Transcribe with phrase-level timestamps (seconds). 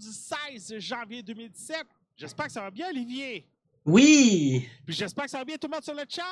[0.00, 1.86] Du 16 janvier 2017.
[2.16, 3.46] J'espère que ça va bien, Olivier.
[3.84, 4.66] Oui!
[4.86, 6.24] Puis j'espère que ça va bien tout le monde sur le chat.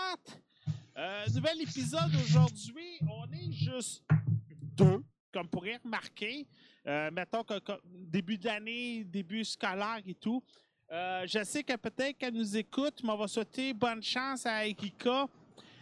[0.97, 2.99] Euh, nouvel épisode aujourd'hui.
[3.03, 4.03] On est juste
[4.77, 6.47] deux, comme pourrez remarquer.
[6.87, 10.43] Euh, mettons que, que début d'année, début scolaire et tout.
[10.91, 14.67] Euh, je sais que peut-être qu'elle nous écoute, mais on va souhaiter bonne chance à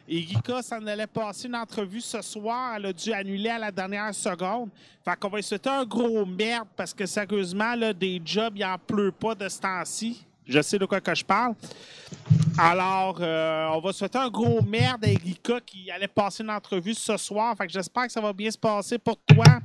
[0.08, 0.36] Egika.
[0.56, 2.74] Egika s'en allait passer une entrevue ce soir.
[2.76, 4.70] Elle a dû annuler à la dernière seconde.
[5.04, 9.12] Fait qu'on va souhaiter un gros merde parce que sérieusement, des jobs, il n'en pleut
[9.12, 10.24] pas de ce temps-ci.
[10.46, 11.54] Je sais de quoi que je parle.
[12.56, 16.94] Alors, euh, on va souhaiter un gros merde à Erika qui allait passer une entrevue
[16.94, 17.56] ce soir.
[17.56, 19.60] Fait que j'espère que ça va bien se passer pour toi.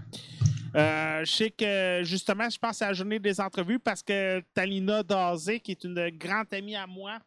[0.76, 5.04] Euh, je sais que justement, je pense à la journée des entrevues parce que Talina
[5.04, 7.20] Dazé, qui est une grande amie à moi,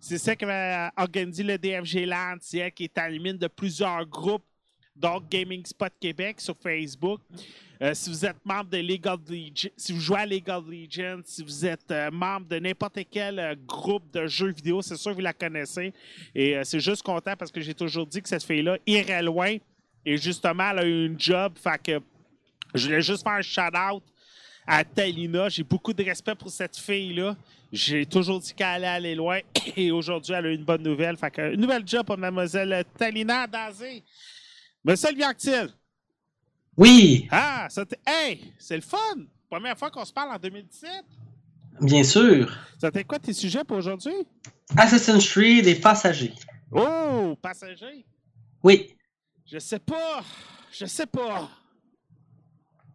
[0.00, 4.06] c'est celle qui va organiser le DFG Land, c'est elle qui est à de plusieurs
[4.06, 4.44] groupes,
[4.94, 7.20] donc Gaming Spot Québec sur Facebook.
[7.80, 10.64] Euh, si vous êtes membre de League of Legends, si vous jouez à League of
[10.68, 14.96] Legends, si vous êtes euh, membre de n'importe quel euh, groupe de jeux vidéo, c'est
[14.96, 15.92] sûr que vous la connaissez.
[16.34, 19.56] Et euh, c'est juste content parce que j'ai toujours dit que cette fille-là irait loin.
[20.04, 21.52] Et justement, elle a eu une job.
[21.56, 22.00] Fait que
[22.74, 24.02] je voulais juste faire un shout-out
[24.66, 25.48] à Talina.
[25.48, 27.36] J'ai beaucoup de respect pour cette fille-là.
[27.70, 29.40] J'ai toujours dit qu'elle allait aller loin.
[29.76, 31.16] Et aujourd'hui, elle a eu une bonne nouvelle.
[31.16, 34.02] Fait que, une nouvelle job pour mademoiselle Talina Dazé.
[34.94, 35.68] Salut, Actil.
[36.76, 37.26] Oui!
[37.30, 38.98] Ah, ça t'est- hey, c'est le fun!
[39.50, 40.90] Première fois qu'on se parle en 2017.
[41.82, 42.50] Bien sûr!
[42.80, 44.14] Ça t'est quoi tes sujets pour aujourd'hui?
[44.76, 46.34] Assassin's Creed et passagers.
[46.70, 48.04] Oh, passager.
[48.62, 48.94] Oui,
[49.44, 50.22] Je sais pas.
[50.72, 51.48] Je sais pas.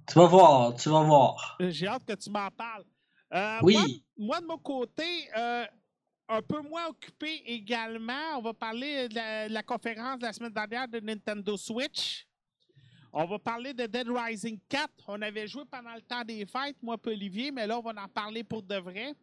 [0.07, 1.57] tu vas voir, tu vas voir.
[1.61, 2.83] Euh, J'ai hâte que tu m'en parles.
[3.33, 3.73] Euh, Oui.
[3.75, 5.03] Moi, moi, de mon côté,
[5.35, 5.65] euh,
[6.29, 8.37] un peu moins occupé également.
[8.37, 12.27] On va parler de la, de la conférence de la semaine dernière de Nintendo Switch.
[13.11, 14.89] On va parler de Dead Rising 4.
[15.07, 17.91] On avait joué pendant le temps des fêtes, moi et Olivier, mais là, on va
[18.03, 19.13] en parler pour de vrai.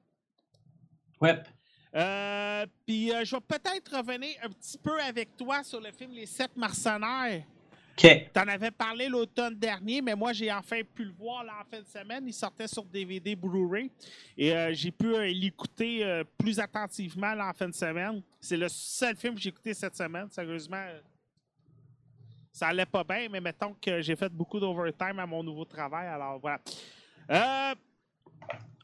[1.21, 1.43] Ouais.
[1.97, 6.27] Euh, Puis je vais peut-être revenir un petit peu avec toi sur le film Les
[6.27, 7.45] Sept Mercenaires.
[8.33, 11.83] T'en avais parlé l'automne dernier, mais moi, j'ai enfin pu le voir là, en fin
[11.83, 12.25] de semaine.
[12.27, 13.91] Il sortait sur DVD Blu-ray
[14.37, 18.23] et euh, j'ai pu euh, l'écouter euh, plus attentivement là, en fin de semaine.
[18.41, 20.29] C'est le seul film que j'ai écouté cette semaine.
[20.31, 20.85] Sérieusement,
[22.53, 26.09] ça allait pas bien, mais mettons que j'ai fait beaucoup d'overtime à mon nouveau travail.
[26.09, 26.61] Alors voilà.
[27.31, 27.75] Euh,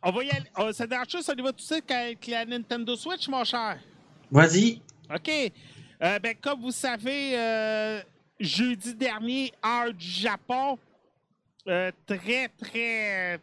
[0.02, 0.72] on va y aller.
[0.72, 3.78] Ça dérange ça, ça y va tout de suite avec la Nintendo Switch, mon cher?
[4.30, 4.82] Vas-y.
[5.12, 5.52] OK.
[5.98, 8.02] Ben, comme vous savez, euh,
[8.38, 10.78] jeudi dernier, heure du Japon,
[11.68, 13.40] euh, très, très,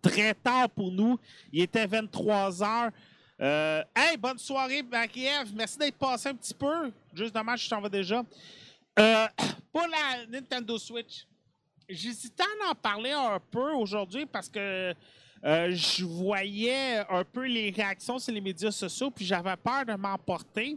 [0.00, 1.18] très tard pour nous.
[1.52, 2.90] Il était 23 heures.
[3.40, 5.52] Euh, hey, bonne soirée, Marie-Ève.
[5.54, 6.90] Merci d'être passé un petit peu.
[7.14, 8.24] Juste dommage, je t'en vais déjà.
[8.98, 9.26] Euh,
[9.72, 11.26] pour la Nintendo Switch,
[11.88, 14.94] j'hésitais à en parler un peu aujourd'hui parce que
[15.42, 20.76] je voyais un peu les réactions sur les médias sociaux, puis j'avais peur de m'emporter.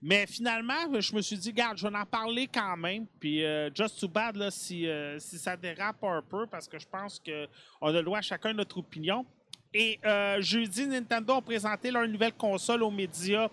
[0.00, 3.06] Mais finalement, je me suis dit, garde, je vais en parler quand même.
[3.18, 6.78] Puis, euh, just too bad là, si, euh, si ça dérape un peu, parce que
[6.78, 9.26] je pense qu'on a le droit à chacun notre opinion.
[9.74, 13.48] Et euh, jeudi, Nintendo a présenté leur nouvelle console aux médias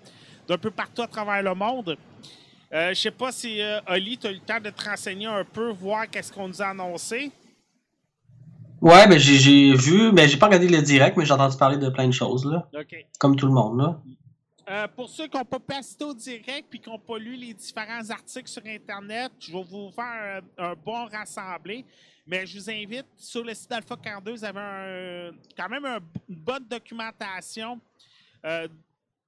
[0.47, 1.97] d'un peu partout à travers le monde.
[2.74, 5.25] Euh, je sais pas si, euh, Oli, tu as eu le temps de te renseigner
[5.27, 7.31] un peu, voir qu'est-ce qu'on nous a annoncé.
[8.81, 11.89] Ouais, ben j'ai- vu, mais j'ai pas regardé le direct, mais j'ai entendu parler de
[11.89, 12.68] plein de choses, là.
[13.19, 14.00] Comme tout le monde, là.
[14.67, 17.53] Euh, pour ceux qui n'ont pas assister au direct puis qui n'ont pas lu les
[17.53, 21.85] différents articles sur Internet, je vais vous faire un, un bon rassemblé.
[22.25, 26.35] Mais je vous invite, sur le site d'Alpha 42, vous avez quand même un- une
[26.35, 27.79] bonne documentation
[28.44, 28.67] euh,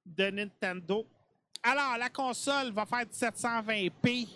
[0.04, 1.06] de Nintendo.
[1.62, 4.26] Alors, la console va faire du 720p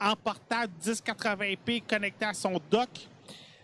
[0.00, 2.88] en portable 1080p connecté à son dock.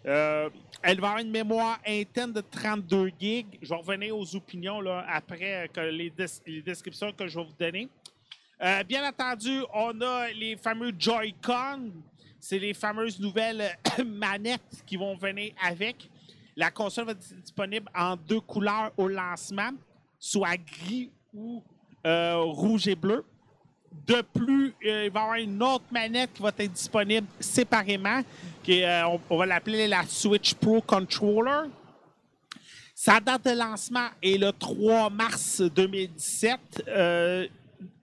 [0.07, 0.49] Euh,
[0.83, 3.59] elle va avoir une mémoire interne de 32 gigs.
[3.61, 7.45] Je vais revenir aux opinions là, après euh, les, des- les descriptions que je vais
[7.45, 7.89] vous donner.
[8.63, 11.91] Euh, bien entendu, on a les fameux Joy-Con.
[12.39, 13.77] C'est les fameuses nouvelles
[14.07, 16.09] manettes qui vont venir avec.
[16.55, 19.71] La console va être disponible en deux couleurs au lancement,
[20.19, 21.63] soit gris ou
[22.05, 23.25] rouge et bleu.
[24.05, 28.21] De plus, euh, il va y avoir une autre manette qui va être disponible séparément,
[28.63, 31.69] qui euh, on, va l'appeler la Switch Pro Controller.
[32.95, 36.85] Sa date de lancement est le 3 mars 2017.
[36.89, 37.47] Euh,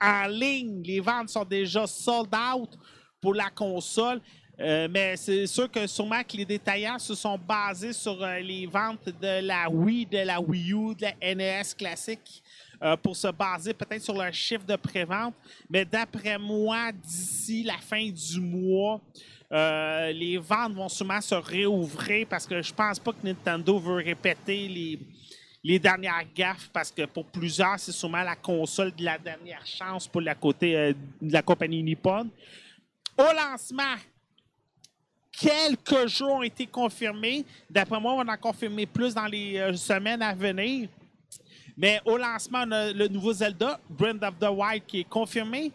[0.02, 2.70] en ligne, les ventes sont déjà sold out
[3.22, 4.22] pour la console.
[4.60, 9.46] Mais c'est sûr que sûrement que les détaillants se sont basés sur les ventes de
[9.46, 12.43] la Wii, de la Wii U, de la NES classique
[12.84, 15.34] euh, pour se baser peut-être sur leur chiffre de prévente.
[15.70, 19.00] Mais d'après moi, d'ici la fin du mois,
[19.54, 24.04] euh, les ventes vont sûrement se réouvrir parce que je pense pas que Nintendo veut
[24.04, 25.00] répéter les,
[25.64, 30.06] les dernières gaffes parce que pour plusieurs, c'est sûrement la console de la dernière chance
[30.06, 32.30] pour la côté euh, de la compagnie Nippon.
[33.18, 33.96] Au lancement,
[35.32, 37.46] quelques jours ont été confirmés.
[37.70, 40.90] D'après moi, on va en confirmer plus dans les semaines à venir.
[41.78, 45.72] Mais au lancement, on a le nouveau Zelda, Breath of the Wild, qui est confirmé.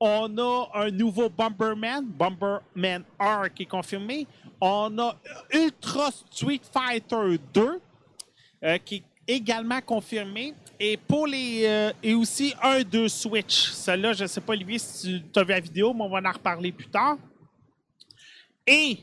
[0.00, 4.26] On a un nouveau Bomberman, Bomberman R, qui est confirmé.
[4.60, 5.16] On a
[5.52, 7.80] Ultra Street Fighter 2,
[8.64, 9.02] euh, qui est
[9.36, 10.54] également confirmé.
[10.78, 11.62] Et pour les.
[11.66, 13.70] euh, et aussi un 2 Switch.
[13.70, 16.20] Celui-là, je ne sais pas, Olivier, si tu as vu la vidéo, mais on va
[16.28, 17.16] en reparler plus tard.
[18.66, 18.98] Et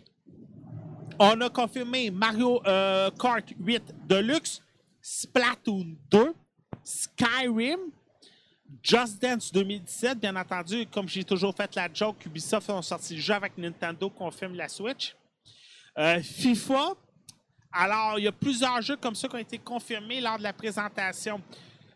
[1.19, 4.61] on a confirmé Mario euh, Kart 8 Deluxe,
[5.07, 6.33] Splatoon 2,
[6.83, 7.91] Skyrim,
[8.81, 13.21] Just Dance 2017, bien entendu, comme j'ai toujours fait la joke, Ubisoft ont sorti le
[13.21, 15.15] jeu avec Nintendo, confirme la Switch.
[15.95, 16.95] Euh, FIFA,
[17.71, 20.53] alors il y a plusieurs jeux comme ça qui ont été confirmés lors de la
[20.53, 21.39] présentation.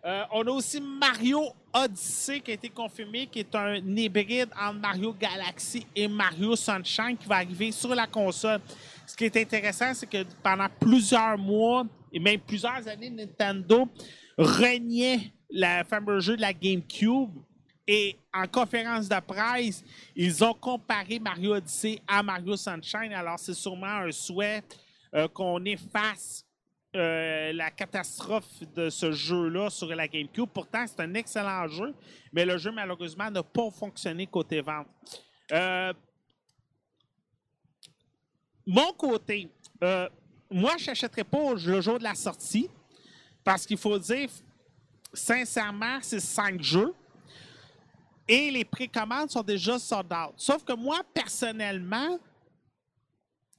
[0.05, 4.79] Euh, on a aussi Mario Odyssey qui a été confirmé, qui est un hybride entre
[4.79, 8.61] Mario Galaxy et Mario Sunshine qui va arriver sur la console.
[9.09, 13.89] Ce qui est intéressant, c'est que pendant plusieurs mois et même plusieurs années, Nintendo
[14.37, 17.31] reniait le fameux jeu de la GameCube.
[17.87, 19.83] Et en conférence de presse,
[20.15, 23.11] ils ont comparé Mario Odyssey à Mario Sunshine.
[23.11, 24.61] Alors, c'est sûrement un souhait
[25.15, 26.45] euh, qu'on efface
[26.95, 30.49] euh, la catastrophe de ce jeu-là sur la GameCube.
[30.53, 31.95] Pourtant, c'est un excellent jeu,
[32.31, 34.85] mais le jeu, malheureusement, n'a pas fonctionné côté vente.
[35.51, 35.93] Euh,
[38.69, 39.49] mon côté,
[39.83, 40.07] euh,
[40.51, 42.69] moi, je n'achèterais pas le jour de la sortie
[43.43, 44.29] parce qu'il faut dire,
[45.11, 46.93] sincèrement, c'est cinq jeux
[48.27, 50.13] et les précommandes sont déjà sold.
[50.37, 52.19] Sauf que moi, personnellement,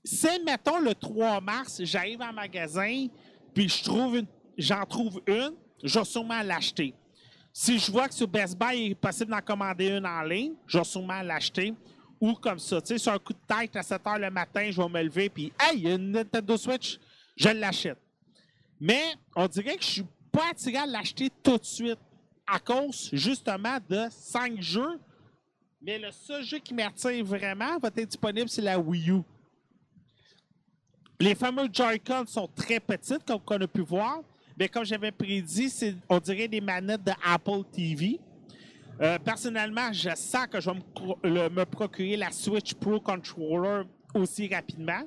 [0.04, 3.08] si, mettons, le 3 mars, j'arrive en magasin,
[3.52, 4.26] puis trouve une,
[4.56, 6.94] j'en trouve une, je vais sûrement l'acheter.
[7.52, 10.52] Si je vois que sur Best Buy, il est possible d'en commander une en ligne,
[10.68, 11.74] je vais sûrement l'acheter.
[12.20, 14.70] Ou comme ça, tu sais, sur un coup de tête à 7 h le matin,
[14.70, 16.98] je vais me lever, puis hey, il y a une Nintendo Switch,
[17.36, 17.98] je l'achète.
[18.78, 21.98] Mais on dirait que je suis pas attiré à l'acheter tout de suite
[22.46, 25.00] à cause justement de 5 jeux.
[25.80, 29.22] Mais le seul jeu qui m'attire vraiment va être disponible, c'est la Wii U.
[31.18, 34.20] Les fameux Joy-Con sont très petites, comme on a pu voir.
[34.58, 38.20] Mais comme j'avais prédit, c'est, on dirait des manettes de Apple TV.
[39.00, 45.02] Euh, personnellement, je sens que je vais me, procurer la Switch Pro Controller aussi rapidement.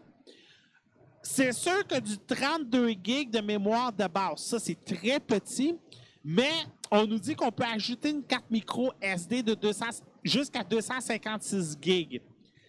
[1.22, 5.76] C'est sûr que du 32 gigs de mémoire de base, ça c'est très petit,
[6.24, 6.52] mais
[6.92, 9.86] on nous dit qu'on peut ajouter une carte micro SD de 200
[10.24, 12.22] jusqu'à 256 gigs.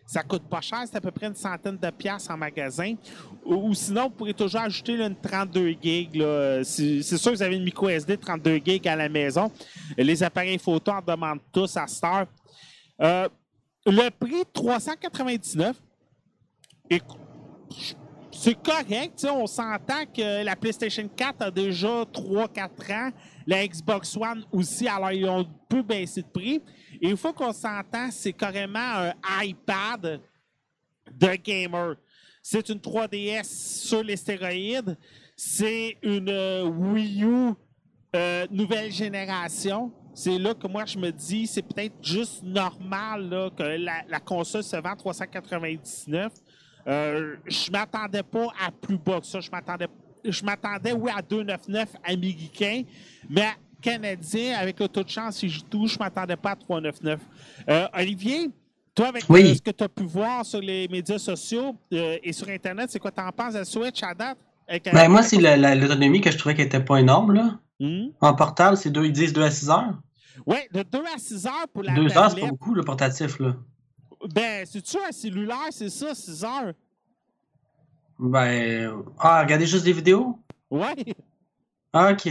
[0.06, 2.94] Ça coûte pas cher, c'est à peu près une centaine de piastres en magasin.
[3.44, 6.23] Ou, sinon, vous pourrez toujours ajouter une 32 gigs.
[6.62, 9.50] C'est sûr que vous avez une micro SD de 32 gigs à la maison.
[9.96, 12.26] Les appareils photo en demandent tous à cette heure.
[13.00, 13.28] Euh,
[13.87, 15.76] le prix 399,
[16.88, 17.18] écoute,
[18.37, 19.26] c'est correct.
[19.31, 23.11] On s'entend que la PlayStation 4 a déjà 3-4 ans.
[23.47, 24.88] La Xbox One aussi.
[24.88, 26.61] Alors, ils ont peu baissé de prix.
[27.00, 29.12] Et une fois qu'on s'entend, c'est carrément un
[29.43, 30.21] iPad
[31.12, 31.97] de gamer.
[32.43, 33.45] C'est une 3DS
[33.87, 34.97] sur les stéroïdes.
[35.37, 37.53] C'est une euh, Wii U
[38.14, 39.93] euh, nouvelle génération.
[40.14, 44.62] C'est là que moi je me dis, c'est peut-être juste normal que la, la console
[44.62, 46.33] se vend 399.
[46.87, 49.41] Euh, je m'attendais pas à plus bas que ça.
[49.41, 49.88] Je m'attendais,
[50.25, 52.83] je m'attendais oui à 299 américain,
[53.29, 53.49] mais
[53.81, 57.21] canadien avec le taux de chance si je touche, je m'attendais pas à 399.
[57.69, 58.50] Euh, Olivier,
[58.95, 59.50] toi avec Oui.
[59.50, 62.91] euh, ce que tu as pu voir sur les médias sociaux euh, et sur internet,
[62.91, 64.38] c'est quoi t'en penses de Switch à date?
[64.67, 67.59] Avec- Ben, moi, c'est la- la- l'autonomie que je trouvais qu'elle était pas énorme, là.
[67.81, 68.07] Hmm?
[68.21, 69.99] En portable, c'est deux, ils disent 2 à 6 heures.
[70.47, 73.38] Ouais, de 2 à 6 heures pour la 2 heures, c'est pas beaucoup, le portatif,
[73.41, 73.57] là.
[74.33, 76.73] Ben, c'est-tu un cellulaire, c'est ça, 6 heures?
[78.19, 79.02] Ben.
[79.19, 80.38] Ah, regardez juste des vidéos?
[80.71, 80.95] Ouais.
[81.93, 82.28] Ah, ok.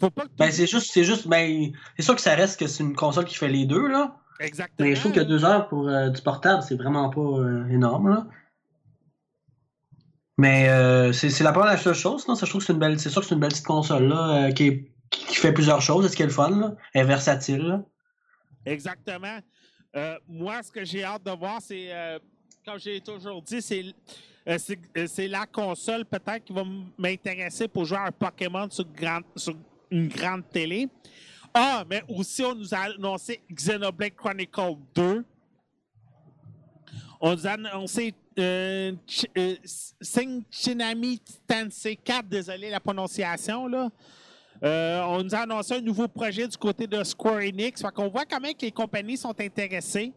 [0.00, 2.66] Faut pas que Ben, c'est juste, c'est juste, ben, c'est sûr que ça reste que
[2.66, 4.16] c'est une console qui fait les deux, là.
[4.40, 4.86] Exactement.
[4.88, 8.10] Mais je trouve que 2 heures pour euh, du portable, c'est vraiment pas euh, énorme,
[8.10, 8.26] là.
[10.38, 12.34] Mais euh, c'est la première la seule chose, non?
[12.34, 14.04] Ça, je trouve que c'est une belle, c'est sûr que c'est une belle petite console,
[14.08, 16.04] là, euh, qui, est- qui fait plusieurs choses.
[16.04, 16.74] C'est ce qui est le fun, là.
[16.92, 17.82] Elle est versatile, là.
[18.66, 19.38] Exactement.
[19.96, 22.18] Euh, moi, ce que j'ai hâte de voir, c'est, euh,
[22.66, 23.82] comme j'ai toujours dit, c'est,
[24.46, 24.58] euh,
[25.06, 26.64] c'est, la console peut-être qui va
[26.98, 28.84] m'intéresser pour jouer à un Pokémon sur,
[29.90, 30.88] une grande télé.
[31.54, 35.24] Ah, mais aussi, on nous a annoncé Xenoblade Chronicle 2.
[37.18, 38.12] On nous a annoncé
[40.02, 43.88] Sing Chinami Tensei 4, désolé la prononciation, là.
[44.62, 47.80] Euh, on nous a annoncé un nouveau projet du côté de Square Enix.
[47.80, 50.12] Fait qu'on voit quand même que les compagnies sont intéressées.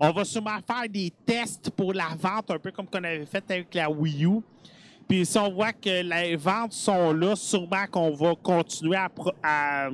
[0.00, 3.44] On va sûrement faire des tests pour la vente, un peu comme qu'on avait fait
[3.50, 4.40] avec la Wii U.
[5.08, 8.98] Puis si on voit que les ventes sont là, sûrement qu'on va continuer
[9.42, 9.90] à,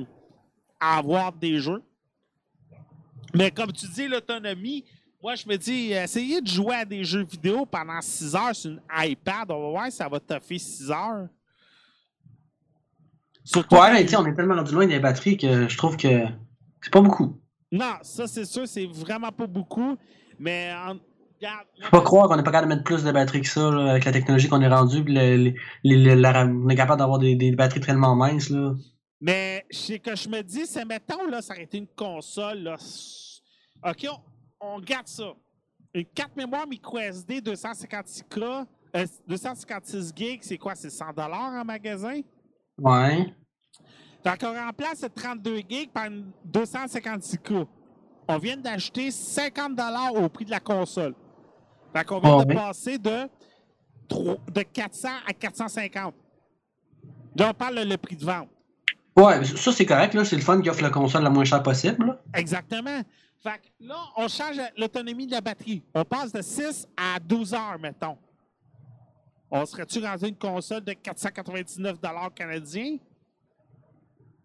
[0.79, 1.83] avoir des jeux.
[3.33, 4.83] Mais comme tu dis, l'autonomie,
[5.21, 8.71] moi je me dis, essayez de jouer à des jeux vidéo pendant 6 heures sur
[8.71, 9.51] une iPad.
[9.51, 11.27] On va voir si ça va toffer 6 heures.
[13.51, 16.23] Surtout Ouais, mais on est tellement rendu loin des batteries que je trouve que
[16.81, 17.41] c'est pas beaucoup.
[17.71, 19.97] Non, ça c'est sûr, c'est vraiment pas beaucoup.
[20.37, 20.89] Mais en...
[21.35, 23.71] regarde, Faut pas croire qu'on n'est pas capable de mettre plus de batteries que ça,
[23.71, 25.53] là, avec la technologie qu'on est rendu, puis le- le-
[25.83, 28.75] le- la- on est capable d'avoir des, des batteries tellement minces, là.
[29.19, 32.59] Mais ce que je me dis, c'est mettons, là, ça aurait été une console.
[32.59, 32.77] Là.
[33.83, 34.07] OK,
[34.61, 35.33] on, on garde ça.
[35.95, 38.65] Une carte mémoire micro SD 256K,
[38.95, 40.75] euh, 256 gigs, c'est quoi?
[40.75, 42.21] C'est 100 en magasin?
[42.77, 43.33] Ouais.
[44.23, 47.65] Fait qu'on remplace le 32 gigs par une 256K.
[48.27, 49.79] On vient d'acheter 50
[50.15, 51.15] au prix de la console.
[51.95, 52.55] Fait qu'on vient Ah de oui.
[52.55, 53.27] passer de,
[54.07, 56.13] tro- de 400 à 450.
[57.35, 58.49] Là, on parle le prix de vente.
[59.15, 60.23] Ouais, ça c'est correct, là.
[60.25, 62.21] C'est le fun qui offre la console la moins chère possible, là.
[62.33, 63.01] Exactement.
[63.41, 65.81] Fait que là, on change l'autonomie de la batterie.
[65.95, 68.17] On passe de 6 à 12 heures, mettons.
[69.49, 71.97] On serait-tu rendu une console de 499
[72.35, 72.97] canadiens?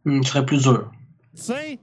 [0.07, 0.91] Hum, ce serait plus dur.
[1.35, 1.79] Tu sais,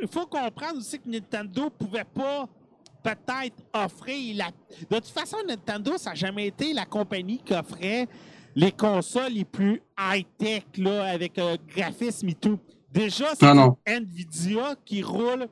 [0.00, 2.48] il faut comprendre aussi que Nintendo pouvait pas
[3.02, 4.50] peut-être offrir la.
[4.90, 8.08] De toute façon, Nintendo, ça n'a jamais été la compagnie qui offrait
[8.54, 12.58] les consoles les plus high-tech, là, avec euh, graphisme et tout.
[12.92, 13.46] Déjà, c'est.
[13.86, 15.46] Nvidia qui roule,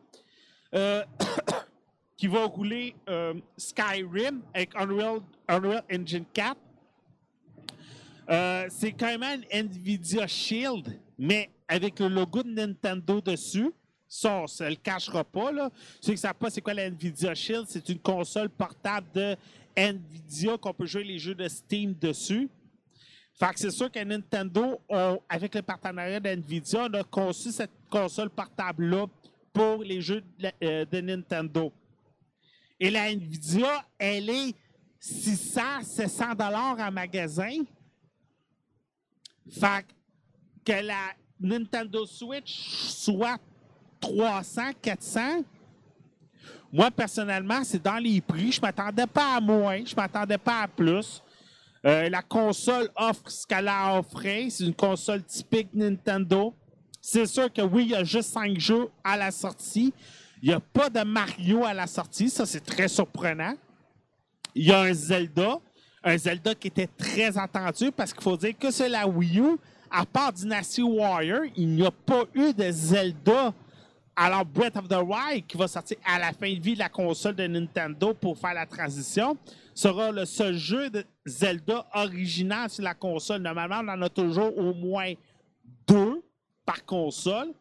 [0.74, 1.04] euh,
[2.16, 6.56] qui va rouler euh, Skyrim avec Unreal, Unreal Engine 4.
[8.30, 13.70] Euh, c'est quand même un Nvidia Shield, mais avec le logo de Nintendo dessus.
[14.08, 15.52] Ça, on le cachera pas.
[15.52, 15.70] Là.
[16.00, 19.36] Ceux qui ne savent pas c'est quoi la Nvidia Shield, c'est une console portable de
[19.76, 22.48] Nvidia qu'on peut jouer les jeux de Steam dessus.
[23.38, 24.80] Fait que c'est sûr que Nintendo,
[25.28, 29.06] avec le partenariat d'NVIDIA, on a conçu cette console portable-là
[29.52, 31.72] pour les jeux de, euh, Nintendo.
[32.80, 34.54] Et la NVIDIA, elle est
[34.98, 37.62] 600, 700 dollars en magasin.
[39.48, 39.86] Fait
[40.64, 43.38] que la Nintendo Switch soit
[44.00, 45.20] 300, 400.
[46.72, 48.52] Moi, personnellement, c'est dans les prix.
[48.52, 49.82] Je m'attendais pas à moins.
[49.84, 51.22] Je m'attendais pas à plus.
[51.86, 54.46] Euh, la console offre ce qu'elle a offert.
[54.50, 56.54] C'est une console typique Nintendo.
[57.00, 59.94] C'est sûr que oui, il y a juste 5 jeux à la sortie.
[60.42, 62.28] Il n'y a pas de Mario à la sortie.
[62.28, 63.54] Ça, c'est très surprenant.
[64.54, 65.58] Il y a un Zelda.
[66.02, 69.56] Un Zelda qui était très attendu parce qu'il faut dire que c'est la Wii U.
[69.90, 73.54] À part Dynasty Warrior, il n'y a pas eu de Zelda.
[74.14, 76.88] Alors, Breath of the Wild, qui va sortir à la fin de vie de la
[76.88, 79.36] console de Nintendo pour faire la transition,
[79.74, 83.42] sera le seul jeu de Zelda original sur la console.
[83.42, 85.12] Normalement, on en a toujours au moins
[85.86, 86.22] deux
[86.66, 87.52] par console.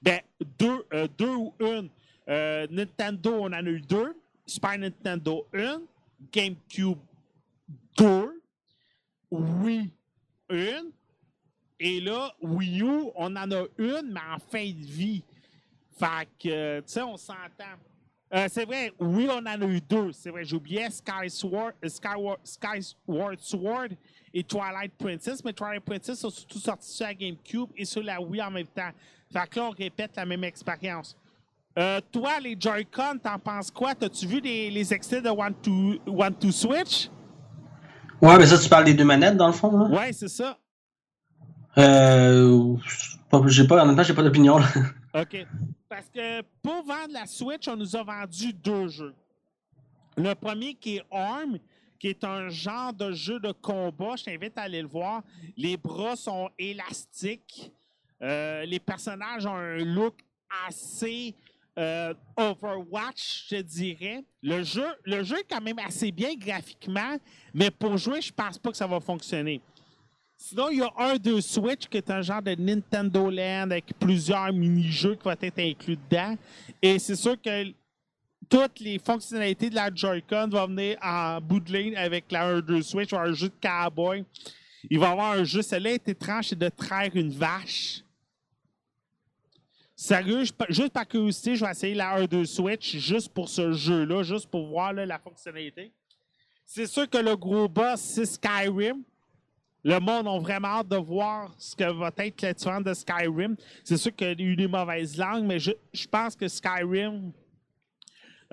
[0.00, 0.20] Ben,
[0.58, 1.90] deux, euh, ou une.
[2.28, 4.16] Euh, Nintendo, on en a eu deux.
[4.46, 5.82] Super Nintendo, une.
[6.32, 6.98] GameCube,
[7.96, 8.42] deux.
[9.30, 9.90] Oui,
[10.48, 10.90] une.
[11.78, 15.22] Et là, Wii U, on en a une, mais en fin de vie.
[15.98, 17.76] Fait que, tu sais, on s'entend.
[18.34, 20.10] Euh, c'est vrai, oui, on en a eu deux.
[20.12, 23.88] C'est vrai, j'oubliais Skyward, Skyward, Skyward Sword
[24.34, 28.20] et Twilight Princess, mais Twilight Princess sont surtout sortis sur la GameCube et sur la
[28.20, 28.90] Wii en même temps.
[29.32, 31.16] Fait que là, on répète la même expérience.
[31.78, 33.94] Euh, toi, les Joy-Con, t'en penses quoi?
[33.94, 37.08] T'as-tu vu les, les extraits de One to, One to Switch?
[38.20, 39.88] Ouais, mais ça, tu parles des deux manettes, dans le fond, là?
[39.94, 40.58] Ouais, c'est ça.
[41.78, 42.76] Euh.
[43.46, 44.58] J'ai pas, en même temps, j'ai pas d'opinion.
[45.14, 45.46] OK.
[45.88, 49.14] Parce que pour vendre la Switch, on nous a vendu deux jeux.
[50.16, 51.58] Le premier qui est ARM,
[51.98, 54.16] qui est un genre de jeu de combat.
[54.16, 55.22] Je t'invite à aller le voir.
[55.56, 57.72] Les bras sont élastiques.
[58.22, 60.14] Euh, les personnages ont un look
[60.66, 61.34] assez
[61.78, 64.24] euh, Overwatch, je dirais.
[64.42, 67.16] Le jeu, le jeu est quand même assez bien graphiquement,
[67.52, 69.60] mais pour jouer, je pense pas que ça va fonctionner.
[70.38, 73.86] Sinon, il y a un de Switch qui est un genre de Nintendo Land avec
[73.98, 76.36] plusieurs mini-jeux qui vont être inclus dedans.
[76.82, 77.72] Et c'est sûr que
[78.48, 82.82] toutes les fonctionnalités de la Joy-Con vont venir en bout de ligne avec la 1-2
[82.82, 83.10] Switch.
[83.10, 84.24] Il va y avoir un jeu de cowboy.
[84.88, 88.02] Il va y avoir un jeu, celui-là est étrange, c'est de traire une vache.
[89.96, 94.46] Sérieux, juste par curiosité, je vais essayer la 1-2 Switch juste pour ce jeu-là, juste
[94.48, 95.90] pour voir la fonctionnalité.
[96.64, 99.02] C'est sûr que le gros boss, c'est Skyrim.
[99.86, 103.54] Le monde a vraiment hâte de voir ce que va être la différence de Skyrim.
[103.84, 105.70] C'est sûr qu'il y a eu des mauvaises langues, mais je,
[106.10, 107.30] pense que Skyrim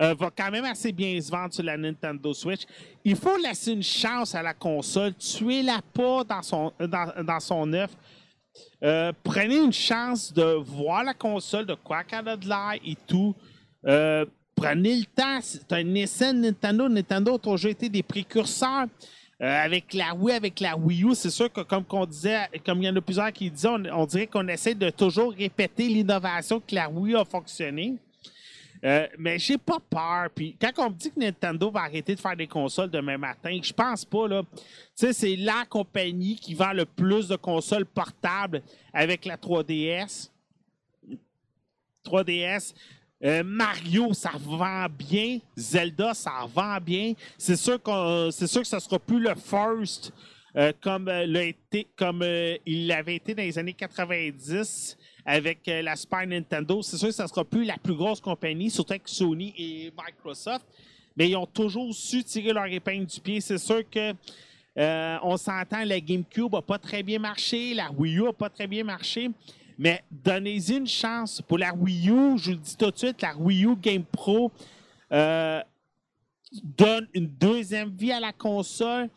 [0.00, 2.60] euh, va quand même assez bien se vendre sur la Nintendo Switch.
[3.04, 5.12] Il faut laisser une chance à la console.
[5.92, 7.90] Pas dans son, dans, dans son œuf.
[8.84, 12.96] Euh, prenez une chance de voir la console, de quoi qu'elle a de l'air et
[13.08, 13.34] tout.
[13.84, 14.24] Euh,
[14.54, 15.40] prenez le temps.
[15.42, 16.88] C'est un essai de Nintendo.
[16.88, 18.86] Nintendo a toujours été des précurseurs.
[19.40, 22.82] Euh, avec la Wii, avec la Wii U, c'est sûr que comme on disait, comme
[22.82, 25.88] il y en a plusieurs qui disaient, on, on dirait qu'on essaie de toujours répéter
[25.88, 27.94] l'innovation que la Wii a fonctionné.
[28.84, 30.28] Euh, mais j'ai pas peur.
[30.34, 33.58] Puis quand on me dit que Nintendo va arrêter de faire des consoles demain matin,
[33.62, 34.28] je pense pas.
[34.28, 34.42] Là.
[34.52, 34.60] Tu
[34.94, 40.28] sais, c'est la compagnie qui vend le plus de consoles portables avec la 3DS.
[42.04, 42.74] 3DS.
[43.24, 45.38] Euh, Mario, ça vend bien.
[45.56, 47.14] Zelda, ça vend bien.
[47.38, 47.78] C'est sûr,
[48.32, 50.12] c'est sûr que ça sera plus le first
[50.56, 51.10] euh, comme,
[51.96, 52.24] comme
[52.66, 56.82] il l'avait été dans les années 90 avec euh, la Super Nintendo.
[56.82, 59.92] C'est sûr que ça ne sera plus la plus grosse compagnie, surtout avec Sony et
[59.96, 60.66] Microsoft,
[61.16, 63.40] mais ils ont toujours su tirer leur épingle du pied.
[63.40, 64.12] C'est sûr que
[64.76, 68.50] euh, on s'entend, la GameCube n'a pas très bien marché, la Wii U n'a pas
[68.50, 69.30] très bien marché,
[69.78, 71.42] mais donnez-y une chance.
[71.42, 74.04] Pour la Wii U, je vous le dis tout de suite, la Wii U Game
[74.04, 74.50] Pro
[75.12, 75.62] euh,
[76.62, 79.08] donne une deuxième vie à la console.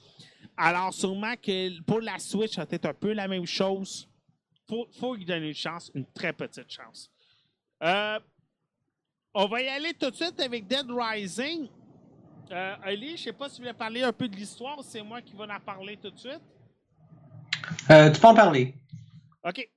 [0.56, 4.08] Alors, sûrement que pour la Switch, ça va être un peu la même chose
[4.68, 7.10] faut, faut lui donner une chance, une très petite chance.
[7.82, 8.20] Euh,
[9.34, 11.68] on va y aller tout de suite avec Dead Rising.
[12.52, 15.02] Euh, Ali, je ne sais pas si vous voulez parler un peu de l'histoire, c'est
[15.02, 16.42] moi qui vais en parler tout de suite?
[17.90, 18.74] Euh, tu peux en parler.
[19.44, 19.70] OK.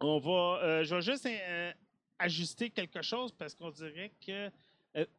[0.00, 0.60] On va.
[0.62, 1.28] Euh, je vais juste
[2.18, 4.50] ajuster quelque chose parce qu'on dirait que.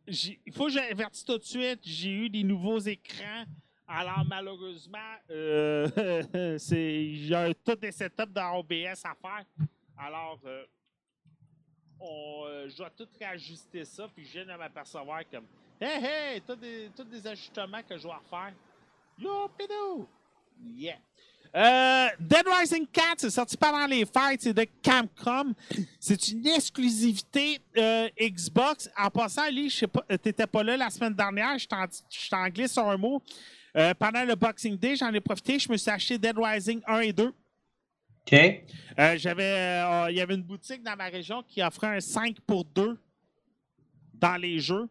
[0.07, 1.81] il faut que j'avertisse tout de suite.
[1.83, 3.45] J'ai eu des nouveaux écrans
[3.91, 5.89] alors, malheureusement, euh,
[6.71, 9.43] il y a tout des setups dans OBS à faire.
[9.97, 10.63] Alors, euh,
[11.99, 15.47] euh, je dois tout réajuster ça, puis je viens de m'apercevoir comme
[15.81, 18.53] Hey, hey, tous des, des ajustements que je dois faire.
[19.17, 20.07] Yo, pédo!
[20.61, 20.99] Yeah!
[21.53, 25.53] Dead Rising 4, c'est sorti pendant les fêtes, c'est de Camcom.
[25.99, 27.59] C'est une exclusivité
[28.19, 28.89] Xbox.
[28.97, 32.73] En passant, Ali, je sais pas, t'étais pas là la semaine dernière, je t'en glisse
[32.73, 33.21] sur un mot.
[33.75, 35.59] Euh, pendant le Boxing Day, j'en ai profité.
[35.59, 37.27] Je me suis acheté Dead Rising 1 et 2.
[37.27, 38.33] OK.
[38.33, 42.39] Euh, j'avais, euh, il y avait une boutique dans ma région qui offrait un 5
[42.41, 42.97] pour 2
[44.13, 44.89] dans les jeux.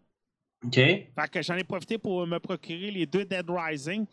[0.64, 0.74] OK.
[0.74, 4.06] Fait que j'en ai profité pour me procurer les deux Dead Rising.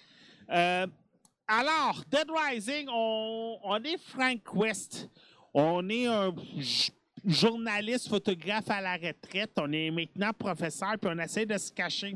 [1.48, 5.10] Alors, Dead Rising, on, est Frank West.
[5.54, 6.34] On est un
[7.24, 9.52] journaliste, photographe à la retraite.
[9.58, 12.16] On est maintenant professeur, puis on essaie de se cacher.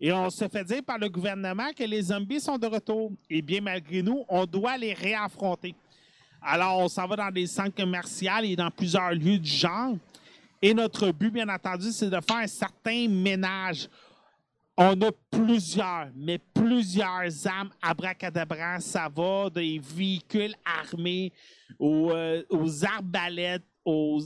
[0.00, 3.12] Et on se fait dire par le gouvernement que les zombies sont de retour.
[3.28, 5.74] Et bien malgré nous, on doit les réaffronter.
[6.40, 9.96] Alors, on s'en va dans des centres commerciaux et dans plusieurs lieux du genre.
[10.62, 13.88] Et notre but, bien entendu, c'est de faire un certain ménage.
[14.80, 18.82] On a plusieurs, mais plusieurs armes abracadabrantes.
[18.82, 21.32] Ça va des véhicules armés
[21.80, 22.44] aux, euh,
[22.84, 24.22] arbalètes, aux,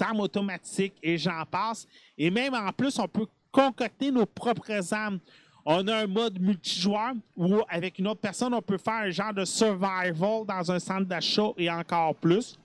[0.00, 1.86] armes automatiques et j'en passe.
[2.18, 5.20] Et même en plus, on peut concocter nos propres armes.
[5.64, 9.32] On a un mode multijoueur où, avec une autre personne, on peut faire un genre
[9.32, 12.58] de survival dans un centre d'achat et encore plus.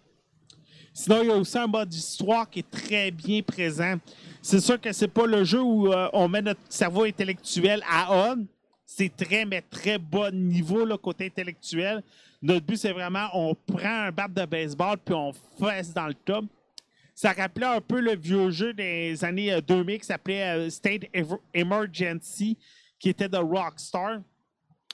[0.94, 3.96] Sinon, il y a aussi un mode histoire qui est très bien présent.
[4.42, 8.08] C'est sûr que c'est pas le jeu où euh, on met notre cerveau intellectuel à
[8.12, 8.46] on.
[8.86, 12.04] C'est très, mais très bon niveau, le côté intellectuel.
[12.42, 16.14] Notre but, c'est vraiment, on prend un bat de baseball puis on fesse dans le
[16.14, 16.46] top.
[17.16, 21.04] Ça rappelait un peu le vieux jeu des années 2000 qui s'appelait State
[21.54, 22.58] Emergency,
[23.00, 24.20] qui était de Rockstar.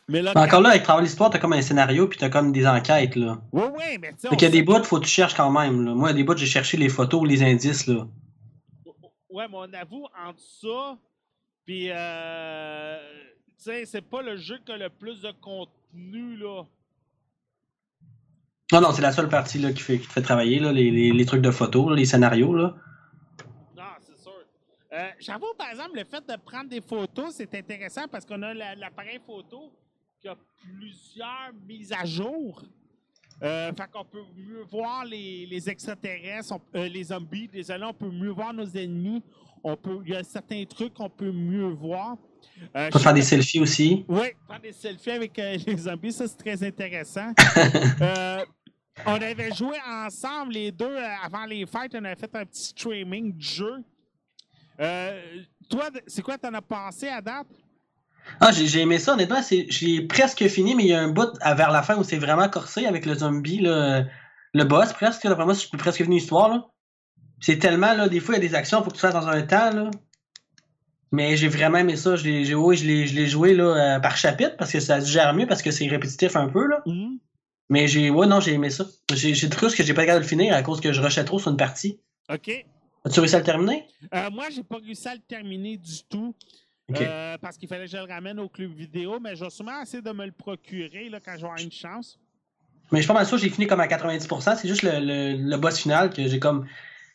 [0.09, 2.65] Mais là, encore là, avec Travail l'Histoire, t'as comme un scénario puis t'as comme des
[2.65, 3.41] enquêtes, là.
[3.51, 4.29] Oui, oui, mais tu sais.
[4.29, 5.93] Fait qu'il y a des bouts, faut que tu cherches quand même, là.
[5.93, 8.07] Moi, il y a des bouts, j'ai cherché les photos ou les indices, là.
[9.29, 10.97] Ouais, mais on avoue, entre ça,
[11.65, 12.97] puis, euh,
[13.57, 16.63] tu sais, c'est pas le jeu qui a le plus de contenu, là.
[18.71, 20.89] Non, non, c'est la seule partie là, qui, fait, qui te fait travailler, là, les,
[20.89, 22.53] les, les trucs de photos, là, les scénarios.
[22.53, 22.75] Là.
[23.75, 24.31] Non, c'est sûr.
[24.93, 28.53] Euh, J'avoue, par exemple, le fait de prendre des photos, c'est intéressant parce qu'on a
[28.53, 29.73] l'appareil photo
[30.27, 32.63] qui a plusieurs mises à jour.
[33.43, 37.93] Euh, fait qu'on peut mieux voir les, les extraterrestres, on, euh, les zombies, désolé, on
[37.93, 39.21] peut mieux voir nos ennemis.
[39.63, 42.17] On peut, il y a certains trucs qu'on peut mieux voir.
[42.75, 44.05] Euh, on peut faire des selfies aussi.
[44.07, 47.31] Oui, faire des selfies avec euh, les zombies, ça c'est très intéressant.
[48.01, 48.45] euh,
[49.05, 53.33] on avait joué ensemble les deux avant les fêtes, on avait fait un petit streaming
[53.33, 53.83] du jeu.
[55.69, 57.47] Toi, c'est quoi t'en as pensé à date?
[58.39, 59.41] Ah, j'ai aimé ça, honnêtement.
[59.49, 62.17] J'ai presque fini, mais il y a un bout à, vers la fin où c'est
[62.17, 64.05] vraiment corsé avec le zombie, là,
[64.53, 65.23] le boss, presque.
[65.27, 66.69] D'après moi, je peux presque finir l'histoire.
[67.39, 69.13] C'est tellement, là, des fois, il y a des actions, il faut que tu fasses
[69.13, 69.71] dans un temps.
[69.71, 69.91] Là.
[71.11, 72.15] Mais j'ai vraiment aimé ça.
[72.15, 75.61] Je l'ai oui, joué là, euh, par chapitre parce que ça se gère mieux, parce
[75.61, 76.65] que c'est répétitif un peu.
[76.67, 76.81] Là.
[76.85, 77.19] Mm -hmm.
[77.69, 78.09] Mais j'ai.
[78.09, 78.85] Ouais, non, j'ai aimé ça.
[79.13, 81.51] J'ai cru que j'ai pas regardé le finir à cause que je rushais trop sur
[81.51, 81.99] une partie.
[82.33, 82.65] OK.
[83.05, 83.87] As-tu réussi à le terminer?
[84.13, 86.35] Euh, moi, j'ai pas réussi à le terminer du tout.
[86.89, 87.05] Okay.
[87.05, 89.81] Euh, parce qu'il fallait que je le ramène au club vidéo, mais je vais sûrement
[89.81, 92.17] essayer de me le procurer là, quand j'aurai une chance.
[92.91, 94.55] Mais je suis pas mal sûr j'ai fini comme à 90%.
[94.55, 96.65] C'est juste le, le, le, boss final que j'ai comme.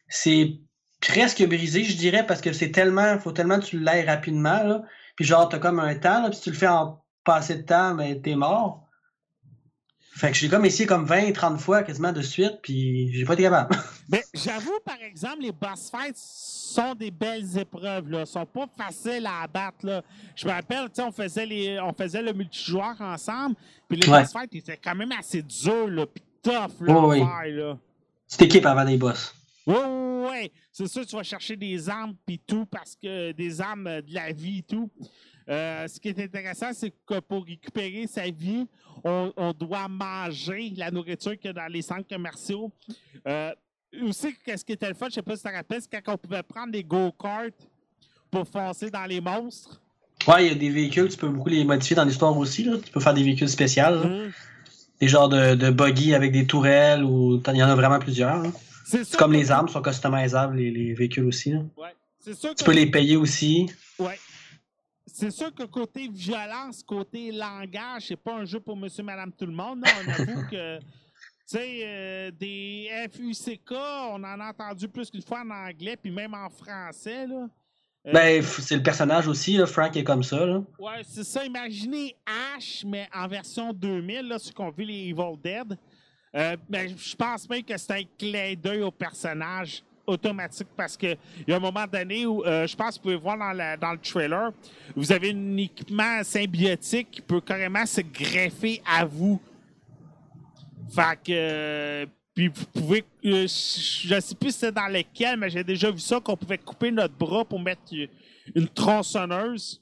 [0.08, 0.58] C'est
[1.00, 3.18] presque brisé, je dirais, parce que c'est tellement.
[3.18, 4.62] faut tellement que tu l'aies rapidement.
[4.62, 4.82] Là.
[5.16, 7.62] Puis genre, t'as comme un temps, là, puis si tu le fais en passé de
[7.62, 8.88] temps, ben t'es mort.
[10.14, 13.32] Fait que j'ai comme essayé comme 20, 30 fois quasiment de suite, puis j'ai pas
[13.32, 13.74] été capable.
[14.10, 18.26] Mais j'avoue, par exemple, les boss fights sont des belles épreuves, là.
[18.26, 20.02] sont pas faciles à abattre, là.
[20.36, 23.56] Je me rappelle, tu sais, on faisait les, on faisait le multijoueur ensemble,
[23.88, 24.20] puis les ouais.
[24.20, 27.20] boss fights étaient quand même assez durs, là, puis tough, là, oh, oui.
[27.20, 27.78] faire, là.
[28.28, 29.34] Tu t'équipes avant des boss.
[29.66, 30.52] Oui, oui, oui.
[30.72, 34.32] C'est sûr, tu vas chercher des armes puis tout, parce que des armes de la
[34.32, 34.90] vie et tout.
[35.48, 38.66] Euh, ce qui est intéressant, c'est que pour récupérer sa vie,
[39.02, 42.70] on, on doit manger la nourriture qu'il y a dans les centres commerciaux.
[43.26, 43.52] Euh,
[44.02, 46.14] aussi, qu'est-ce qui était le fun, je sais pas si tu te rappelles, c'est quand
[46.14, 47.50] on pouvait prendre des go-karts
[48.30, 49.80] pour foncer dans les monstres.
[50.28, 52.64] Ouais, il y a des véhicules, tu peux beaucoup les modifier dans l'histoire aussi.
[52.64, 52.76] Là.
[52.82, 54.04] Tu peux faire des véhicules spéciaux.
[54.04, 54.30] Mmh.
[55.00, 58.40] Des genres de, de buggy avec des tourelles, ou il y en a vraiment plusieurs.
[58.84, 59.36] C'est comme que...
[59.36, 61.50] les armes sont customisables, les, les véhicules aussi.
[61.50, 61.58] Là.
[61.76, 62.34] Ouais.
[62.34, 62.64] Sûr tu que...
[62.64, 63.68] peux les payer aussi.
[63.98, 64.16] Ouais.
[65.12, 69.44] C'est sûr que côté violence, côté langage, c'est pas un jeu pour monsieur, madame, tout
[69.44, 69.80] le monde.
[69.80, 70.84] Non, on avoue que, tu
[71.44, 76.32] sais, euh, des FUCK, on en a entendu plus qu'une fois en anglais, puis même
[76.32, 77.46] en français, là.
[78.06, 80.62] Euh, ben, c'est le personnage aussi, là, Frank est comme ça, là.
[80.78, 81.44] Ouais, c'est ça.
[81.44, 82.16] Imaginez
[82.56, 85.78] Ash, mais en version 2000, là, ce qu'on vit les Evil Dead.
[86.34, 91.16] Euh, ben, je pense même que c'est un clin d'œil au personnage automatique parce qu'il
[91.46, 93.92] y a un moment donné où, euh, je pense que vous pouvez voir dans, dans,
[93.92, 94.52] le trailer,
[94.96, 99.40] vous avez un équipement symbiotique qui peut carrément se greffer à vous.
[100.94, 101.30] Fait que.
[101.30, 103.04] Euh, puis vous pouvez.
[103.24, 106.58] Euh, je ne sais plus c'est dans lequel, mais j'ai déjà vu ça qu'on pouvait
[106.58, 107.82] couper notre bras pour mettre
[108.54, 109.80] une tronçonneuse.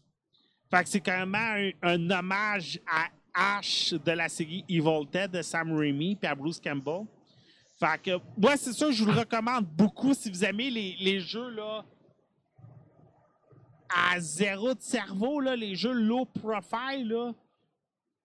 [0.71, 5.77] Fait que c'est carrément un, un, hommage à Ash de la série Evil de Sam
[5.77, 7.07] Raimi puis à Bruce Campbell.
[7.81, 11.21] Fait que, moi, c'est sûr, je vous le recommande beaucoup si vous aimez les, les
[11.21, 11.83] jeux là,
[13.89, 17.09] à zéro de cerveau, là, les jeux low profile.
[17.09, 17.33] Là.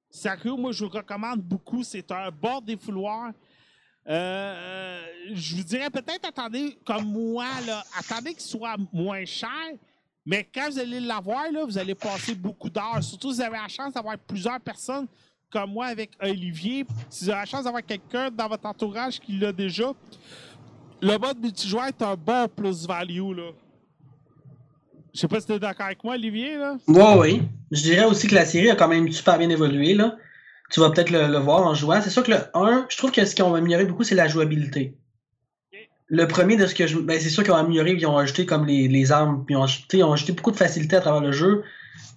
[0.10, 1.84] Sérieux, moi, je vous le recommande beaucoup.
[1.84, 3.32] C'est un bord des fouloirs.
[4.08, 9.50] Euh, je vous dirais peut-être attendez comme moi, là, attendez qu'il soit moins cher.
[10.26, 13.02] Mais quand vous allez l'avoir, vous allez passer beaucoup d'heures.
[13.02, 15.08] Surtout si vous avez la chance d'avoir plusieurs personnes
[15.56, 19.38] comme moi avec Olivier, si vous avez la chance d'avoir quelqu'un dans votre entourage qui
[19.38, 19.94] l'a déjà,
[21.02, 23.38] le mode multijoueur est un bon plus-value.
[23.38, 23.52] là.
[25.14, 26.58] Je sais pas si tu es d'accord avec moi, Olivier.
[26.58, 26.76] Là.
[26.88, 27.42] Oui, oui.
[27.72, 29.94] Je dirais aussi que la série a quand même super bien évolué.
[29.94, 30.18] Là.
[30.72, 32.02] Tu vas peut-être le, le, voir en jouant.
[32.02, 34.28] C'est sûr que le 1, je trouve que ce qu'on va améliorer beaucoup, c'est la
[34.28, 34.98] jouabilité.
[35.72, 35.88] Okay.
[36.08, 37.00] le premier de ce que je.
[37.00, 39.58] Ben, c'est sûr qu'ils ont amélioré, ils ont ajouté comme les, les armes, puis ils
[39.58, 41.64] ont, ajouté, ils ont ajouté beaucoup de facilité à travers le jeu,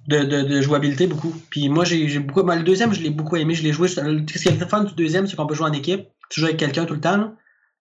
[0.07, 1.35] de, de, de jouabilité beaucoup.
[1.51, 2.43] Puis moi, j'ai beaucoup.
[2.43, 3.55] ben, le deuxième, je l'ai beaucoup aimé.
[3.55, 3.89] Je l'ai joué.
[3.89, 6.09] Ce qui est le fun du deuxième, c'est qu'on peut jouer en équipe.
[6.31, 7.17] Tu joues avec quelqu'un tout le temps.
[7.17, 7.33] Là.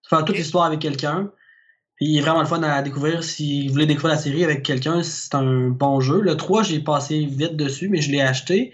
[0.03, 1.31] Tu fais toute l'histoire avec quelqu'un.
[1.95, 3.23] Puis il est vraiment le fun à découvrir.
[3.23, 6.21] Si vous voulez découvrir la série avec quelqu'un, c'est un bon jeu.
[6.21, 8.73] Le 3, j'ai passé vite dessus, mais je l'ai acheté.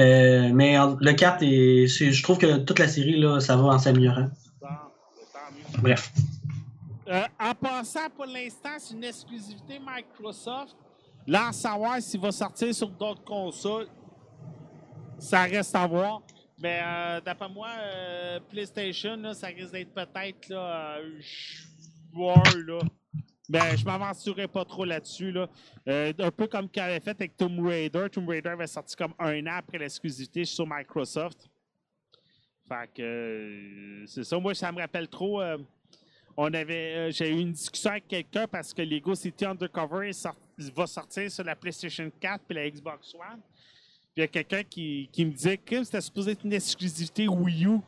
[0.00, 3.64] Euh, mais le 4, est, c'est- je trouve que toute la série, là, ça va
[3.64, 4.28] en s'améliorant.
[5.80, 6.12] Bref.
[7.08, 10.76] Euh, en passant, pour l'instant, c'est une exclusivité Microsoft.
[11.28, 13.86] Là, à savoir s'il va sortir sur d'autres consoles,
[15.18, 16.22] ça reste à voir.
[16.58, 22.78] Mais euh, d'après moi, euh, PlayStation, ça risque d'être peut-être là, euh, là.
[23.46, 25.30] Ben, je m'aventurerai pas trop là-dessus.
[25.30, 25.50] Là.
[25.86, 28.06] Euh, un peu comme qu'il avait fait avec Tomb Raider.
[28.10, 31.50] Tomb Raider avait sorti comme un an après l'exclusivité sur Microsoft.
[32.66, 34.38] Fait que c'est ça.
[34.38, 35.42] Moi, ça me rappelle trop.
[36.40, 40.12] On avait, euh, j'ai eu une discussion avec quelqu'un parce que Lego City Undercover
[40.72, 43.40] va sortir sur la PlayStation 4 et la Xbox One.
[43.40, 47.66] Puis il y a quelqu'un qui, me disait que c'était supposé être une exclusivité Wii
[47.66, 47.78] U.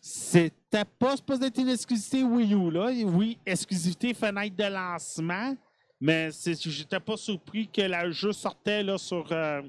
[0.00, 2.90] C'était pas supposé être une exclusivité Wii U, là.
[3.04, 5.54] Oui, exclusivité fenêtre de lancement,
[6.00, 9.60] mais j'étais pas surpris que le jeu sortait là, sur, euh,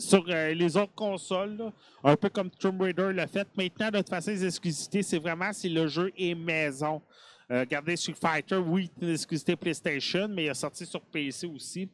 [0.00, 3.46] sur euh, les autres consoles, un peu comme Tomb Raider l'a fait.
[3.56, 7.02] Maintenant, de toute façon, les exclusivités, c'est vraiment si le jeu est maison.
[7.50, 11.46] Euh, regardez Street Fighter, oui, c'est une exclusivité PlayStation, mais il est sorti sur PC
[11.46, 11.88] aussi.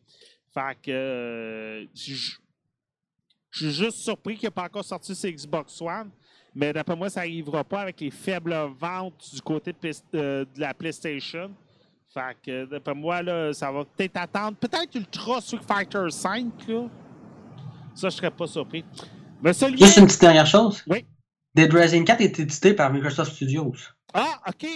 [0.53, 2.39] Fait que euh, je
[3.51, 6.11] suis juste surpris qu'il n'ait pas encore sorti sur Xbox One.
[6.55, 9.75] Mais d'après moi, ça n'arrivera pas avec les faibles ventes du côté
[10.15, 11.51] euh, de la PlayStation.
[12.13, 14.57] Fait que d'après moi, là, ça va peut-être attendre.
[14.57, 16.69] Peut-être Ultra Street Fighter 5.
[16.69, 16.89] Là.
[17.97, 18.85] Ça, je serais pas surpris.
[19.43, 20.85] Mais celui Juste une petite dernière chose.
[20.87, 21.05] Oui.
[21.55, 23.73] Dead Rising 4 est édité par Microsoft Studios.
[24.15, 24.67] Ah, OK.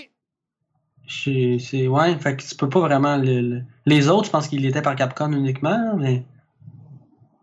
[1.08, 4.48] C'est, c'est- ouais, fait que tu peux pas vraiment le, le- Les autres, je pense
[4.48, 6.24] qu'il était par Capcom uniquement, mais.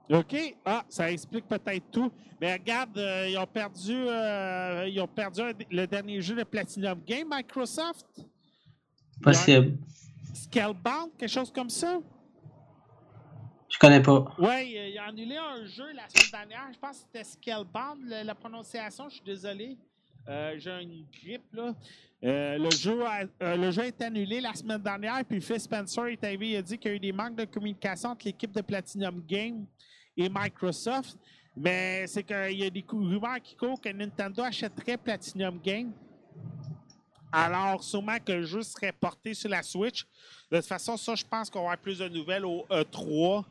[0.10, 0.36] OK.
[0.66, 2.12] Ah, ça explique peut-être tout.
[2.40, 6.44] Mais regarde, euh, ils ont perdu, euh, ils ont perdu un- le dernier jeu de
[6.44, 8.06] Platinum Game, Microsoft.
[9.22, 9.78] Possible.
[10.34, 12.00] Scalebound, quelque chose comme ça?
[13.69, 14.25] Je connais pas.
[14.39, 16.67] Oui, il a annulé un jeu la semaine dernière.
[16.73, 19.10] Je pense que c'était Scalebound, le- la prononciation.
[19.10, 19.77] Je suis désolé.
[20.30, 21.73] Euh, J'ai une grippe, là.
[22.23, 26.08] Euh, le, jeu a, euh, le jeu est annulé la semaine dernière, puis Phil Spencer
[26.08, 28.51] est arrivé, il a dit qu'il y a eu des manques de communication entre l'équipe
[28.51, 29.65] de Platinum Game
[30.17, 31.15] et Microsoft.
[31.56, 35.91] Mais c'est qu'il y a des rumeurs qui courent que Nintendo achèterait Platinum Game.
[37.32, 40.06] Alors, sûrement que le jeu serait porté sur la Switch.
[40.51, 43.43] De toute façon, ça, je pense qu'on avoir plus de nouvelles au E3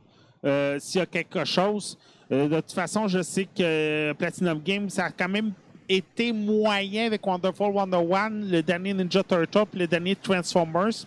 [0.47, 1.99] euh, s'il y a quelque chose.
[2.33, 5.53] Euh, de toute façon, je sais que Platinum Games, ça a quand même
[5.89, 11.05] été moyen avec Wonderful 101, le dernier Ninja Turtle puis le dernier Transformers.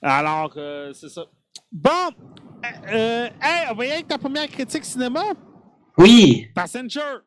[0.00, 1.22] Alors, euh, c'est ça.
[1.70, 5.22] Bon, euh, euh, hey, on va y aller avec ta première critique cinéma?
[5.98, 6.48] Oui!
[6.54, 7.18] Passenger.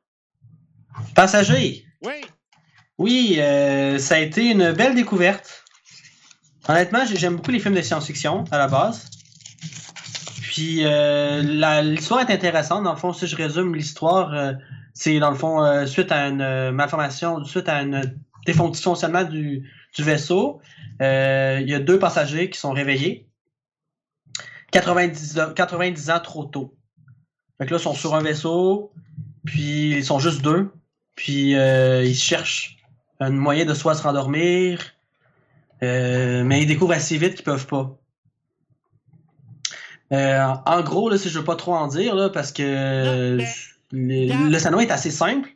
[1.15, 1.85] Passager!
[2.01, 2.13] Oui.
[2.97, 5.63] Oui, euh, ça a été une belle découverte.
[6.67, 9.09] Honnêtement, j'ai- j'aime beaucoup les films de science-fiction à la base.
[10.53, 11.41] Puis euh,
[11.81, 12.83] l'histoire est intéressante.
[12.83, 14.53] Dans le fond, si je résume l'histoire, euh,
[14.93, 19.67] c'est dans le fond euh, suite à une euh, malformation, suite à une défonctionnement du,
[19.95, 20.61] du vaisseau,
[21.01, 23.25] euh, il y a deux passagers qui sont réveillés.
[24.69, 26.75] 90, ans- 90 ans trop tôt.
[27.57, 28.91] Fait que là, ils sont sur un vaisseau,
[29.45, 30.71] puis ils sont juste deux.
[31.15, 32.77] Puis euh, ils cherchent
[33.19, 34.93] un moyen de soit se rendormir,
[35.81, 37.97] mais ils découvrent assez vite qu'ils peuvent pas.
[40.13, 43.37] Euh, en gros, là, si je veux pas trop en dire, là, parce que
[43.91, 45.49] le, le scénario est assez simple,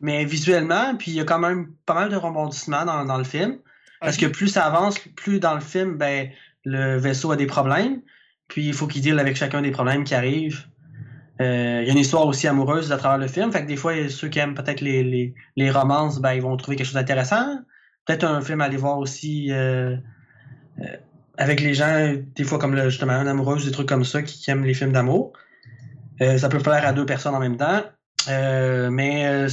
[0.00, 3.24] mais visuellement, puis il y a quand même pas mal de rebondissements dans, dans le
[3.24, 3.58] film.
[4.00, 6.30] Parce que plus ça avance, plus dans le film, ben,
[6.64, 8.00] le vaisseau a des problèmes.
[8.46, 10.64] Puis il faut qu'il deal avec chacun des problèmes qui arrivent.
[11.40, 13.50] Euh, Il y a une histoire aussi amoureuse à travers le film.
[13.52, 16.56] Fait que des fois, ceux qui aiment peut-être les, les, les romances, ben, ils vont
[16.56, 17.58] trouver quelque chose d'intéressant.
[18.06, 19.96] Peut-être un film à aller voir aussi euh,
[20.80, 20.96] euh,
[21.38, 24.38] avec les gens, des fois comme le, justement une amoureuse, des trucs comme ça, qui,
[24.38, 25.32] qui aiment les films d'amour.
[26.20, 27.82] Euh, ça peut plaire à deux personnes en même temps.
[28.28, 29.48] Euh, mais euh,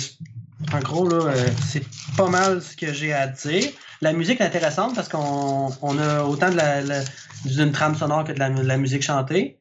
[0.73, 1.31] en gros, là,
[1.63, 1.83] c'est
[2.17, 3.69] pas mal ce que j'ai à dire.
[4.01, 7.03] La musique est intéressante parce qu'on on a autant de la, la-
[7.45, 9.59] d'une trame sonore que de la, de la musique chantée.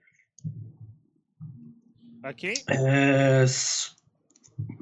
[2.27, 2.47] OK.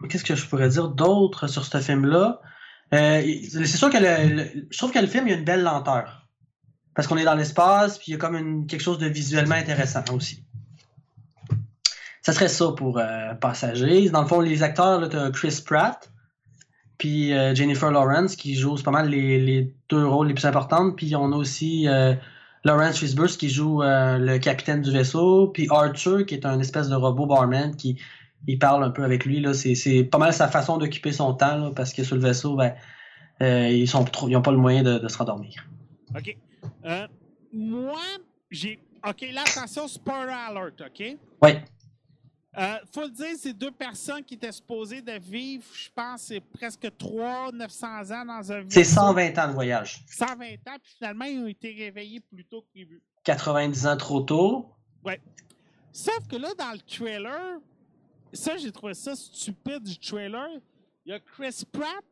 [0.08, 2.40] Qu'est-ce que je pourrais dire d'autre sur ce film-là?
[2.92, 5.44] Il- c'est sûr que le, le- je trouve que le film, il y a une
[5.44, 6.21] belle lenteur.
[6.94, 9.54] Parce qu'on est dans l'espace, puis il y a comme une, quelque chose de visuellement
[9.54, 10.44] intéressant aussi.
[12.22, 14.08] Ça serait ça pour euh, Passagers.
[14.10, 16.12] Dans le fond, les acteurs, là, t'as Chris Pratt,
[16.98, 20.92] puis euh, Jennifer Lawrence qui joue pas mal les, deux rôles les plus importants.
[20.92, 22.14] Puis on a aussi euh,
[22.64, 26.94] Lawrence Fishburne qui joue le capitaine du vaisseau, puis Arthur qui est un espèce de
[26.94, 27.98] robot barman qui
[28.48, 29.44] il parle un peu avec lui.
[29.54, 32.74] C'est, pas mal sa façon d'occuper son temps parce que sur le vaisseau, ben,
[33.40, 35.66] ils sont trop, ils ont pas le moyen de, de se rendormir.
[36.16, 36.36] OK.
[37.52, 38.02] Moi,
[38.50, 38.78] j'ai.
[39.06, 41.16] OK, là, attention, spoiler alert, OK?
[41.42, 41.50] Oui.
[42.58, 46.40] Euh, faut le dire, c'est deux personnes qui étaient supposées de vivre, je pense, c'est
[46.40, 48.62] presque 3 900 ans dans un.
[48.68, 50.04] C'est 120 ans de voyage.
[50.06, 50.34] 120
[50.68, 53.02] ans, puis finalement, ils ont été réveillés plus tôt que prévu.
[53.24, 54.74] 90 ans trop tôt.
[55.02, 55.20] Ouais.
[55.92, 57.58] Sauf que là, dans le trailer,
[58.34, 60.48] ça, j'ai trouvé ça stupide du trailer.
[61.06, 62.04] Il y a Chris Pratt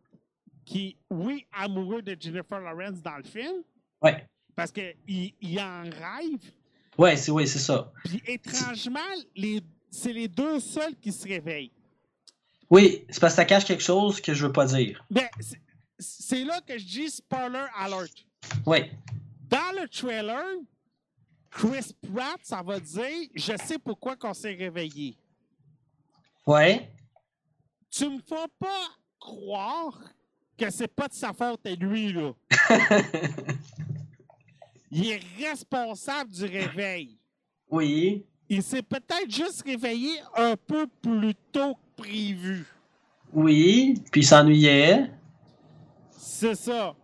[0.64, 3.62] qui, oui, amoureux de Jennifer Lawrence dans le film.
[4.02, 4.26] Ouais.
[4.54, 4.94] Parce qu'il
[5.40, 6.52] il en rêve.
[6.98, 7.92] Ouais, c'est ouais, ça.
[8.04, 9.00] Puis étrangement,
[9.90, 11.72] c'est les deux seuls qui se réveillent.
[12.68, 15.04] Oui, c'est parce que ça cache quelque chose que je veux pas dire.
[15.10, 15.28] Ben,
[15.98, 18.14] c'est là que je dis spoiler alert.
[18.66, 18.90] Oui.
[19.48, 20.44] Dans le trailer,
[21.50, 25.16] Chris Pratt, ça va dire Je sais pourquoi qu'on s'est réveillé.
[26.46, 26.92] Ouais.
[27.90, 29.98] Tu me fais pas croire
[30.56, 32.32] que c'est pas de sa faute à lui, là.
[34.90, 37.18] Il est responsable du réveil.
[37.70, 42.66] Oui il s'est peut-être juste réveillé un peu plus tôt que prévu.
[43.32, 45.08] Oui, puis il s'ennuyait.
[46.10, 46.96] C'est ça.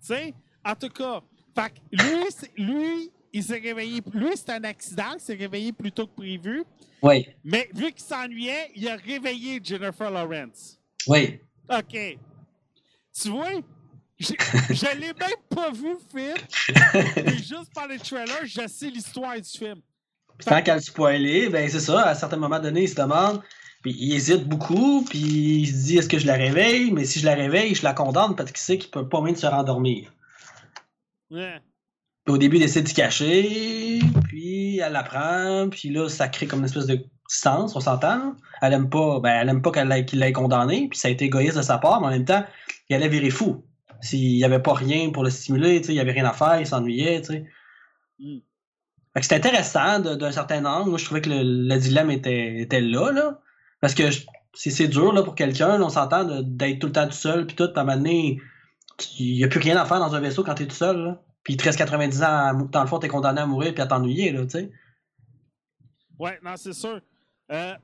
[0.00, 0.34] Tu sais,
[0.64, 1.22] en tout cas,
[1.54, 4.02] fait lui, lui, il s'est réveillé.
[4.12, 6.64] Lui, c'est un accident, il s'est réveillé plus tôt que prévu.
[7.00, 7.28] Oui.
[7.44, 10.76] Mais vu qu'il s'ennuyait, il a réveillé Jennifer Lawrence.
[11.06, 11.38] Oui.
[11.70, 12.18] OK.
[13.12, 13.50] Tu vois,
[14.20, 16.36] je l'ai même pas vu le film.
[17.24, 19.80] Mais juste par le trailer, je sais l'histoire du film.
[20.44, 23.42] Tant qu'à le spoiler, ben c'est ça, à un certain moment donné, il se demande,
[23.82, 27.20] puis il hésite beaucoup, puis il se dit est-ce que je la réveille, mais si
[27.20, 30.12] je la réveille, je la condamne parce qu'il sait qu'il peut pas même se rendormir.
[31.30, 31.60] Ouais.
[32.24, 36.46] Puis au début, il essaie de se cacher, puis elle l'apprend, puis là, ça crée
[36.46, 38.34] comme une espèce de distance, on s'entend.
[38.60, 41.56] Elle aime pas, ben, elle aime pas qu'il l'ait condamné, puis ça a été égoïste
[41.56, 42.44] de sa part, mais en même temps,
[42.88, 43.64] il allait virer fou.
[44.00, 46.66] S'il y avait pas rien pour le stimuler, il y avait rien à faire, il
[46.66, 47.46] s'ennuyait, tu sais.
[48.18, 48.38] Mm.
[49.20, 50.90] C'est intéressant d'un certain angle.
[50.90, 53.40] Moi, je trouvais que le, dilemme était, était là, là.
[53.80, 54.04] Parce que
[54.54, 57.68] c'est dur là, pour quelqu'un, on s'entend d'être tout le temps tout seul, puis tout,
[57.74, 58.40] à un moment donné,
[59.18, 60.96] il n'y a plus rien à faire dans un vaisseau quand tu es tout seul.
[60.96, 61.22] Là.
[61.42, 63.82] Puis il te reste 90 ans, dans le fond, tu es condamné à mourir puis
[63.82, 64.70] à t'ennuyer, là, tu sais.
[66.18, 67.00] Ouais, non, c'est sûr.
[67.50, 67.74] Euh,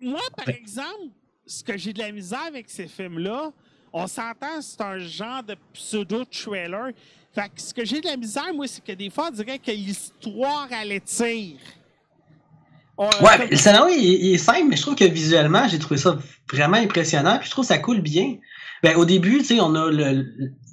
[0.00, 1.12] moi, par exemple,
[1.46, 3.52] ce que j'ai de la misère avec ces films-là,
[3.92, 6.92] on s'entend, c'est un genre de pseudo-trailer
[7.34, 9.58] fait que ce que j'ai de la misère, moi, c'est que des fois, on dirait
[9.58, 11.56] que l'histoire, elle étire.
[12.98, 16.18] ouais, mais le scénario, il, est simple, mais je trouve que visuellement, j'ai trouvé ça
[16.52, 18.36] vraiment impressionnant, puis je trouve que ça coule bien.
[18.82, 20.26] Ben, au début, tu sais, on a le,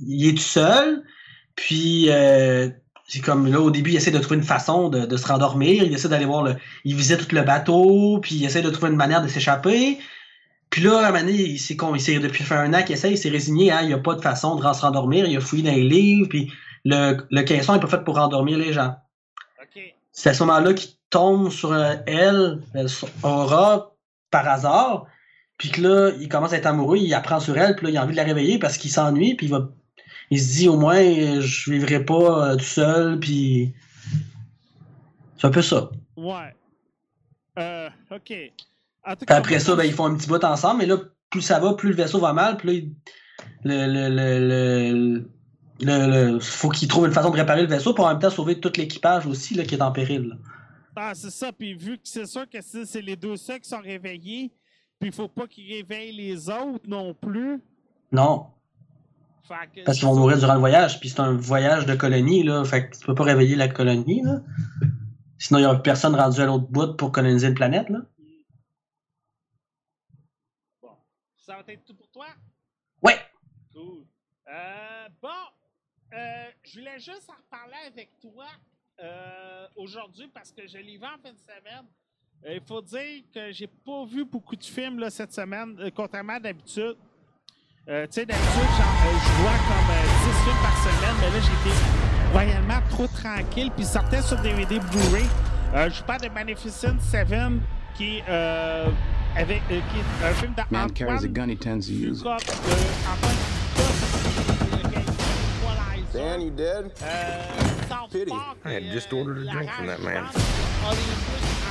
[0.05, 1.03] Il est tout seul,
[1.55, 2.69] puis euh,
[3.08, 5.93] c'est comme là, au début, il essaie de trouver une façon de, se rendormir, il
[5.93, 6.55] essaie d'aller voir le.
[6.84, 9.97] Il visite tout le bateau, puis il essaie de trouver une manière de s'échapper.
[10.69, 11.75] Puis là, à un moment donné, il s'est,
[12.19, 14.21] depuis fait un an qu'il essaie, il s'est résigné, hein, il n'y a pas de
[14.21, 16.51] façon de se rendormir, il a fouillé dans les livres, puis
[16.86, 18.95] le, le caisson n'est pas fait pour rendormir les gens.
[20.12, 22.88] C'est à ce moment-là qu'il tombe sur euh, elle, euh,
[23.23, 23.95] Aura,
[24.32, 25.05] par hasard,
[25.58, 27.97] puis que là, il commence à être amoureux, il apprend sur elle, puis là, il
[27.97, 29.69] a envie de la réveiller parce qu'il s'ennuie, puis il va.
[30.32, 31.01] Il se dit au moins,
[31.39, 33.73] je vivrai pas euh, tout seul, puis.
[35.38, 35.89] C'est un peu ça.
[36.17, 36.53] Ouais.
[37.58, 38.34] Euh, ok
[39.28, 40.98] après ça, ben, ils font un petit bout ensemble, mais là,
[41.30, 42.91] plus ça va, plus le vaisseau va mal, plus
[43.63, 45.26] le, le,
[45.82, 48.60] le, faut qu'il trouve une façon de réparer le vaisseau pour en même temps sauver
[48.60, 50.38] tout l'équipage aussi là, qui est en péril.
[50.95, 51.52] Ah, c'est ça.
[51.54, 54.52] Puis vu que c'est sûr que c'est les deux seuls qui sont réveillés,
[55.00, 57.62] puis il faut pas qu'ils réveillent les autres non plus.
[58.12, 58.48] Non.
[59.86, 62.63] Parce qu'ils vont mourir durant le voyage, puis c'est un voyage de colonie, là.
[62.65, 64.41] Fait que tu peux pas réveiller la colonie, là.
[65.39, 68.00] Sinon, il n'y aura personne rendu à l'autre bout pour coloniser une planète, là.
[71.69, 72.25] Être tout pour toi?
[73.03, 73.13] Oui.
[73.71, 74.03] Cool.
[74.47, 75.30] Euh, bon,
[76.13, 78.47] euh, je voulais juste en reparler avec toi
[78.99, 81.86] euh, aujourd'hui parce que je l'ai vu en fin de semaine.
[82.47, 86.39] Il faut dire que j'ai pas vu beaucoup de films là, cette semaine, contrairement à
[86.39, 86.95] d'habitude.
[87.86, 89.89] tu sais, d'habitude, je vois comme
[90.26, 93.70] 10 films par semaine, mais là, j'étais royalement trop tranquille.
[93.76, 95.26] Puis sortais sur DVD Blu-ray.
[95.91, 97.61] je parle de Magnificent Seven
[97.95, 98.22] qui
[99.36, 102.21] avec euh, qui est un film d'Antoine Man carries a gun he tends to use.
[102.23, 103.36] De Antoine
[106.13, 106.91] Dan, you dead?
[107.03, 107.43] Euh,
[108.11, 108.32] Pity.
[108.65, 110.23] I had just ordered a drink from that man.
[110.25, 110.34] Ars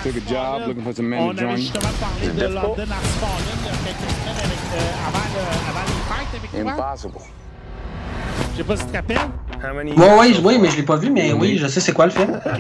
[0.05, 0.69] Took a job Fallen.
[0.69, 1.61] looking for some men to On avait join me.
[1.61, 2.79] justement parlé Is it de difficult?
[2.79, 6.35] London Ars Fallen il y a quelques semaines avec, euh, avant, le- avant les fêtes
[6.39, 6.61] avec toi.
[6.73, 7.19] Impossible.
[8.59, 9.17] Je sais pas si tu te rappelles.
[9.63, 9.93] How many?
[9.93, 12.07] Ouais, ouais, je- oui, mais je l'ai pas vu, mais oui, je sais c'est quoi
[12.07, 12.41] le film.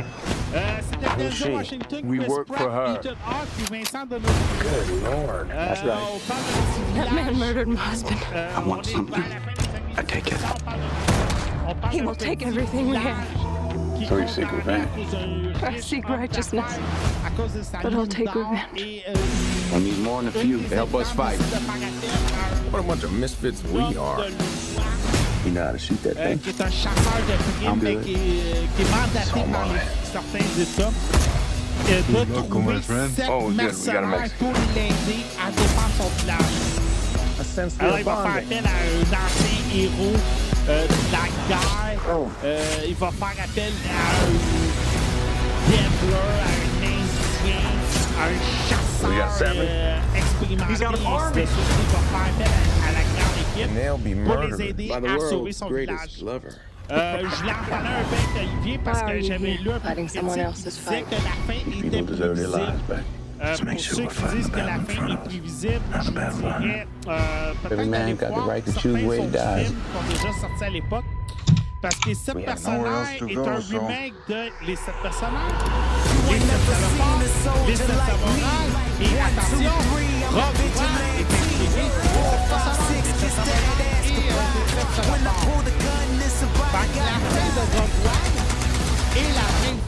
[0.54, 1.52] Euh, C'était oh, Denzel shit.
[1.54, 2.94] Washington, Chris Pratt, for her.
[2.94, 4.32] Ethan Hawke et Vincent Donofrio.
[4.62, 5.46] Good lord.
[5.50, 5.98] Euh, That's right.
[6.14, 8.16] On parle de petit That man murdered my husband.
[8.34, 9.14] Euh, I on want est something.
[9.14, 10.38] vers la fin des années I take it.
[10.38, 14.08] 70, On parle de, on parle He will take everything we have.
[14.08, 14.88] So you seek revenge.
[15.62, 16.64] I riche seek homme righteousness.
[16.64, 19.02] d'affaires à cause de sa But I'll take revenge.
[19.06, 21.38] Euh, I need more than a few to help us fight.
[22.72, 24.24] What a bunch of misfits we are.
[25.46, 26.38] Euh, thing?
[26.40, 27.34] qui est un chasseur de
[27.64, 28.02] primes, good.
[28.04, 28.16] qui, est-
[28.76, 30.92] qui est mandaté par les- certains États
[31.88, 32.02] euh,
[32.48, 36.58] trouver sept Oh, mercenaires pour l'aider à défendre son village.
[37.80, 40.16] Alors, il va faire appel à un ancien héros
[40.68, 41.98] euh, de la guerre.
[42.12, 42.26] Oh.
[42.44, 44.30] Euh, il va faire appel à un
[45.70, 47.62] gambler, à un indien,
[48.18, 50.72] à un We got chasseur euh, expérimenté.
[50.72, 51.44] Il va faire
[52.26, 52.52] appel
[52.86, 53.04] à, la
[53.62, 56.22] équipe they'll be pour les murdered aider by the à sauver world's son greatest village.
[56.22, 56.48] lover.
[56.90, 59.72] Euh, je voulais en parler un peu avec Olivier parce are que j'avais lu un
[59.74, 61.06] peu de fighting someone critique else's qui disait fight?
[61.06, 61.52] que la fin
[61.86, 63.04] était prévisible.
[63.40, 65.16] Euh, Just make pour sure ceux we're qui fighting disent the que la fin est
[65.28, 69.04] prévisible, je dirais euh, peut-être Every man d'aller got the voir right to certains choose
[69.04, 69.64] where he autres dies.
[69.66, 71.04] films qui ont déjà sorti à l'époque.
[71.80, 72.10] Parce que
[72.44, 75.62] personnages to est un remake de Les Sept personnages.
[76.28, 77.18] Les Sept salopards,
[77.68, 78.72] Les Sept samouraïs.
[78.98, 79.76] Et attention,
[80.32, 83.07] Rogue One est inspiré des Sept personnages,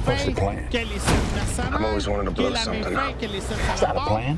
[0.05, 0.69] What's the plan?
[1.73, 3.21] I've always wanted to blow something up.
[3.21, 4.37] that a plan?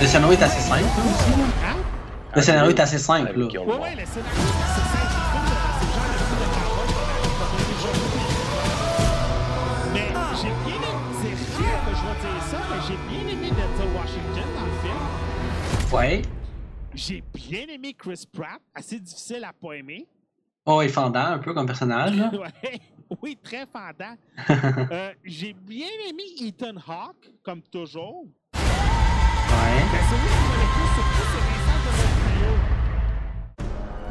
[0.00, 1.32] le scénario est assez simple aussi.
[2.36, 3.32] Le scénario est assez simple.
[3.36, 3.46] Là.
[12.86, 14.96] J'ai bien aimé Denzel Washington dans le film.
[15.92, 16.22] Ouais.
[16.94, 20.06] J'ai bien aimé Chris Pratt, assez difficile à pas aimer.
[20.66, 22.16] Oh, il fendant un peu comme personnage.
[22.16, 22.30] Là.
[22.40, 22.80] Ouais,
[23.22, 24.16] oui, très fendant.
[24.92, 28.24] Euh, j'ai bien aimé Ethan Hawke, comme toujours.
[28.54, 28.60] Ouais.
[30.10, 32.50] Celui qui m'a le plus surpris, c'est Vincent D'Onofrio.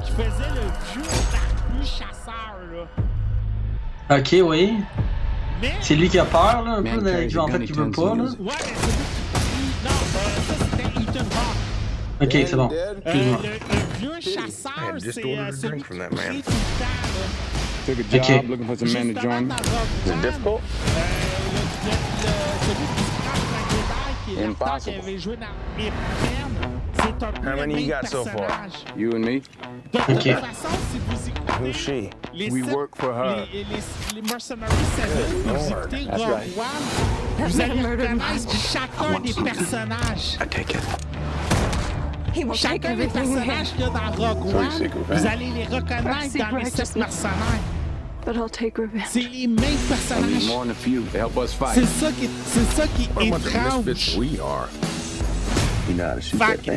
[0.04, 2.84] Qui faisait le vieux barbu chasseur, là.
[4.18, 4.62] Ok, oui.
[5.82, 8.24] C'est lui qui a peur, là, un peu, qui, en fait, qui veut pas, là.
[12.22, 12.70] Ok, c'est bon.
[13.06, 13.40] Excuse-moi.
[13.44, 16.52] le, vieux chasseur, c'est euh, celui qui tout.
[17.86, 19.54] Took a job looking for some men to join me.
[20.06, 20.62] Is it difficult?
[24.38, 25.02] Impossible.
[27.00, 28.36] Avait joué dans Ip-Man, c'est un peu How le many you même got so far?
[28.36, 28.74] personnage.
[28.98, 29.42] You and me,
[29.92, 30.36] De toute Ok.
[30.36, 32.10] façon, si vous écoutez Who's she?
[32.34, 33.46] les, we sept- work for her.
[33.52, 35.80] les, les, les Mercenaries Seven, puis vous Lord.
[35.80, 36.58] écoutez That's Rogue right.
[36.58, 36.66] One,
[37.38, 38.60] That vous man allez murdered my reconnaître husband.
[38.72, 40.38] chacun des personnages.
[40.42, 40.80] I take it.
[42.34, 43.76] He will take Chacun des everything we personnages have.
[43.76, 45.26] qu'il y a dans Rogue So you One, seek vous revenge?
[45.26, 46.96] allez les reconnaître seek dans les sept righteousness.
[46.96, 47.62] mercenaires.
[48.26, 49.06] But I'll take revenge.
[49.10, 50.48] C'est les mêmes I need personnages.
[50.48, 51.86] more than a few to help us C'est fight.
[52.00, 54.18] ça qui est, c'est ça qui What a est bunch of misfits étrange.
[54.18, 54.68] we are.
[55.96, 56.72] Que-?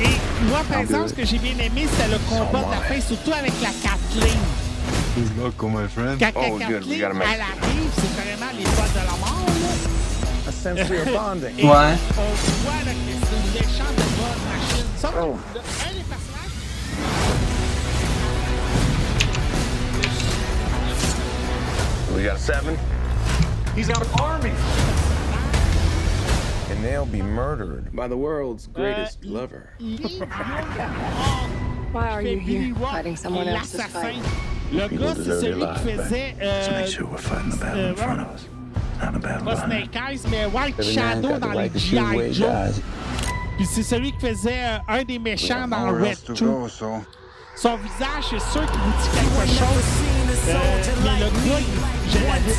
[0.00, 0.08] Et
[0.48, 3.32] moi, par exemple, ce que j'ai bien aimé, c'était le combat de la fin, surtout
[3.32, 4.38] avec la Kathleen.
[5.16, 6.18] Good luck, my friend.
[6.18, 9.46] Quand Oh, good, we Kathleen, gotta make- elle arrive, c'est carrément les de la mort.
[9.46, 10.48] Là.
[10.48, 11.54] A sense we are bonding.
[11.58, 11.68] Et Ouais.
[11.68, 14.86] on voit là, que c'est une méchante de bonne machine.
[14.98, 15.36] Ça, Oh.
[15.54, 16.50] le- un des personnages.
[22.14, 22.76] We got a seven?
[23.74, 24.52] He's got an army.
[26.84, 29.70] And they'll be murdered by the world's greatest Uh, lover.
[31.92, 34.20] Why are you here fighting someone else's l'assassin.
[34.20, 34.22] fight?
[34.70, 36.34] Le People gars, c'est celui qui faisait.
[36.42, 38.46] Euh, make sure we're fighting the battle in front of us.
[39.00, 39.70] Not a bad pas line.
[39.70, 42.26] Snake Eyes, mais White Every man Shadow got the dans les right to choose where
[42.26, 42.42] he G.I.
[42.48, 42.72] Joe.
[42.74, 42.82] dies.
[43.56, 46.44] Puis c'est celui qui faisait euh, un des méchants dans Nowhere Red else to 2.
[46.44, 47.02] go, so
[47.56, 49.86] Son visage, c'est sûr qu'il vous dit quelque chose.
[50.48, 50.54] Euh,
[51.02, 52.52] mais le gars, il- je l'avais.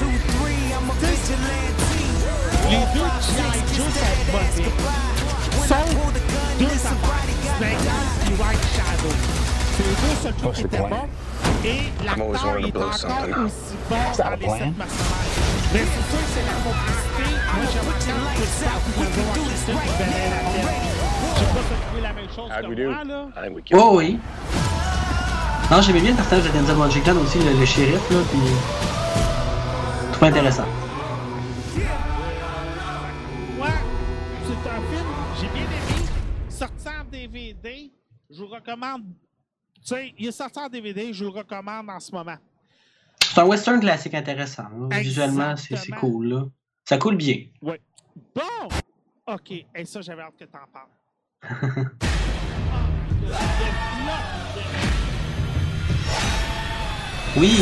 [2.70, 3.60] Les deux G.I.
[3.76, 4.72] Joe sont mauvais.
[5.68, 5.90] Sauf
[6.60, 7.26] deux affaires.
[7.58, 9.14] Snake Eyes et White Shadow.
[9.76, 11.08] C'est les deux seuls trucs qui étaient bons.
[11.64, 13.40] Et l'acteur always wanted il est to blow encore something up.
[13.46, 14.74] aussi bon dans les sept mercenaires.
[15.74, 17.28] Mais c'est sûr que c'est la complicité.
[17.56, 20.74] Moi, j'aimerais quand Chris Pratt et Denzel Washington qui valaient la peine.
[21.36, 23.50] Je sais pas si tu trouvé la même chose How'd que moi, là.
[23.52, 24.20] We killed Oh, oui.
[25.72, 28.40] Non, j'aimais bien le personnage de Denzel Washington aussi, le, le shérif, là, puis...
[30.08, 30.66] Je trouve intéressant.
[38.36, 39.04] Je vous recommande.
[39.76, 42.38] Tu sais, il est sorti en DVD, je vous le recommande en ce moment.
[43.24, 44.68] C'est un western classique intéressant.
[44.90, 45.00] là.
[45.00, 46.28] Visuellement, c'est cool.
[46.28, 46.46] Là.
[46.84, 47.46] Ça coule bien.
[47.62, 47.72] Bon!
[49.28, 49.52] OK.
[49.52, 50.90] Et ça, j'avais hâte que t'en parles.
[57.38, 57.60] Oui,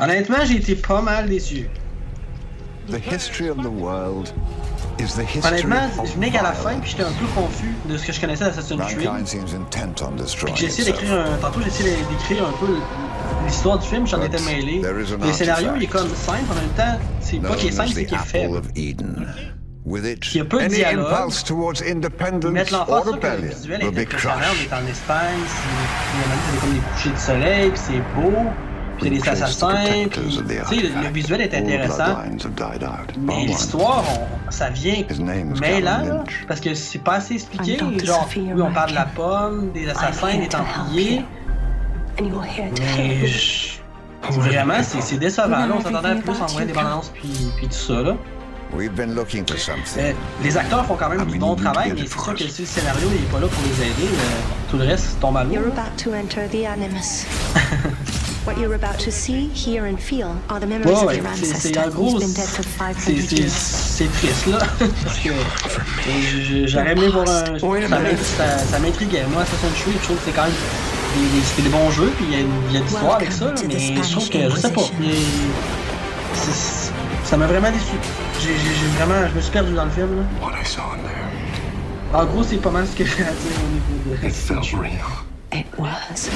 [0.00, 1.68] honnêtement, j'ai été pas mal déçu.
[2.88, 4.32] The history of the world
[5.44, 8.20] Honnêtement, je venais qu'à la fin, puis j'étais un peu confus de ce que je
[8.20, 9.10] connaissais d'Assassin's Creed.
[10.54, 11.36] J'ai essayé d'écrire un.
[11.38, 12.76] Tantôt, j'ai essayé d'écrire un peu
[13.46, 14.80] l'histoire du film, j'en étais mêlé.
[14.82, 18.04] Le scénario, il est comme simple, en même temps, c'est pas qu'il est simple, c'est
[18.06, 18.60] qu'il est faible.
[19.84, 21.12] With it, Il y a peu de any dialogue.
[21.12, 24.70] impulse towards independence or rebellion visuel will be impressionnant, on crushed.
[24.70, 28.32] est en Espagne, il y a c'est comme des couchers de soleil, puis c'est beau,
[29.10, 32.18] We des assassins, puis le, le visuel est intéressant,
[33.18, 34.04] mais l'histoire,
[34.50, 35.02] ça vient
[35.60, 39.88] mêlant, parce que c'est pas assez expliqué, genre, oui, on parle de la pomme, des
[39.88, 41.24] assassins, des templiers,
[42.20, 43.78] mais je-
[44.30, 47.30] vraiment, c'est c'est décevant, là, on s'attendait à plus en voyant des bandes annonces, puis,
[47.56, 48.16] puis tout ça, là.
[48.74, 50.02] We've been looking for something.
[50.02, 52.66] Euh, les acteurs font quand même du bon travail, mais c'est sûr que si le
[52.66, 54.40] scénario n'est pas là pour les aider, euh,
[54.70, 55.52] tout le reste tombe à l'eau.
[55.52, 55.72] You're là.
[55.82, 57.26] about to enter the Animus.
[58.46, 61.26] what you're about to see, hear, and feel are the memories Ouais, of ouais, your
[61.34, 63.52] c'est- ancestor c'est who's been dead for c'est 500 c'est- years.
[63.52, 64.58] c'est triste là.
[65.04, 65.32] Parce que euh,
[66.32, 67.58] je- j'aurais aimé voir un.
[67.58, 67.66] Ça
[67.98, 69.24] m'in- ça- ça m'intriguait.
[69.30, 70.52] Moi, Assassin's Creed, je trouve que c'est quand même.
[70.52, 72.84] des- des- C'était des bons jeux, puis il y a, une- il y a de
[72.86, 75.08] l'histoire avec ça, là, mais je trouve que, je sais pas, mais
[76.34, 76.90] c'est-
[77.24, 77.96] ça m'a vraiment déçu.
[78.40, 78.54] J'ai
[78.96, 80.16] vraiment, je me suis perdu dans le film.
[80.16, 80.22] Là.
[80.46, 83.58] What I saw in there, En gros, c'est pas mal ce que j'ai à dire
[83.58, 84.80] au niveau de it Creed.
[84.80, 85.00] real.
[85.52, 86.30] It was.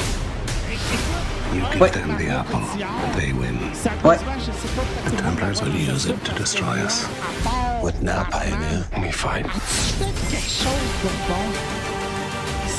[1.54, 1.90] You give Ouais.
[1.90, 3.56] them the apple, and they win.
[4.04, 4.18] Ouais.
[4.18, 7.06] The Templars will use it to destroy us.
[7.82, 9.46] With now, Pioneer, we fight.
[10.30, 11.46] quelque chose de bon.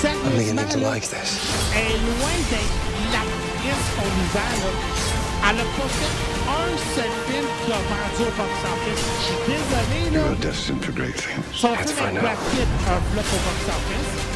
[0.03, 1.39] I'm beginning to Sérieusement, là, like this.
[1.73, 2.77] elle est loin d'être
[3.13, 4.71] l'actrice qu'on nous vend, là.
[5.49, 6.15] Elle a pas fait
[6.49, 9.03] un seul film qui a vendu au box-office.
[9.17, 10.19] Je suis désolé, là.
[10.19, 11.43] You are destined for great things.
[11.53, 12.37] Son Let's film avec find out.
[12.87, 14.26] Un flop au box-office.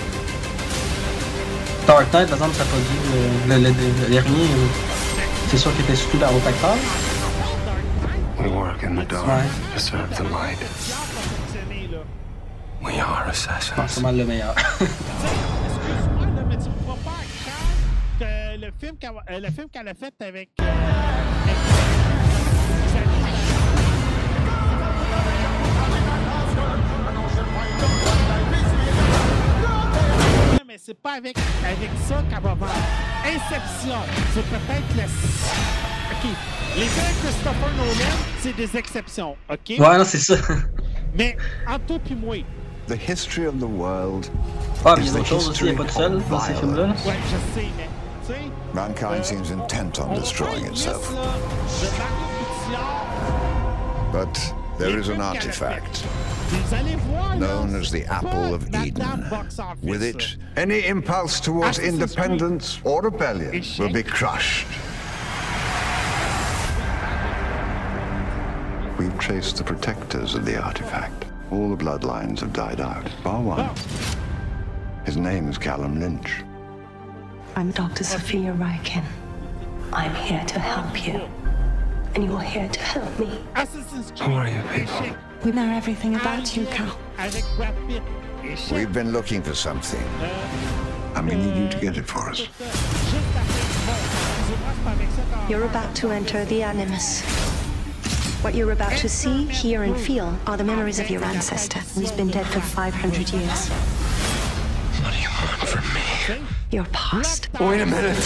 [1.88, 3.00] Dark Knight, par exemple, ça pas dit
[3.48, 4.44] le, le, le- le dernier.
[4.44, 4.68] euh,
[5.50, 6.76] C'est sûr qu'il était surtout dans l'autre acteur.
[8.40, 9.44] We work in the dark Ouais.
[9.74, 10.58] to serve the light.
[12.84, 14.56] We are Je pense mal le meilleur.
[14.82, 19.52] Excuse-moi, là, mais tu me crois pas à cœur que le film qu'elle euh, le
[19.52, 20.50] film qu'elle a fait avec.
[30.72, 32.72] Mais c'est pas avec, avec ça qu'elle va vendre.
[33.26, 33.98] Inception,
[34.34, 35.04] c'est peut-être le.
[35.04, 36.30] OK.
[36.78, 39.78] Les films de Christopher Nolan, c'est des exceptions, OK?
[39.78, 40.36] Ouais, non, c'est ça.
[41.18, 41.36] Mais
[41.68, 42.36] entre toi et moi,
[42.88, 44.28] The history of the world
[44.86, 45.98] Ah, mais il y is a the d'autres choses aussi, il history n'est pas tout
[45.98, 46.88] seul of dans ces films-là.
[46.88, 46.94] là.
[46.94, 47.06] violence.
[47.06, 47.90] ouais, je sais, mais.
[48.26, 48.40] Tu sais.
[48.74, 51.12] Mankind Euh, seems intent on on destroying itself.
[51.14, 51.22] là,
[54.12, 56.04] de But there is an artifact
[57.38, 59.30] known as the apple of Eden.
[59.84, 64.68] With it, any impulse towards independence or rebellion will be crushed.
[68.98, 71.26] We've traced the protectors of the artifact.
[71.52, 73.70] All the bloodlines have died out, bar one.
[75.06, 76.44] His name is Callum Lynch.
[77.56, 78.04] I'm Dr.
[78.04, 79.04] Sophia Ryken.
[79.94, 81.30] I'm here to help you.
[82.16, 83.40] And you're here to help me.
[84.22, 85.16] Who are you people?
[85.46, 86.98] We know everything about you, Cal.
[87.18, 88.04] Avec Brad Pitt,
[88.44, 88.72] échec.
[88.76, 90.04] We've been looking for something.
[91.16, 92.38] I'm gonna need you to get it for us.
[92.40, 92.52] Juste
[93.36, 97.24] après, bon, excusez-moi, c'est pas avec ça qu'on- You're about to enter the Animus.
[98.44, 102.12] What you're about to see, hear, and feel are the memories of your ancestor, who's
[102.12, 103.70] been dead for 500 years.
[105.04, 106.42] What do you want from me?
[106.72, 107.50] Your past.
[107.60, 108.18] Wait a minute.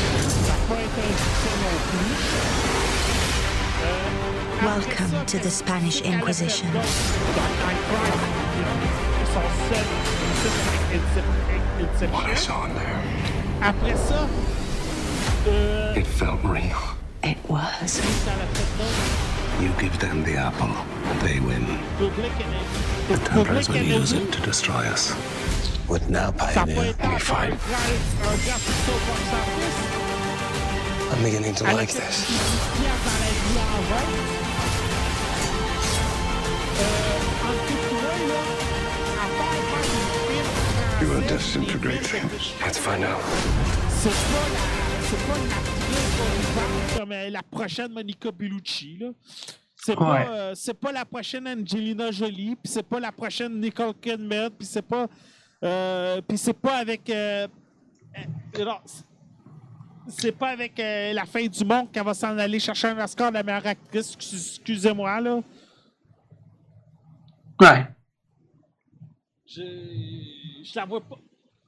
[4.65, 6.67] Welcome ça, to the Spanish qu'elle a fait Inquisition.
[6.73, 6.87] d'autres,
[7.35, 8.25] Dark Knight Rises,
[9.31, 9.85] son seul
[10.41, 12.53] succès avec Incep- What I Inception.
[12.53, 12.99] saw in there,
[13.61, 14.27] Après ça,
[15.47, 16.75] euh, it felt real.
[17.23, 17.59] It was.
[17.69, 20.67] qu'elle a fait d'autres, You give them the apple,
[21.11, 21.65] and they win.
[21.99, 22.65] Public Enemy.
[23.07, 25.13] The Templars Public will use Enemy, it to destroy us.
[25.87, 27.53] With now, ça a pas Pioneer, été we encore fight.
[27.53, 29.79] un grand- un grand succès au box-office.
[31.13, 32.25] I'm beginning to Elle a like fait this.
[41.27, 42.53] Destined great things.
[42.61, 43.21] Let's find out.
[43.89, 44.59] C'est pas la,
[45.01, 47.11] c'est pas comme
[47.43, 49.07] prochaine Monica Bellucci, là.
[49.75, 50.25] C'est pas, Ouais.
[50.29, 54.67] euh, c'est pas la prochaine Angelina Jolie, puis c'est pas la prochaine Nicole Kidman, puis
[54.67, 55.07] c'est pas,
[55.63, 57.47] euh, puis c'est pas avec, euh,
[58.17, 58.77] euh, non,
[60.07, 63.29] c'est- pas avec euh, la fin du monde qu'elle va s'en aller chercher un Oscar
[63.29, 64.15] de la meilleure actrice.
[64.15, 65.39] Excusez-moi, là.
[67.61, 67.87] Ouais.
[69.45, 69.61] Je,
[70.63, 71.17] je la vois pas.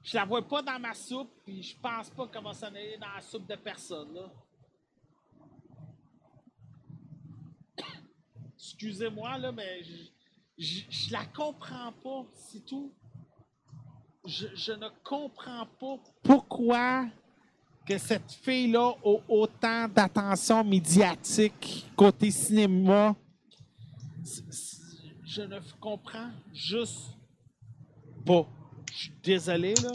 [0.04, 2.98] Je la vois pas dans ma soupe, puis je pense pas qu'elle va s'en aller
[2.98, 4.18] dans la soupe de personne.
[8.56, 10.04] Excusez-moi, là, mais je,
[10.58, 12.94] je, je la comprends pas, c'est tout.
[14.26, 17.08] Je, je ne comprends pas pourquoi
[17.86, 23.16] que cette fille-là a autant d'attention médiatique côté cinéma.
[25.38, 27.16] Je ne comprends juste
[28.26, 28.48] pas.
[28.92, 29.92] Je suis désolé, là.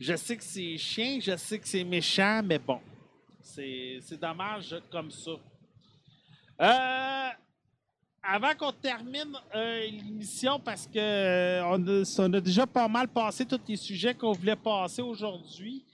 [0.00, 2.80] Je sais que c'est chien, je sais que c'est méchant, mais bon.
[3.40, 5.30] C'est dommage comme ça.
[6.62, 7.28] Euh,
[8.20, 13.60] avant qu'on termine euh, l'émission, parce que euh, on a déjà pas mal passé tous
[13.68, 15.84] les sujets qu'on voulait passer aujourd'hui.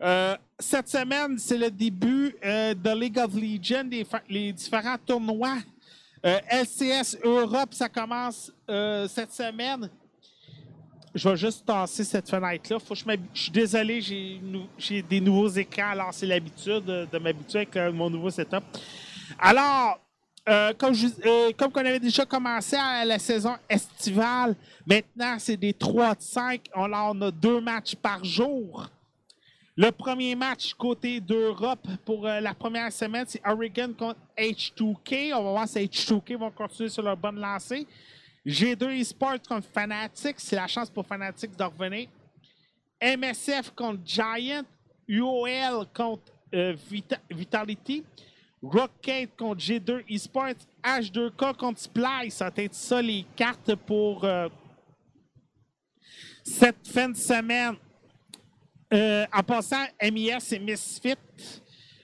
[0.00, 3.88] Euh, cette semaine, c'est le début euh, de League of Legends,
[4.28, 5.58] les, différents tournois.
[6.24, 8.52] Euh, LCS Europe, ça commence
[9.08, 9.88] cette semaine.
[11.14, 12.78] Je vais juste tasser cette fenêtre-là.
[13.32, 14.00] Je, suis désolé,
[14.78, 18.62] j'ai des nouveaux écrans, alors c'est l'habitude de, m'habituer avec mon nouveau setup.
[19.38, 20.00] Alors,
[20.76, 20.94] comme,
[21.74, 24.54] on avait déjà commencé à la saison estivale,
[24.86, 26.68] maintenant c'est des 3 de 5.
[26.74, 28.88] On, on a deux matchs par jour.
[29.80, 35.32] Le premier match côté d'Europe pour euh, la première semaine, c'est Oregon contre H2K.
[35.34, 37.86] On va voir si H2K vont continuer sur leur bonne lancée.
[38.44, 40.34] G2 Esports contre Fanatics.
[40.40, 42.08] C'est la chance pour Fanatics de revenir.
[43.00, 44.64] MSF contre Giant.
[45.06, 48.02] UOL contre euh, Vita- Vitality.
[48.60, 50.54] Rocket contre G2 Esports.
[50.82, 52.34] H2K contre Splice.
[52.34, 54.48] Ça va être ça les cartes pour euh,
[56.42, 57.76] cette fin de semaine.
[58.92, 61.16] Euh, en passant, MIS et Misfit.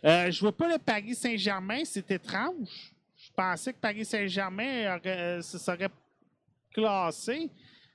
[0.04, 2.92] Euh, je vois pas le Paris Saint-Germain, c'est étrange.
[3.16, 5.88] Je pensais que Paris Saint-Germain euh, se serait
[6.72, 7.50] classé,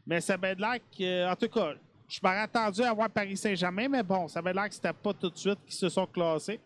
[0.08, 1.32] mais ça avait l'air que.
[1.32, 1.74] En tout cas,
[2.08, 5.14] je m'aurais attendu à voir Paris Saint-Germain, mais bon, ça avait l'air que c'était pas
[5.14, 6.60] tout de suite qu'ils se sont classés.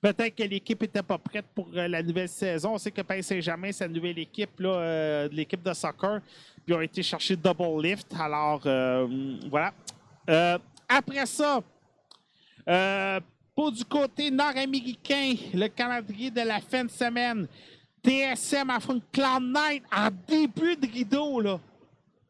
[0.00, 2.72] Peut-être que l'équipe n'était pas prête pour la nouvelle saison.
[2.74, 6.20] On sait que Paris Saint-Germain, c'est la nouvelle équipe, là, de l'équipe de soccer.
[6.64, 8.12] Puis ils ont été chercher double lift.
[8.18, 8.62] Alors,
[9.50, 9.74] voilà.
[10.92, 11.62] Après ça,
[12.68, 13.20] euh,
[13.54, 17.46] pour du côté nord-américain, le calendrier de la fin de semaine,
[18.04, 21.60] TSM affronte Cloud9 en début de rideau, là.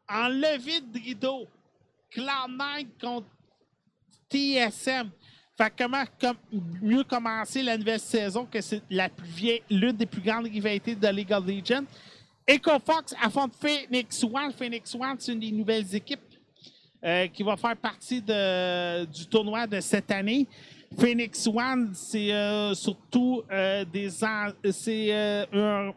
[0.07, 1.47] En levée de rideau.
[2.15, 3.27] Cloud9 contre
[4.29, 5.11] TSM.
[5.57, 6.37] Fait comment comme,
[6.83, 8.83] mieux commencer la nouvelle saison que c'est
[9.71, 11.87] l'une des plus grandes rivalités de League of Legends.
[12.47, 14.53] EcoFox affronte Phoenix One.
[14.53, 16.30] Phoenix One, c'est une des nouvelles équipes
[17.03, 20.47] euh, qui va faire partie du tournoi de cette année.
[20.99, 24.11] Phoenix One, c'est euh, surtout euh, des
[24.71, 25.95] c'est un,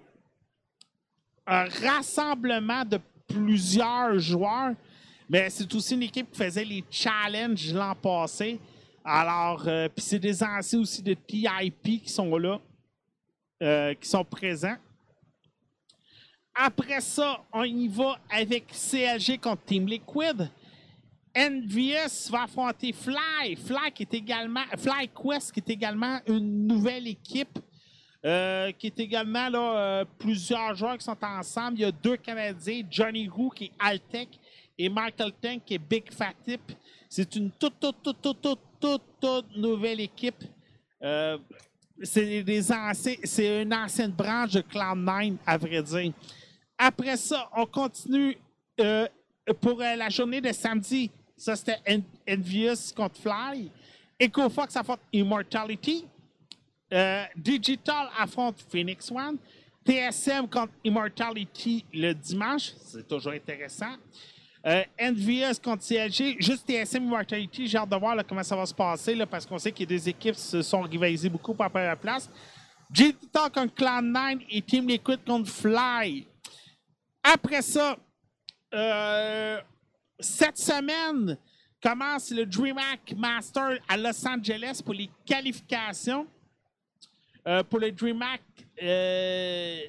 [1.46, 4.76] un rassemblement de plusieurs joueurs,
[5.28, 8.58] mais c'est aussi une équipe qui faisait les challenges l'an passé.
[9.04, 12.62] Alors, puis c'est des anciens aussi de TIP qui sont là,
[13.96, 14.78] qui sont présents.
[16.56, 20.50] Après ça, on y va avec CLG contre Team Liquid.
[21.36, 23.56] Envious va affronter Fly.
[23.56, 27.60] Fly qui est également Fly Quest qui est également une nouvelle équipe.
[28.26, 31.78] euh, qui est également là, euh, plusieurs joueurs qui sont ensemble.
[31.78, 34.30] Il y a deux Canadiens, Johnny Roux qui est Altec
[34.78, 36.62] et Michael Tank qui est Big Fat Tip.
[37.10, 40.42] C'est une toute, toute, toute, toute, toute, toute, nouvelle équipe.
[41.02, 41.38] Euh,
[42.02, 46.14] c'est des anciens, c'est une ancienne branche de Cloud9, à vrai dire.
[46.78, 48.38] Après ça, on continue
[49.60, 51.12] pour la journée de samedi.
[51.44, 52.02] Ça, c'était En-
[52.34, 53.70] Envious contre Fly.
[54.18, 56.06] EcoFox affronte Immortality.
[56.94, 59.38] Euh, Digital affronte Phoenix One.
[59.86, 62.72] TSM contre Immortality le dimanche.
[62.78, 63.96] C'est toujours intéressant.
[64.66, 66.38] Euh, Envious contre CLG.
[66.40, 69.74] Juste TSM Immortality, j'ai hâte de voir comment ça va se passer parce qu'on sait
[69.74, 72.30] que les deux équipes se sont rivalisées beaucoup pour la première place.
[72.90, 76.26] Digital contre Cloud9 et Team Liquid contre Fly.
[77.22, 77.98] Après ça,
[78.74, 79.60] euh,
[80.24, 81.38] cette semaine
[81.82, 86.26] commence le DreamHack Master à Los Angeles pour les qualifications.
[87.46, 88.42] Euh, pour le DreamHack,
[88.82, 89.82] euh,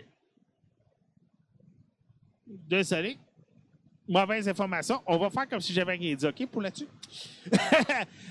[2.44, 3.16] désolé,
[4.08, 5.00] mauvaise information.
[5.06, 6.88] On va faire comme si j'avais rien dit, OK, pour là-dessus?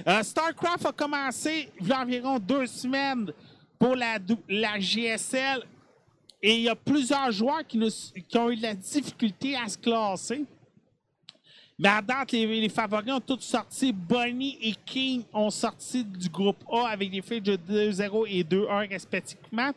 [0.06, 3.32] Euh, StarCraft a commencé il y a environ deux semaines
[3.80, 4.20] pour la,
[4.80, 5.64] GSL
[6.42, 10.44] et il y a plusieurs joueurs qui ont eu de la difficulté à se classer.
[11.84, 13.92] Mais à date, les, favoris ont tous sorti.
[13.92, 18.90] Bonnie et King ont sorti du groupe A avec des fiches de 2-0 et 2-1
[18.90, 19.72] respectivement.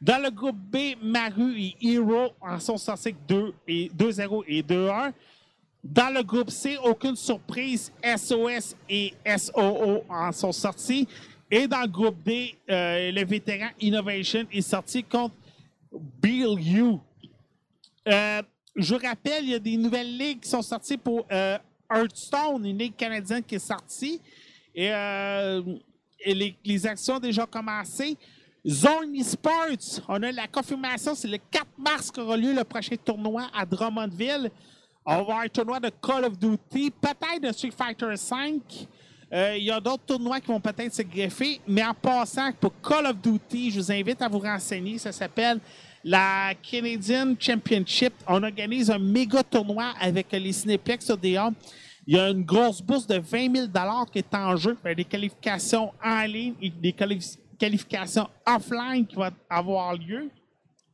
[0.00, 4.62] Dans le groupe B, Maru et Hero en sont sortis avec 2 et 2-0 et
[4.64, 5.12] 2-1.
[5.84, 11.06] Dans le groupe C, aucune surprise, SOS et SOO en sont sortis.
[11.48, 15.36] Et dans le groupe D, euh, le vétéran Innovation est sorti contre
[16.20, 16.98] Bill.
[18.08, 18.42] Euh,
[18.74, 21.58] je rappelle, il y a des nouvelles ligues qui sont sorties pour euh,
[21.90, 24.20] Hearthstone, une ligue canadienne qui est sortie.
[24.74, 25.62] Et, euh,
[26.24, 28.16] les actions ont déjà commencé.
[28.66, 33.48] Zone Esports, on a la confirmation, c'est le 4 mars qu'aura lieu le prochain tournoi
[33.52, 34.50] à Drummondville.
[35.04, 38.60] On va avoir un tournoi de Call of Duty, peut-être de Street Fighter V.
[39.32, 42.72] Euh, il y a d'autres tournois qui vont peut-être se greffer, mais en passant, pour
[42.80, 44.96] Call of Duty, je vous invite à vous renseigner.
[44.98, 45.58] Ça s'appelle
[46.04, 48.12] la Canadian Championship.
[48.26, 51.54] On organise un méga tournoi avec les Cineplex Odeon.
[52.06, 53.68] Il y a une grosse bourse de 20 000
[54.10, 54.76] qui est en jeu.
[54.84, 59.94] Il y a des qualifications en ligne et des quali- qualifications offline qui vont avoir
[59.94, 60.28] lieu.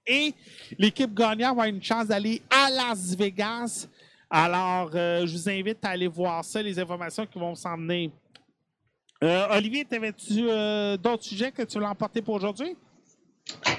[0.06, 0.34] Et
[0.78, 3.86] l'équipe gagnante va avoir une chance d'aller à Las Vegas.
[4.30, 8.10] Alors, euh, je vous invite à aller voir ça, les informations qui vont s'en venir.
[9.24, 12.76] Euh, Olivier, t'avais-tu euh, d'autres sujets que tu voulais emporter pour aujourd'hui?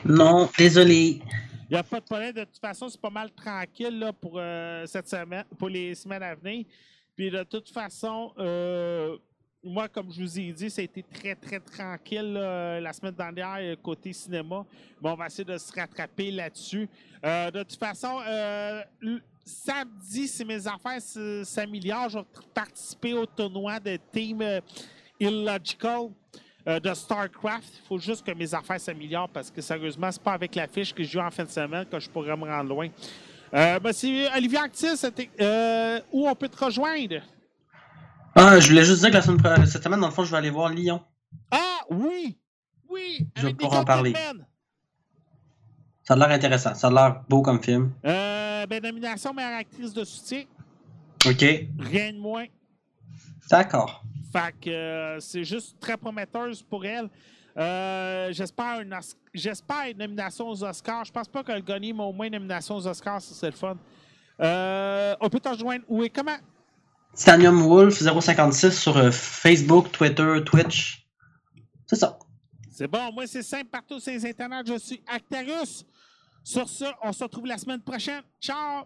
[0.05, 1.21] Non, désolé.
[1.69, 2.33] Il n'y a pas de problème.
[2.33, 6.23] De toute façon, c'est pas mal tranquille là, pour euh, cette semaine, pour les semaines
[6.23, 6.65] à venir.
[7.15, 9.17] Puis de toute façon, euh,
[9.63, 13.79] moi, comme je vous ai dit, ça a été très, très tranquille la semaine dernière
[13.83, 14.65] côté cinéma.
[15.01, 16.89] Mais on va essayer de se rattraper là-dessus.
[17.23, 18.19] Euh, de toute façon,
[19.45, 21.01] samedi, si mes affaires
[21.43, 24.43] s'améliorent, je vais participer au tournoi de Team
[25.19, 26.09] Illogical
[26.69, 27.67] euh, de StarCraft.
[27.83, 30.93] Il faut juste que mes affaires s'améliorent parce que sérieusement, c'est pas avec la fiche
[30.93, 32.87] que je joue en fin de semaine que je pourrais me rendre loin.
[33.53, 34.87] Euh, ben, c'est Olivier Actis,
[35.41, 37.21] euh, où on peut te rejoindre?
[38.35, 40.37] Ah, je voulais juste dire que la semaine, cette semaine, dans le fond, je vais
[40.37, 41.01] aller voir Lyon.
[41.49, 42.37] Ah, oui!
[42.87, 43.27] Oui!
[43.35, 44.13] Je vais pouvoir en parler.
[46.03, 46.75] Ça a l'air intéressant.
[46.75, 47.91] Ça a l'air beau comme film.
[48.05, 50.43] Euh, ben, nomination meilleure actrice de soutien,
[51.25, 51.43] OK.
[51.79, 52.45] rien de moins.
[53.49, 54.03] D'accord.
[54.31, 57.09] Fait que euh, c'est juste très prometteuse pour elle.
[57.57, 61.05] Euh, j'espère, une une nomination aux Oscars.
[61.05, 63.53] Je pense pas qu'elle gagne, mais au moins une nomination aux Oscars, ça c'est le
[63.53, 63.75] fun.
[64.39, 66.37] Euh, on peut te rejoindre où et comment?
[67.13, 71.07] Stanium Wolf 056 sur Facebook, Twitter, Twitch.
[71.87, 72.19] C'est ça.
[72.71, 74.63] C'est bon, moi c'est simple partout sur les internets.
[74.65, 75.85] Je suis Actarus.
[76.43, 78.21] Sur ce, on se retrouve la semaine prochaine.
[78.39, 78.85] Ciao!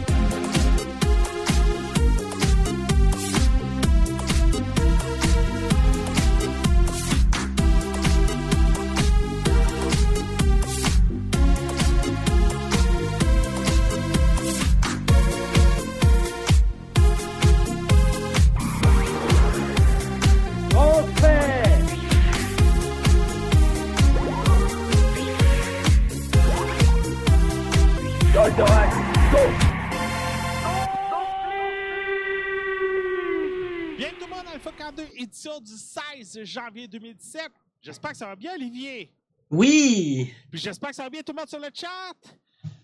[35.31, 37.49] Édition du 16 janvier 2017.
[37.81, 39.09] J'espère que ça va bien, Olivier.
[39.49, 40.33] Oui.
[40.49, 41.87] Puis j'espère que ça va bien tout le monde sur le chat.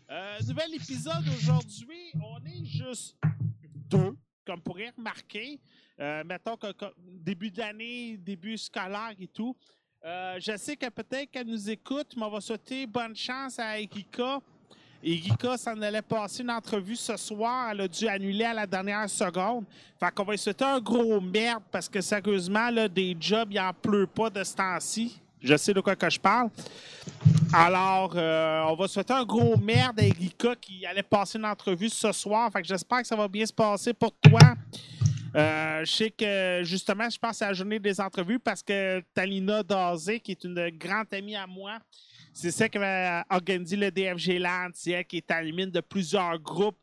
[0.09, 2.13] Euh, nouvel épisode aujourd'hui.
[2.15, 3.17] On est juste
[3.89, 5.59] deux, comme vous pourrez remarquer.
[5.99, 9.53] Euh, mettons que, que début d'année, début scolaire et tout.
[10.05, 13.77] Euh, je sais que peut-être qu'elle nous écoute, mais on va souhaiter bonne chance à
[15.07, 15.27] Erika.
[15.47, 17.69] Erika s'en allait passer une entrevue ce soir.
[17.71, 19.63] Elle a dû annuler à la dernière seconde.
[19.99, 23.57] Fait qu'on va lui souhaiter un gros merde parce que sérieusement, là, des jobs, il
[23.57, 25.19] n'en pleut pas de ce temps-ci.
[25.41, 26.49] Je sais de quoi que je parle.
[27.53, 31.89] Alors, euh, on va souhaiter un gros merde à Erika qui allait passer une entrevue
[31.89, 32.51] ce soir.
[32.51, 34.55] Fait que j'espère que ça va bien se passer pour toi.
[35.35, 39.61] Euh, je sais que justement, je pense à la journée des entrevues parce que Talina
[39.61, 41.77] Dazé, qui est une grande amie à moi,
[42.39, 44.69] C'est celle qui avait organisé le DFG Land.
[44.75, 46.77] C'est qui est à de plusieurs groupes,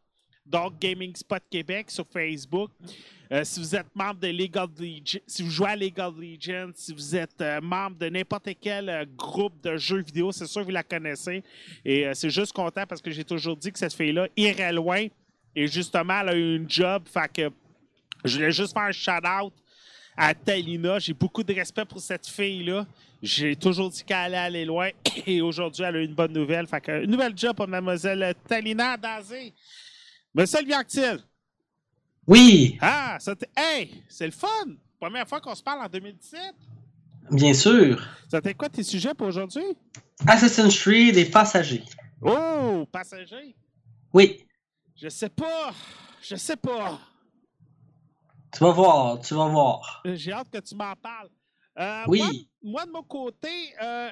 [0.44, 2.72] donc Gaming Spot Québec sur Facebook.
[3.30, 6.16] Euh, si vous êtes membre de League of Legends, si vous jouez à League of
[6.18, 10.48] Legends, si vous êtes euh, membre de n'importe quel euh, groupe de jeux vidéo, c'est
[10.48, 11.44] sûr que vous la connaissez.
[11.84, 15.06] Et c'est juste content parce que j'ai toujours dit que cette fille-là irait loin.
[15.54, 17.04] Et justement, elle a eu une job.
[17.06, 17.54] Fait que
[18.24, 19.52] je voulais juste faire un shout-out
[20.16, 20.98] à Talina.
[20.98, 22.84] J'ai beaucoup de respect pour cette fille-là.
[23.24, 24.90] J'ai toujours dit qu'elle allait aller loin.
[25.26, 26.66] Et aujourd'hui, elle a eu une bonne nouvelle.
[26.66, 29.54] Fait que, une nouvelle job pour mademoiselle Talina Dazé.
[30.34, 31.20] Monsieur Liactil.
[32.26, 34.48] Oui, Ah, ça t'est- hey, c'est le fun!
[35.00, 36.40] Première fois qu'on se parle en 2017.
[37.30, 38.02] bien sûr.
[38.30, 39.64] Ça t'est quoi tes sujets pour aujourd'hui?
[40.26, 41.84] Assassin's Creed des passagers.
[42.22, 43.54] Oh, passager.
[44.12, 44.46] Oui,
[44.96, 45.72] Je sais pas.
[46.22, 46.98] Je sais pas.
[48.52, 50.02] tu vas voir, tu vas voir.
[50.06, 51.28] Euh, J'ai hâte que tu m'en parles.
[51.78, 52.18] Euh, Oui.
[52.18, 52.30] Moi,
[52.62, 54.10] moi, de mon côté, euh,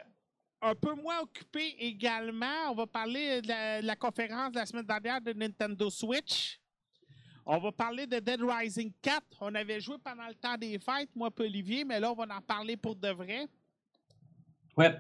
[0.61, 2.71] un peu moins occupé également.
[2.71, 6.61] On va parler de la, de la conférence de la semaine dernière de Nintendo Switch.
[7.45, 9.25] On va parler de Dead Rising 4.
[9.41, 12.37] On avait joué pendant le temps des fêtes, moi et Olivier, mais là, on va
[12.37, 13.47] en parler pour de vrai.
[14.77, 14.97] Ouais.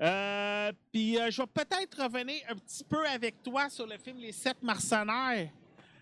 [0.00, 4.32] Euh, Puis je vais peut-être revenir un petit peu avec toi sur le film Les
[4.32, 5.50] Sept Mercenaires.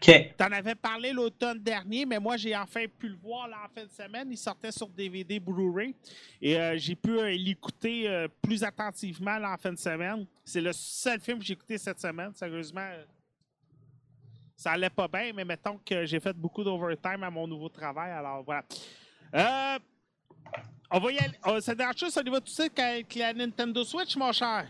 [0.01, 3.84] T'en avais parlé l'automne dernier, mais moi, j'ai enfin pu le voir là, en fin
[3.84, 4.28] de semaine.
[4.30, 5.94] Il sortait sur DVD Blu-ray
[6.40, 10.26] et euh, j'ai pu euh, l'écouter euh, plus attentivement là, en fin de semaine.
[10.42, 12.32] C'est le seul film que j'ai écouté cette semaine.
[12.34, 12.88] Sérieusement,
[14.57, 18.11] ça allait pas bien, mais mettons que j'ai fait beaucoup d'overtime à mon nouveau travail.
[18.12, 18.64] Alors voilà.
[20.90, 21.38] On va y aller.
[21.46, 24.66] Oh, ça dérange juste au niveau de tout ça avec la Nintendo Switch, mon cher.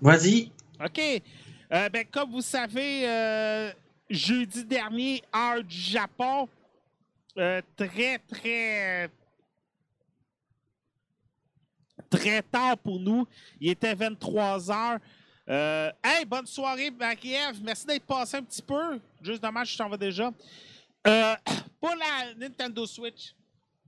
[0.00, 0.50] Vas-y.
[0.84, 1.22] OK.
[1.70, 3.72] Ben, comme vous savez, euh,
[4.12, 6.48] jeudi dernier, heure du Japon,
[7.38, 9.10] euh, très, très,
[12.10, 13.26] très tard pour nous.
[13.58, 14.98] Il était 23 heures.
[15.48, 17.60] Euh, hey, bonne soirée, Marie-Ève.
[17.62, 19.00] Merci d'être passé un petit peu.
[19.22, 20.30] Juste dommage, je t'en vais déjà.
[21.06, 21.34] Euh,
[21.80, 23.34] pour la Nintendo Switch,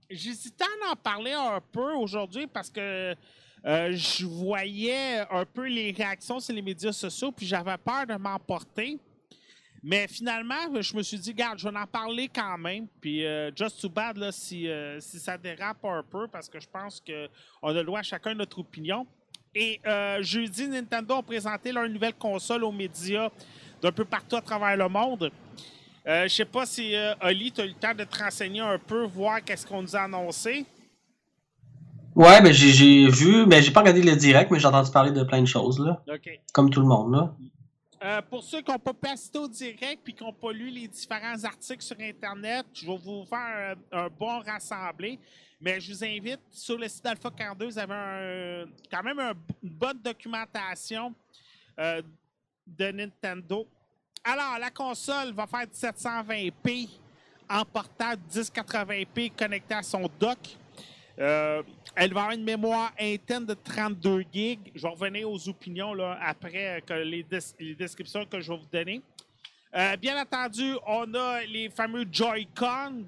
[0.09, 3.15] j'hésitais à en parler un peu aujourd'hui parce que
[3.63, 8.99] je voyais un peu les réactions sur les médias sociaux, puis j'avais peur de m'emporter.
[9.87, 12.87] Mais finalement, je me suis dit, garde, je vais en parler quand même.
[12.99, 16.59] Puis, euh, just too bad là, si, euh, si ça dérape un peu, parce que
[16.59, 19.05] je pense qu'on a le droit à chacun notre opinion.
[19.53, 23.29] Et euh, jeudi, Nintendo a présenté leur nouvelle console aux médias
[23.79, 25.31] d'un peu partout à travers le monde.
[26.07, 28.79] Euh, je sais pas si, Oli, tu as eu le temps de te renseigner un
[28.79, 30.65] peu, voir qu'est-ce qu'on nous a annoncé.
[32.15, 35.23] Ouais, ben j'ai- vu, mais j'ai pas regardé le direct, mais j'ai entendu parler de
[35.23, 36.01] plein de choses, là.
[36.53, 37.35] Comme tout le monde, là.
[38.03, 40.87] Euh, pour ceux qui n'ont pas assister au direct puis qui n'ont pas lu les
[40.87, 45.19] différents articles sur Internet, je vais vous faire un, bon rassemblé.
[45.61, 49.33] Mais je vous invite, sur le site d'Alpha 42, vous avez quand même un-
[49.63, 51.13] une bonne documentation
[51.79, 52.01] euh,
[52.67, 53.65] de Nintendo.
[54.23, 56.89] Alors, la console va faire du 720p
[57.49, 60.39] en portable 1080p connecté à son dock.
[61.17, 61.63] Euh,
[61.95, 64.71] elle va avoir une mémoire interne de 32 gigs.
[64.75, 68.57] Je vais revenir aux opinions là, après euh, les, des- les descriptions que je vais
[68.57, 69.01] vous donner.
[69.75, 73.03] Euh, bien entendu, on a les fameux Joy-Con.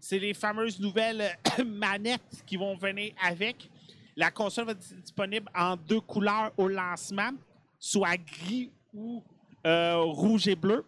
[0.00, 3.68] C'est les fameuses nouvelles manettes qui vont venir avec.
[4.16, 7.30] La console va être disponible en deux couleurs au lancement,
[7.78, 9.22] soit gris ou
[9.66, 10.84] euh, rouge et bleu.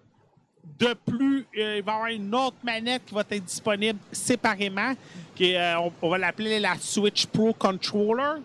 [0.65, 4.95] De plus, euh, il va y avoir une autre manette qui va être disponible séparément,
[5.35, 8.41] qui euh, on, va l'appeler la Switch Pro Controller.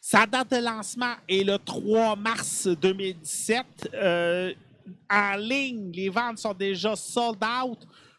[0.00, 3.90] Sa date de lancement est le 3 mars 2017.
[3.94, 4.52] Euh,
[5.08, 7.78] en ligne, les ventes sont déjà sold out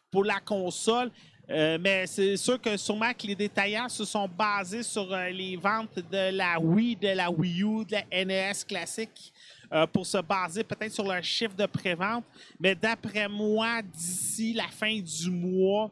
[0.09, 1.11] pour la console.
[1.47, 6.31] Mais c'est sûr que sûrement que les détaillants se sont basés sur les ventes de
[6.31, 9.33] la Wii, de la Wii U, de la NES classique
[9.71, 12.23] euh, pour se baser peut-être sur leur chiffre de prévente.
[12.59, 15.91] Mais d'après moi, d'ici la fin du mois,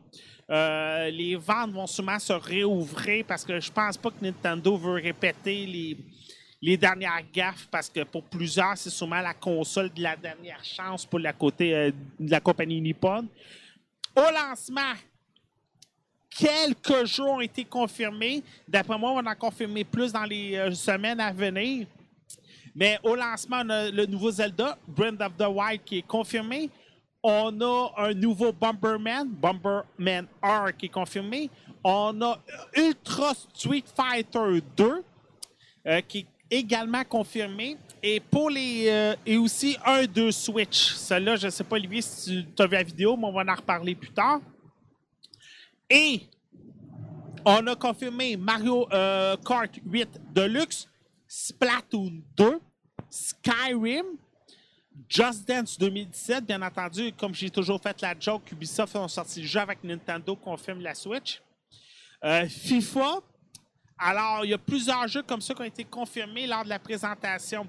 [0.49, 4.93] euh, les ventes vont sûrement se réouvrir parce que je pense pas que Nintendo veut
[4.93, 5.97] répéter les,
[6.59, 11.05] les dernières gaffes parce que pour plusieurs, c'est sûrement la console de la dernière chance
[11.05, 13.27] pour la côté euh, de la compagnie Nippon.
[14.15, 14.93] Au lancement,
[16.31, 18.41] quelques jours ont été confirmés.
[18.67, 21.85] D'après moi, on va en confirmer plus dans les semaines à venir.
[22.79, 26.69] Mais au lancement, on a le nouveau Zelda, Brand of the Wild, qui est confirmé.
[27.23, 31.49] On a un nouveau Bomberman, Bomberman R, qui est confirmé.
[31.83, 32.37] On a
[32.75, 35.03] Ultra Street Fighter 2,
[35.87, 36.27] euh, qui est
[36.59, 37.77] également confirmé.
[38.03, 38.85] Et pour les.
[38.89, 40.93] euh, et aussi un 2 Switch.
[40.93, 43.51] Celui-là, je ne sais pas, Olivier, si tu as vu la vidéo, mais on va
[43.51, 44.39] en reparler plus tard.
[45.89, 46.21] Et
[47.43, 50.87] on a confirmé Mario euh, Kart 8 Deluxe
[51.27, 52.59] Splatoon 2,
[53.09, 54.05] Skyrim,
[55.07, 59.47] Just Dance 2017, bien entendu, comme j'ai toujours fait la joke, Ubisoft ont sorti le
[59.47, 61.41] jeu avec Nintendo, confirme la Switch.
[62.23, 63.19] Euh, FIFA,
[63.97, 66.79] alors il y a plusieurs jeux comme ça qui ont été confirmés lors de la
[66.79, 67.67] présentation.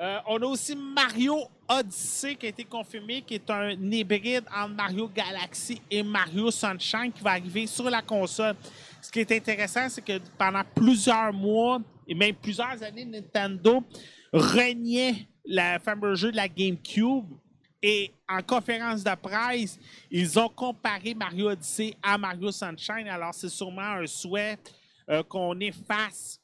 [0.00, 1.36] Euh, on a aussi Mario
[1.68, 7.12] Odyssey qui a été confirmé, qui est un hybride entre Mario Galaxy et Mario Sunshine
[7.12, 8.54] qui va arriver sur la console.
[9.02, 13.84] Ce qui est intéressant, c'est que pendant plusieurs mois et même plusieurs années, Nintendo
[14.32, 17.26] reniait le fameux jeu de la GameCube.
[17.82, 19.78] Et en conférence de presse,
[20.10, 23.08] ils ont comparé Mario Odyssey à Mario Sunshine.
[23.08, 24.58] Alors, c'est sûrement un souhait
[25.08, 26.38] euh, qu'on efface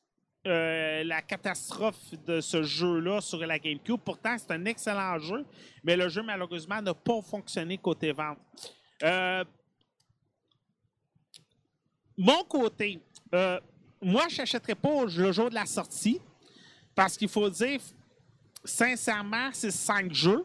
[0.47, 4.01] euh, la catastrophe de ce jeu-là sur la GameCube.
[4.03, 5.45] Pourtant, c'est un excellent jeu,
[5.84, 8.39] mais le jeu, malheureusement, n'a pas fonctionné côté vente.
[9.03, 9.45] Euh,
[12.16, 12.99] mon côté,
[14.01, 16.18] moi, je n'achèterais pas le jour de la sortie
[16.97, 17.81] parce qu'il faut dire,
[18.65, 20.45] sincèrement, c'est cinq jeux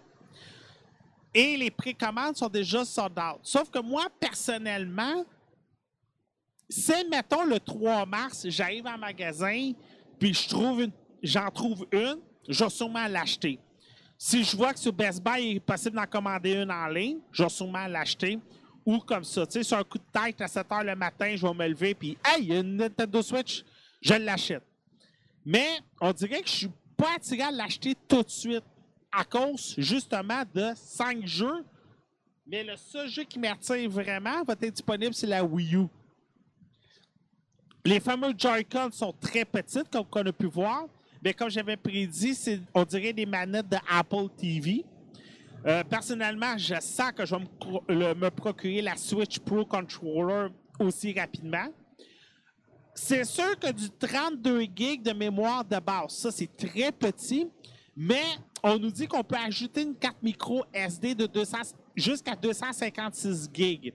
[1.33, 3.39] et les précommandes sont déjà sold out.
[3.41, 5.25] Sauf que moi, personnellement,
[6.69, 9.71] c'est, mettons, le 3 mars, j'arrive en magasin,
[10.19, 10.87] puis je trouve
[11.23, 13.59] j'en trouve une, je vais sûrement l'acheter.
[14.17, 17.19] Si je vois que sur Best Buy, il est possible d'en commander une en ligne,
[17.31, 18.39] je vais sûrement l'acheter.
[18.85, 21.33] Ou comme ça, tu sais, sur un coup de tête à 7 h le matin,
[21.35, 23.63] je vais me lever, puis hey, il y a une Nintendo Switch,
[24.01, 24.63] je l'achète.
[25.45, 28.63] Mais on dirait que je suis pas attiré à l'acheter tout de suite
[29.11, 31.65] à cause justement de 5 jeux.
[32.47, 35.87] Mais le seul jeu qui m'attire vraiment va être disponible, c'est la Wii U.
[37.83, 40.85] Les fameux Joy-Con sont très petites, comme on a pu voir.
[41.23, 44.85] Mais comme j'avais prédit, c'est, on dirait des manettes de Apple TV.
[45.65, 51.67] Euh, personnellement, je sens que je vais me, procurer la Switch Pro Controller aussi rapidement.
[52.93, 57.47] C'est sûr que du 32 GB de mémoire de base, ça c'est très petit,
[57.95, 58.23] mais
[58.63, 61.57] on nous dit qu'on peut ajouter une carte micro SD de 200
[61.95, 63.93] jusqu'à 256 GB.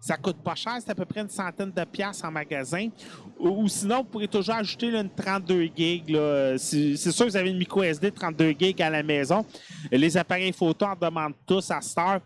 [0.00, 2.90] Ça coûte pas cher, c'est à peu près une centaine de piastres en magasin.
[3.38, 6.58] Ou, sinon, vous pourrez toujours ajouter une 32 GB.
[6.58, 9.46] C'est sûr que vous avez une micro SD 32 GB à la maison.
[9.90, 12.20] Les appareils photo en demandent tous à Star.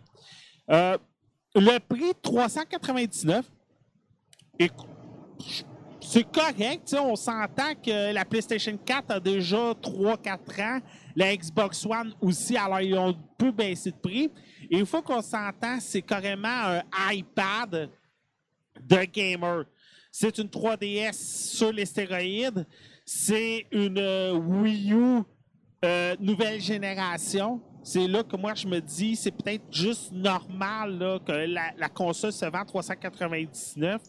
[0.69, 0.97] Euh,
[1.55, 3.45] le prix 399,
[6.11, 6.95] c'est correct.
[6.99, 10.79] On s'entend que la PlayStation 4 a déjà 3-4 ans.
[11.15, 14.31] La Xbox One aussi, alors ils ont peu baissé de prix.
[14.71, 16.81] Et une fois qu'on s'entend, c'est carrément un
[17.11, 17.91] iPad
[18.81, 19.65] de gamer.
[20.11, 21.13] C'est une 3DS
[21.55, 22.65] sur les stéroïdes.
[23.05, 25.21] C'est une euh, Wii U
[25.85, 27.61] euh, nouvelle génération.
[27.83, 32.33] C'est là que moi je me dis, c'est peut-être juste normal que la, la, console
[32.33, 34.01] se vend 399.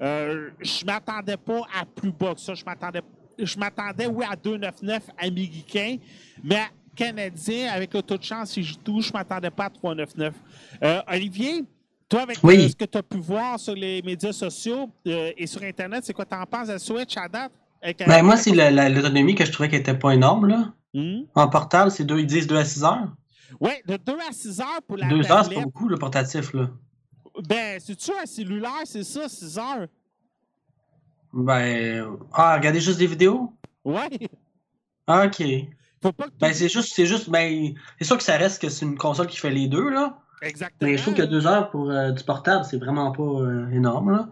[0.00, 2.54] Euh, je m'attendais pas à plus bas que ça.
[2.54, 3.02] Je m'attendais,
[3.38, 5.96] je m'attendais oui à 299 américains,
[6.42, 6.62] mais
[6.94, 10.34] canadien avec le taux de chance si je touche, je m'attendais pas à 399.
[10.82, 11.64] Euh, Olivier,
[12.08, 12.64] toi, avec oui.
[12.64, 16.04] euh, ce que tu as pu voir sur les médias sociaux euh, et sur Internet,
[16.04, 17.52] c'est quoi tu en penses de Switch à date?
[18.06, 20.46] Ben, moi, c'est l'autonomie que je trouvais qui n'était pas énorme.
[20.46, 20.72] Là.
[20.94, 21.24] Mm.
[21.34, 23.08] En portable, c'est 2, ils disent 2 à 6 heures.
[23.60, 26.54] Oui, de 2 à 6 heures pour la 2 heures, c'est pas beaucoup, le portatif.
[26.54, 26.70] Là.
[27.42, 29.86] Ben, c'est-tu un cellulaire, c'est ça, 6 heures?
[31.32, 32.16] Ben.
[32.32, 33.52] Ah, regardez juste des vidéos?
[33.84, 34.08] Ouais.
[35.06, 35.42] Ah, ok.
[36.02, 38.68] Faut pas que ben, c'est juste, c'est juste, ben, c'est sûr que ça reste que
[38.68, 40.18] c'est une console qui fait les deux, là.
[40.42, 40.90] Exactement.
[40.90, 44.12] Mais je trouve que deux heures pour euh, du portable, c'est vraiment pas euh, énorme,
[44.12, 44.28] là.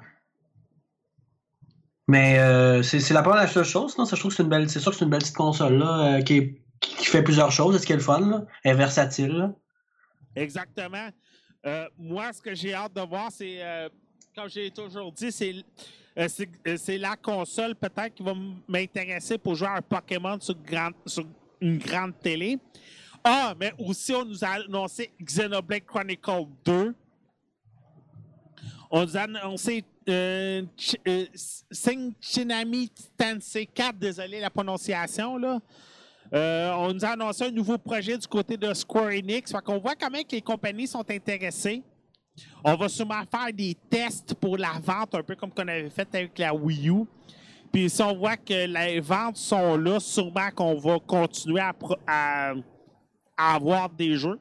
[2.09, 4.05] Mais euh, c'est la première seule chose, non?
[4.05, 5.79] Ça, je trouve que c'est une belle, c'est sûr que c'est une belle petite console,
[5.79, 7.75] là, qui, est, qui, fait plusieurs choses.
[7.75, 8.45] Est-ce qu'elle est fun, là?
[8.65, 9.53] Elle est versatile, là.
[10.37, 11.09] Exactement.
[11.99, 13.61] Moi, ce que j'ai hâte de voir, c'est,
[14.35, 15.65] comme j'ai toujours dit, c'est
[16.77, 18.35] c'est la console peut-être qui va
[18.69, 20.57] m'intéresser pour jouer à un Pokémon sur,
[21.61, 22.59] une grande télé.
[23.25, 26.95] Ah, mais aussi, on nous a annoncé Xenoblade Chronicle 2.
[28.91, 30.63] On nous a annoncé euh,
[31.07, 31.27] euh,
[32.21, 35.61] Shinami Tensei 4, désolé la prononciation, là.
[36.33, 39.53] Euh, on nous a annoncé un nouveau projet du côté de Square Enix.
[39.53, 41.83] Fait qu'on voit quand même que les compagnies sont intéressées.
[42.65, 46.09] On va sûrement faire des tests pour la vente, un peu comme qu'on avait fait
[46.15, 47.05] avec la Wii U.
[47.71, 51.61] Puis si on voit que les ventes sont là, sûrement qu'on va continuer
[52.07, 52.55] à,
[53.37, 54.39] avoir des jeux.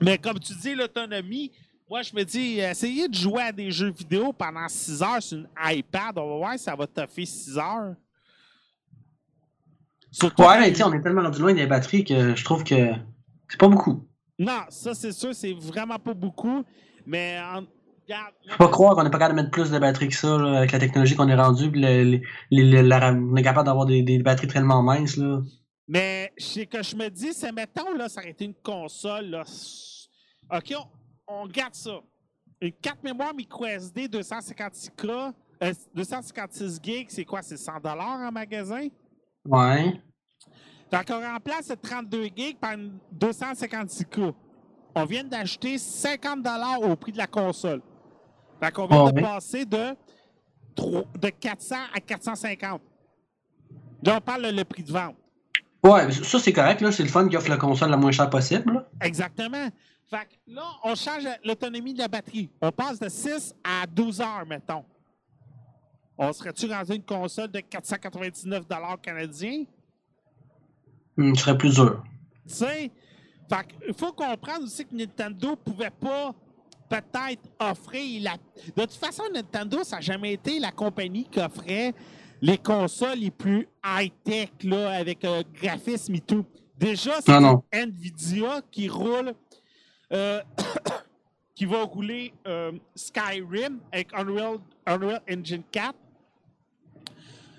[0.00, 1.52] Mais comme tu dis, l'autonomie,
[1.88, 5.38] moi je me dis, essayez de jouer à des jeux vidéo pendant 6 heures sur
[5.38, 7.94] une iPad, on va voir si ça va toffer 6 heures.
[10.12, 12.92] Surtout ouais, mais on est tellement loin des batteries que je trouve que
[13.48, 14.06] c'est pas beaucoup.
[14.38, 16.62] Non, ça c'est sûr, c'est vraiment pas beaucoup.
[17.06, 17.64] Mais en,
[18.02, 18.34] regarde.
[18.44, 20.38] Je peux pas croire qu'on n'est pas capable de mettre plus de batterie que ça,
[20.38, 24.02] là, avec la technologie qu'on est rendu, puis le- la on est capable d'avoir des,
[24.02, 25.40] des batteries tellement minces, là.
[25.88, 29.26] Mais ce que je me dis, c'est mettons, là, ça aurait été une console.
[29.26, 29.44] Là.
[30.54, 32.00] OK, on, on garde ça.
[32.60, 35.32] Une carte mémoire micro SD 256K,
[35.62, 37.42] euh, 256 gigs, c'est quoi?
[37.42, 38.86] C'est 100 en magasin?
[39.48, 40.00] Ouais.
[40.90, 44.32] Donc, on remplace le 32 gigs par une 256K.
[44.94, 46.46] On vient d'ajouter 50
[46.82, 47.80] au prix de la console.
[48.62, 49.22] Fait qu'on vient Ah de oui.
[49.22, 49.96] passer de,
[50.76, 52.80] tro- de 400 à 450.
[54.04, 55.16] Là, on parle le- prix de vente.
[55.84, 56.92] Ouais, ça c'est correct, là.
[56.92, 58.72] C'est le fun qui offre la console la moins chère possible.
[58.74, 58.88] là.
[59.00, 59.66] Exactement.
[60.08, 62.50] Fait que là, on change l'autonomie de la batterie.
[62.60, 64.84] On passe de 6 à 12 heures, mettons.
[66.18, 68.64] On serait-tu rendu une console de 499
[69.02, 69.64] canadiens?
[71.18, 72.02] Hum, ce serait plus dur.
[72.46, 72.90] Tu sais,
[73.86, 76.34] il faut comprendre aussi que Nintendo pouvait pas
[76.88, 78.36] peut-être offrir la.
[78.76, 81.94] De toute façon, Nintendo, ça n'a jamais été la compagnie qui offrait
[82.40, 86.44] les consoles les plus high-tech, là, avec un graphisme et tout.
[86.76, 87.32] Déjà, c'est.
[87.72, 89.32] Nvidia qui roule,
[90.12, 90.42] euh,
[91.54, 95.94] qui va rouler euh, Skyrim avec Unreal, Unreal Engine 4.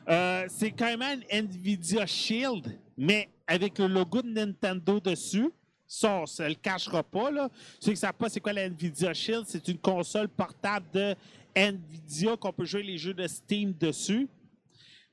[0.10, 5.50] Euh, c'est quand même un Nvidia Shield, mais avec le logo de Nintendo dessus.
[5.88, 7.30] Ça, on ne le cachera pas.
[7.30, 7.50] Là.
[7.80, 11.16] Ceux qui ne savent pas c'est quoi la Nvidia Shield, c'est une console portable de
[11.56, 14.28] Nvidia qu'on peut jouer les jeux de Steam dessus.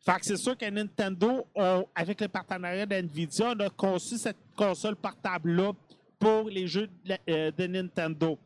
[0.00, 1.46] Fait que c'est sûr que Nintendo,
[1.94, 5.72] avec le partenariat d'NVIDIA, on a conçu cette console portable-là
[6.18, 8.38] pour les jeux de, euh, de Nintendo.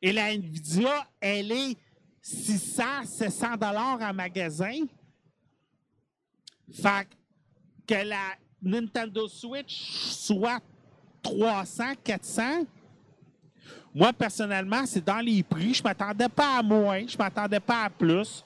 [0.00, 1.76] Et la NVIDIA, elle est
[2.26, 4.80] 600, 700 dollars en magasin.
[6.72, 7.06] Fait
[7.86, 10.60] que la Nintendo Switch soit
[11.22, 12.66] 300, 400.
[13.94, 15.74] Moi, personnellement, c'est dans les prix.
[15.74, 18.44] Je m'attendais pas à moins, je m'attendais pas à plus.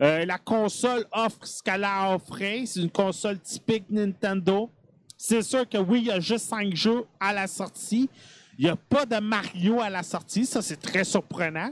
[0.00, 2.62] Euh, la console offre ce qu'elle a offert.
[2.64, 4.70] C'est une console typique Nintendo.
[5.18, 8.08] C'est sûr que oui, il y a juste 5 jeux à la sortie.
[8.58, 10.46] Il n'y a pas de Mario à la sortie.
[10.46, 11.70] Ça, c'est très surprenant.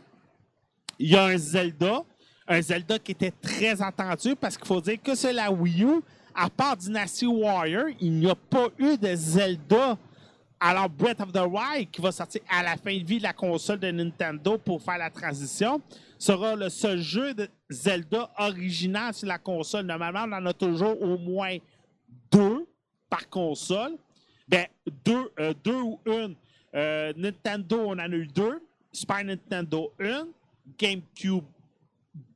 [0.98, 2.02] Il y a un Zelda.
[2.46, 6.00] Un Zelda qui était très attendu parce qu'il faut dire que c'est la Wii U.
[6.34, 9.98] À part Dynasty Warrior, il n'y a pas eu de Zelda.
[10.60, 13.32] Alors, Breath of the Wild, qui va sortir à la fin de vie de la
[13.32, 15.80] console de Nintendo pour faire la transition,
[16.18, 19.86] sera le seul jeu de Zelda original sur la console.
[19.86, 21.56] Normalement, on en a toujours au moins
[22.30, 22.66] deux
[23.08, 23.92] par console.
[24.48, 24.66] Ben,
[25.04, 26.34] deux, euh, deux ou une.
[26.74, 28.60] Euh, Nintendo, on en a eu deux.
[28.92, 30.26] Super Nintendo, une.
[30.76, 31.44] GameCube,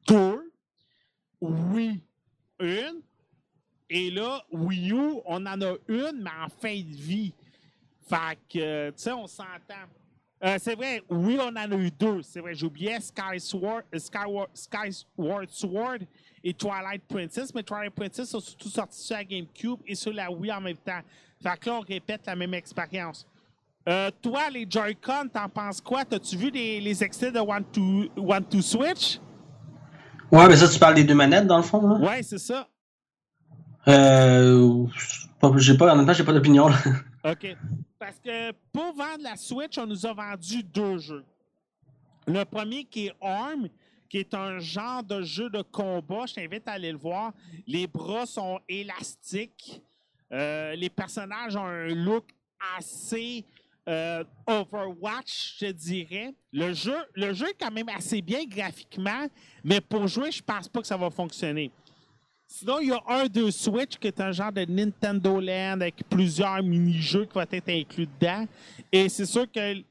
[0.07, 0.53] deux.
[1.41, 2.01] Wii,
[2.61, 3.03] une.
[3.91, 7.35] Et là, Wii U, on en a une, mais en fin de vie.
[8.09, 9.89] Fait que, euh, tu sais, on s'entend.
[10.45, 12.22] Euh, c'est vrai, oui, on en a eu deux.
[12.22, 15.99] C'est vrai, j'oubliais Sky Sword, euh, Skyward, Skyward Sword
[16.43, 20.30] et Twilight Princess, mais Twilight Princess sont surtout sortis sur la GameCube et sur la
[20.30, 21.01] Wii en même temps.
[21.43, 23.26] Fait que là, on répète la même expérience.
[23.89, 26.05] Euh, toi, les Joy-Con, t'en penses quoi?
[26.05, 29.18] T'as-tu vu les, les extraits de One to, One to Switch?
[30.30, 31.97] Ouais, mais ça, tu parles des deux manettes, dans le fond, là?
[31.97, 32.68] Ouais, c'est ça.
[33.89, 34.87] Euh.
[35.57, 36.76] J'ai pas, en même temps, j'ai pas d'opinion, là.
[37.33, 37.57] OK.
[37.99, 41.24] Parce que pour vendre la Switch, on nous a vendu deux jeux.
[42.26, 43.68] Le premier qui est Arm,
[44.09, 46.26] qui est un genre de jeu de combat.
[46.26, 47.33] Je t'invite à aller le voir.
[47.66, 49.83] Les bras sont élastiques.
[50.33, 52.24] Euh, les personnages ont un look
[52.78, 53.45] assez
[53.89, 56.35] euh, Overwatch, je dirais.
[56.52, 59.27] Le jeu, le jeu est quand même assez bien graphiquement,
[59.65, 61.70] mais pour jouer, je pense pas que ça va fonctionner.
[62.47, 66.02] Sinon, il y a un de Switch qui est un genre de Nintendo Land avec
[66.09, 68.47] plusieurs mini-jeux qui vont être inclus dedans.
[68.93, 69.82] Et c'est sûr que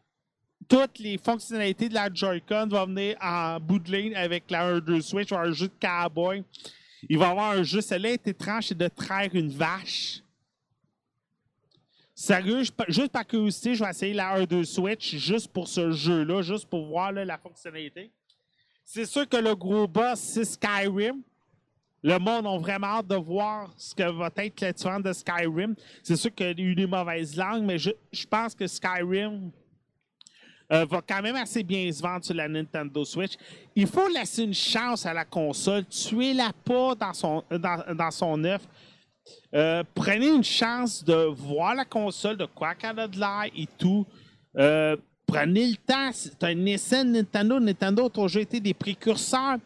[0.69, 5.01] toutes les fonctionnalités de la Joy-Con vont venir en bout de ligne avec la 1-2
[5.01, 5.31] Switch.
[5.31, 6.43] Avoir un jeu de cowboy.
[7.09, 10.21] Il va y avoir un jeu, celle-là est étrange, c'est de traire une vache.
[12.21, 16.67] Sérieux, juste par curiosité, je vais essayer la 1-2 Switch juste pour ce jeu-là, juste
[16.67, 18.11] pour voir la fonctionnalité.
[18.83, 21.23] C'est sûr que le gros boss, c'est Skyrim.
[22.03, 25.73] Le monde a vraiment hâte de voir ce que va être la différence de Skyrim.
[26.03, 27.89] C'est sûr qu'il y a eu des mauvaises langues, mais je,
[28.29, 29.49] pense que Skyrim
[30.71, 33.33] euh, va quand même assez bien se vendre sur la Nintendo Switch.
[33.75, 35.85] Il faut laisser une chance à la console.
[35.85, 38.61] Tuez-la pas dans son, dans, dans son œuf.
[39.53, 43.67] Euh, prenez une chance de voir la console, de quoi qu'elle a de l'air et
[43.77, 44.05] tout.
[44.57, 44.95] Euh,
[45.25, 46.11] prenez le temps.
[46.13, 47.59] C'est un essai Nintendo.
[47.59, 49.57] Nintendo a toujours été des précurseurs.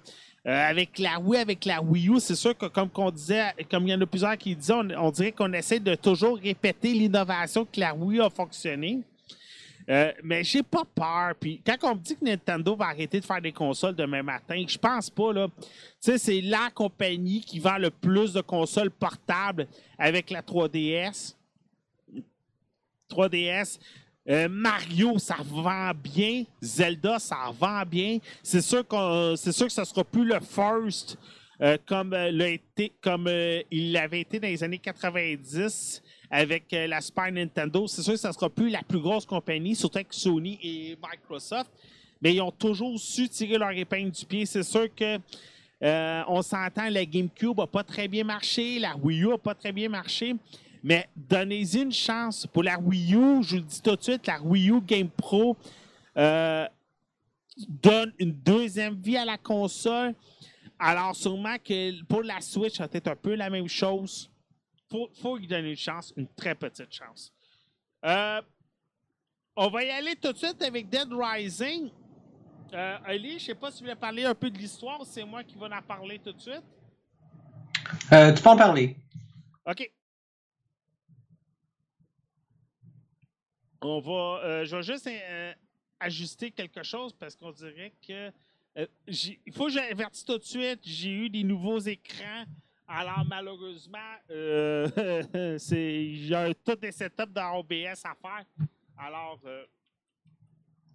[0.48, 3.88] Euh, avec la Wii, avec la Wii U, c'est sûr que comme qu'on disait, comme
[3.88, 7.66] il y en a plusieurs qui disaient, on dirait qu'on essaie de toujours répéter l'innovation
[7.66, 9.00] que la Wii a fonctionné.
[9.90, 11.34] Euh, mais j'ai pas peur.
[11.40, 14.64] Puis quand on me dit que Nintendo va arrêter de faire des consoles demain matin,
[14.68, 15.32] je pense pas.
[15.32, 15.48] là.
[15.58, 15.66] Tu
[16.00, 19.68] sais, c'est la compagnie qui vend le plus de consoles portables
[19.98, 21.36] avec la 3DS.
[23.10, 23.80] 3DS.
[24.28, 26.46] Euh, Mario, ça vend bien.
[26.62, 28.18] Zelda, ça vend bien.
[28.42, 31.16] C'est sûr, qu'on, c'est sûr que sera plus le first
[31.62, 32.16] euh, comme,
[33.02, 33.30] comme
[33.70, 37.88] il l'avait été dans les années 90 avec euh, la Super Nintendo.
[37.88, 41.72] C'est sûr que ça sera plus la plus grosse compagnie, surtout avec Sony et Microsoft.
[42.22, 44.46] Mais ils ont toujours su tirer leur épingle du pied.
[44.46, 45.18] C'est sûr que
[45.84, 49.54] euh, on s'entend, la GameCube n'a pas très bien marché, la Wii U n'a pas
[49.54, 50.36] très bien marché.
[50.84, 52.48] Mais donnez-y une chance.
[52.48, 55.10] Pour la Wii U, je vous le dis tout de suite, la Wii U Game
[55.10, 55.58] Pro
[56.18, 56.66] euh,
[57.68, 60.14] donne une deuxième vie à la console.
[60.78, 64.30] Alors, sûrement que pour la Switch, ça va être un peu la même chose.
[64.96, 67.34] Faut, faut lui donner une chance, une très petite chance.
[68.06, 68.42] Euh,
[69.54, 71.92] on va y aller tout de suite avec Dead Rising.
[72.72, 75.44] Euh, Ali, je sais pas si tu voulais parler un peu de l'histoire, c'est moi
[75.44, 76.64] qui vais en parler tout de suite.
[78.14, 78.96] Euh, tu peux en parler.
[79.66, 79.92] OK.
[83.82, 84.46] On va.
[84.46, 85.10] euh, je vais juste
[86.00, 88.32] ajuster quelque chose parce qu'on dirait que.
[89.08, 90.80] il faut que j'avertisse tout de suite.
[90.84, 92.46] J'ai eu des nouveaux écrans.
[92.88, 93.98] Alors, malheureusement,
[94.30, 98.46] euh, c'est, j'ai tout des setups dans OBS à faire.
[98.98, 99.66] Alors, euh,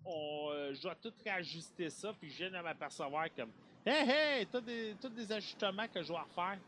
[0.05, 2.12] on, euh, je dois tout réajuster ça.
[2.19, 3.51] Puis, je viens de m'apercevoir comme.
[3.85, 6.59] Hey, hey, tous des, tous des ajustements que je dois faire.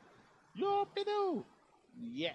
[0.57, 0.87] Yo!
[2.01, 2.35] Yeah!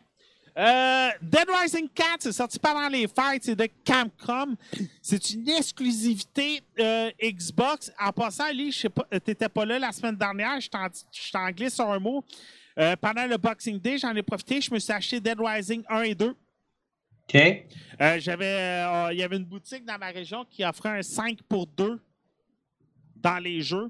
[0.58, 4.56] Euh, Dead Rising 4, c'est sorti pendant les fêtes, c'est de Capcom.
[5.02, 6.64] C'est une exclusivité
[7.22, 7.92] Xbox.
[8.00, 11.76] En passant, Ali, je sais pas, t'étais pas là la semaine dernière, je t'en glisse
[11.76, 12.24] sur un mot.
[12.78, 16.02] Euh, pendant le Boxing Day, j'en ai profité, je me suis acheté Dead Rising 1
[16.04, 16.30] et 2.
[16.30, 17.36] OK.
[17.36, 21.42] Euh, j'avais, euh, il y avait une boutique dans ma région qui offrait un 5
[21.44, 22.00] pour 2
[23.16, 23.90] dans les jeux.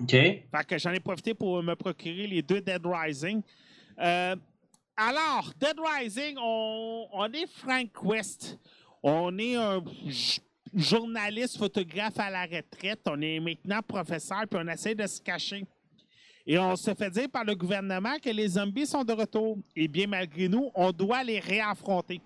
[0.00, 0.10] OK.
[0.10, 3.42] Fait que j'en ai profité pour me procurer les deux Dead Rising.
[3.96, 8.58] Alors, Dead Rising, on, on est Frank West.
[9.02, 9.82] On est un
[10.74, 13.00] journaliste, photographe à la retraite.
[13.06, 15.64] On est maintenant professeur, puis on essaie de se cacher.
[16.46, 19.58] Et on se fait dire par le gouvernement que les zombies sont de retour.
[19.76, 22.20] Et bien malgré nous, on doit les réaffronter.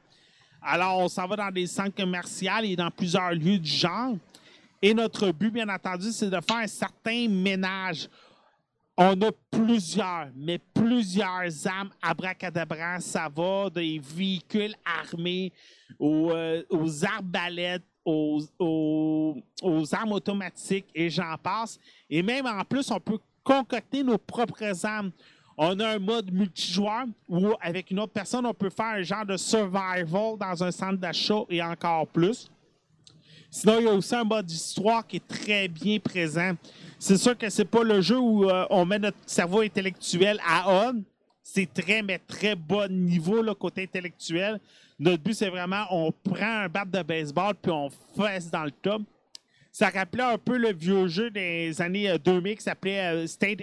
[0.62, 4.16] Alors, on s'en va dans des centres commerciaux et dans plusieurs lieux du genre.
[4.81, 8.09] Et notre but, bien entendu, c'est de faire un certain ménage.
[8.97, 13.03] On a plusieurs, mais plusieurs armes abracadabrantes.
[13.03, 15.53] Ça va des véhicules armés
[15.99, 16.62] aux, euh,
[17.03, 18.41] arbalètes, aux-
[19.62, 21.78] aux armes automatiques et j'en passe.
[22.09, 25.12] Et même en plus, on peut concocter nos propres armes.
[25.56, 29.24] On a un mode multijoueur où, avec une autre personne, on peut faire un genre
[29.24, 32.50] de survival dans un centre d'achat et encore plus.
[33.50, 36.54] Sinon, il y a aussi un mode histoire qui est très bien présent.
[36.98, 40.88] C'est sûr que c'est pas le jeu où euh, on met notre cerveau intellectuel à
[40.88, 41.04] on.
[41.40, 44.58] C'est très, mais très bon niveau, le côté intellectuel.
[44.98, 48.72] Notre but, c'est vraiment, on prend un bat de baseball puis on fesse dans le
[48.72, 49.02] top.
[49.74, 53.62] Ça rappelait un peu le vieux jeu des années euh, 2000 qui s'appelait euh, State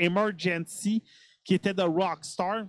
[0.00, 1.04] Emergency,
[1.44, 2.64] qui était de Rockstar.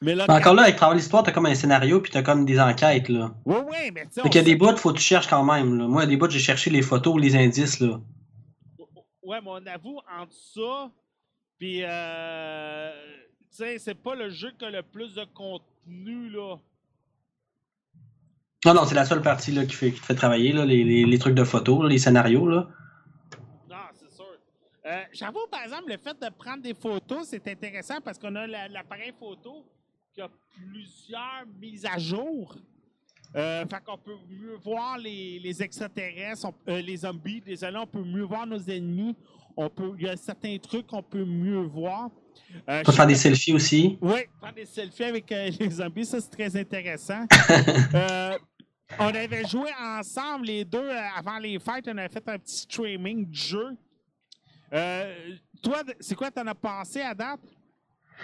[0.00, 2.58] Mais là, encore là, avec travers l'histoire, t'as comme un scénario puis t'as comme des
[2.58, 3.34] enquêtes, là.
[3.44, 5.28] Oui, oui, mais tu sais, Fait qu'il y a des bouts, faut que tu cherches
[5.28, 5.86] quand même, là.
[5.86, 8.00] Moi, il y a des bouts, j'ai cherché les photos, les indices, là.
[9.22, 10.90] Ouais, mais on avoue, entre ça,
[11.58, 12.92] puis, euh,
[13.50, 16.56] tu sais, c'est pas le jeu qui a le plus de contenu, là.
[18.66, 20.82] Non, non, c'est la seule partie, là, qui, fait, qui te fait travailler, là, les,
[20.82, 22.68] les- les trucs de photos, là, les scénarios, là.
[23.70, 24.24] Non, c'est sûr.
[24.86, 28.46] Euh, J'avoue, par exemple, le fait de prendre des photos, c'est intéressant parce qu'on a
[28.46, 29.64] la- l'appareil photo
[30.12, 32.56] qui a plusieurs mises à jour.
[33.36, 37.86] Euh, fait qu'on peut mieux voir les, les extraterrestres, on- euh, les zombies, désolé, on
[37.86, 39.14] peut mieux voir nos ennemis.
[39.56, 42.10] On peut, il y a certains trucs qu'on peut mieux voir.
[42.68, 43.96] Euh, Tu peux je faire des selfies aussi.
[44.00, 47.24] Oui, faire des selfies avec les zombies, ça c'est très intéressant.
[48.98, 52.58] On avait joué ensemble les deux euh, avant les fêtes, on avait fait un petit
[52.58, 53.76] streaming du jeu.
[54.72, 55.14] Euh,
[55.62, 57.40] toi, de- c'est quoi t'en as pensé à date?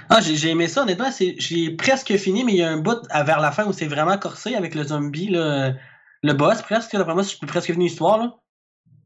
[0.08, 1.10] Ah, j'ai aimé ça, honnêtement.
[1.18, 3.86] J'ai presque fini, mais il y a un bout à- vers la fin où c'est
[3.86, 5.74] vraiment corsé avec le zombie, là,
[6.22, 6.92] le boss, presque.
[6.96, 8.34] D'après moi, je peux presque finir l'histoire, là.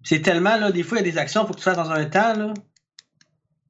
[0.04, 1.76] C'est tellement, là, des fois, il y a des actions, il faut que tu fasses
[1.76, 2.54] dans un temps, là.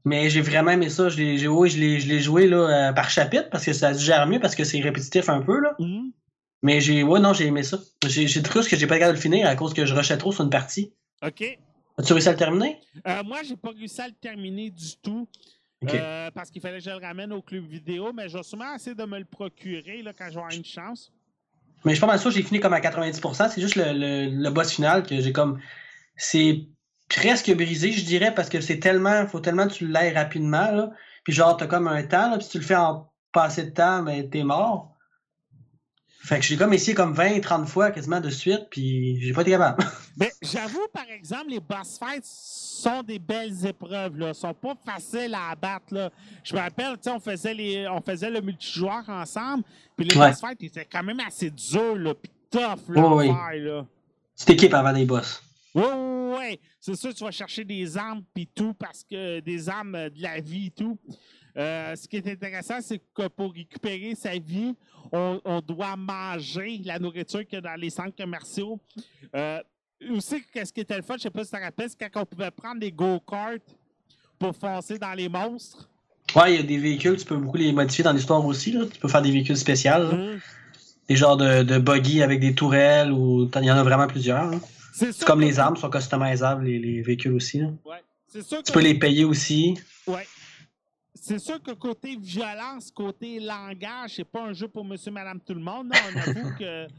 [0.05, 1.09] Mais j'ai vraiment aimé ça.
[1.09, 4.39] Je l'ai, oui, je joué, là, euh, par chapitre, parce que ça se gère mieux,
[4.39, 5.75] parce que c'est répétitif un peu, là.
[6.67, 7.79] Mais j'ai, ouais, non, j'ai aimé ça.
[8.09, 10.43] J'ai, cru que j'ai pas de le finir à cause que je rushais trop sur
[10.43, 10.93] une partie.
[11.25, 11.45] OK.
[11.97, 12.81] As-tu réussi à le terminer?
[13.07, 15.29] Euh, moi, j'ai pas réussi à le terminer du tout.
[15.85, 18.75] Euh, parce qu'il fallait que je le ramène au club vidéo, mais je vais sûrement
[18.75, 21.13] essayer de me le procurer là, quand j'aurai une chance.
[21.85, 23.49] Mais je pas mal sûr que j'ai fini comme à 90%.
[23.49, 25.61] C'est juste le, le, le boss final que j'ai comme.
[26.17, 26.67] C'est
[27.09, 29.25] presque brisé, je dirais, parce que c'est tellement.
[29.29, 30.73] faut tellement que tu l'ailles rapidement.
[30.73, 30.91] Là.
[31.23, 33.63] Puis genre, t'as comme un temps, là, puis si tu le fais en pas assez
[33.63, 34.96] de temps, mais t'es mort.
[36.27, 39.43] Fait que j'ai comme essayé comme 20, 30 fois quasiment de suite, puis j'ai pas
[39.43, 39.85] été capable.
[40.17, 44.35] Mais j'avoue, par exemple, les boss fights sont des belles épreuves, là.
[44.35, 46.11] sont pas faciles à abattre, là.
[46.43, 49.63] Je me rappelle, tu sais, on faisait les, on faisait le multijoueur ensemble,
[49.97, 50.31] puis les Ouais.
[50.31, 53.35] boss fights étaient quand même assez durs, là, puis tough, là, Oui, oui.
[53.35, 53.87] faire, là.
[54.37, 55.41] Tu t'équipes avant des boss.
[55.77, 56.61] Oui, oui, oui.
[56.81, 60.41] C'est sûr, tu vas chercher des armes puis tout, parce que des armes de la
[60.41, 60.99] vie et tout.
[61.57, 64.75] Euh, ce qui est intéressant, c'est que pour récupérer sa vie,
[65.11, 68.79] on, on doit manger la nourriture qu'il y a dans les centres commerciaux.
[69.35, 69.61] Euh,
[70.15, 72.21] aussi, qu'est-ce qui était le fun, je sais pas si tu te rappelles, c'est quand
[72.23, 73.59] on pouvait prendre des go-karts
[74.39, 75.89] pour foncer dans les monstres.
[76.35, 78.73] Ouais, il y a des véhicules, tu peux beaucoup les modifier dans l'histoire aussi.
[78.73, 78.85] Là.
[78.93, 80.13] Tu peux faire des véhicules spéciaux.
[80.13, 80.41] Mhm.
[81.09, 84.51] Des genres de, de buggy avec des tourelles, ou il y en a vraiment plusieurs.
[84.93, 87.61] C'est comme que- les armes sont customisables, les, les véhicules aussi.
[87.61, 87.69] là.
[87.85, 88.03] Ouais.
[88.29, 89.79] C'est sûr Tu peux les payer aussi.
[90.07, 90.27] Ouais.
[91.21, 95.55] C'est sûr que côté violence, côté langage, c'est pas un jeu pour monsieur, madame, tout
[95.55, 95.89] le monde.
[95.89, 96.93] Non, on avoue que, tu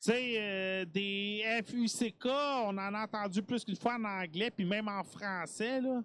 [0.00, 4.88] sais, euh, des FUCK, on en a entendu plus qu'une fois en anglais, puis même
[4.88, 6.02] en français, là.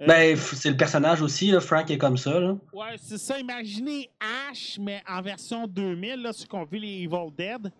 [0.00, 1.60] Euh, Ben, c'est le personnage aussi, là.
[1.60, 2.40] Frank est comme ça.
[2.40, 2.56] Là.
[2.72, 3.38] Ouais, c'est ça.
[3.38, 4.08] Imaginez
[4.50, 7.70] Ash, mais en version 2000, là, ceux qui ont vu les Evil Dead.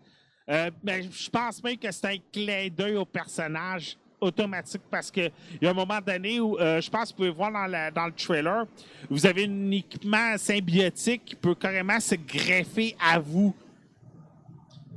[0.48, 5.20] Euh, ben, je pense même que c'est un clin d'œil au personnage automatique parce que
[5.20, 7.92] il y a un moment donné où euh, je pense que vous pouvez voir dans,
[7.92, 8.66] dans le trailer,
[9.10, 13.54] vous avez un équipement symbiotique qui peut carrément se greffer à vous.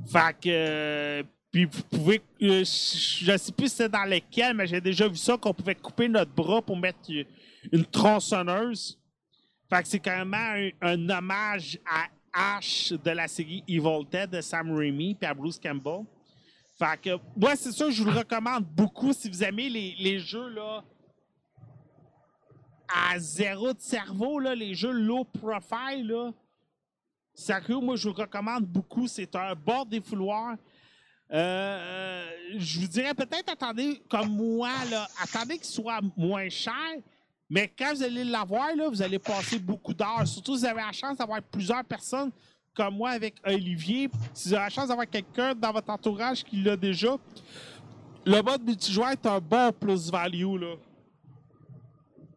[0.07, 4.81] Fait que euh, puis vous pouvez euh, je sais plus c'est dans lequel, mais j'ai
[4.81, 6.99] déjà vu ça qu'on pouvait couper notre bras pour mettre
[7.71, 8.97] une tronçonneuse.
[9.69, 12.05] Fait que c'est carrément un, un hommage à
[12.57, 16.03] Ash de la série Evil de Sam Raimi puis à Bruce Campbell.
[16.77, 20.19] Fait que, moi, c'est sûr, je vous le recommande beaucoup si vous aimez les, les
[20.19, 20.83] jeux, là,
[22.87, 26.31] à zéro de cerveau, là, les jeux low profile, là.
[27.33, 29.07] Sérieux, moi, je vous le recommande beaucoup.
[29.07, 30.55] C'est un bord des fouloirs.
[31.31, 36.73] Euh, euh, je vous dirais peut-être attendez comme moi, là, attendez qu'il soit moins cher.
[37.49, 40.25] Mais quand vous allez l'avoir, vous allez passer beaucoup d'heures.
[40.25, 42.31] Surtout si vous avez la chance d'avoir plusieurs personnes
[42.75, 44.09] comme moi avec Olivier.
[44.33, 47.15] Si vous avez la chance d'avoir quelqu'un dans votre entourage qui l'a déjà,
[48.25, 50.59] le mode multijoueur est un bon plus-value.
[50.59, 50.75] là.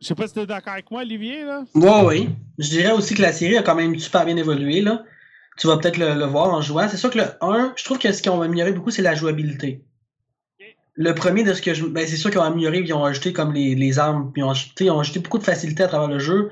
[0.01, 1.43] Je sais pas si tu es d'accord avec moi, Olivier.
[1.44, 1.65] Là.
[1.74, 2.28] Ouais, oui.
[2.59, 4.81] Je dirais aussi que la série a quand même super bien évolué.
[4.81, 5.05] Là.
[5.59, 6.89] Tu vas peut-être le, le voir en jouant.
[6.89, 9.16] C'est sûr que le 1, je trouve que ce qu'ils ont amélioré beaucoup, c'est la
[9.16, 9.82] jouabilité.
[10.94, 11.86] Le premier, de ce que je.
[11.86, 14.44] Ben, c'est sûr qu'ils ont amélioré, ils ont ajouté comme les, les armes, puis ils
[14.44, 16.51] ont, ajouté, ils ont ajouté beaucoup de facilité à travers le jeu,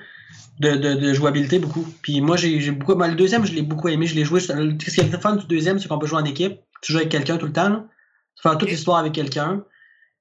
[0.61, 1.87] de, de, de jouabilité beaucoup.
[2.03, 2.95] Puis moi, j'ai beaucoup.
[2.99, 4.07] le deuxième, je l'ai beaucoup aimé.
[4.07, 4.41] Je l'ai joué.
[4.41, 6.61] Ce qui est le fun du deuxième, c'est qu'on peut jouer en équipe.
[6.83, 7.69] Tu joues avec quelqu'un tout le temps.
[7.69, 7.85] Là.
[8.37, 9.65] Tu fais toute l'histoire avec quelqu'un.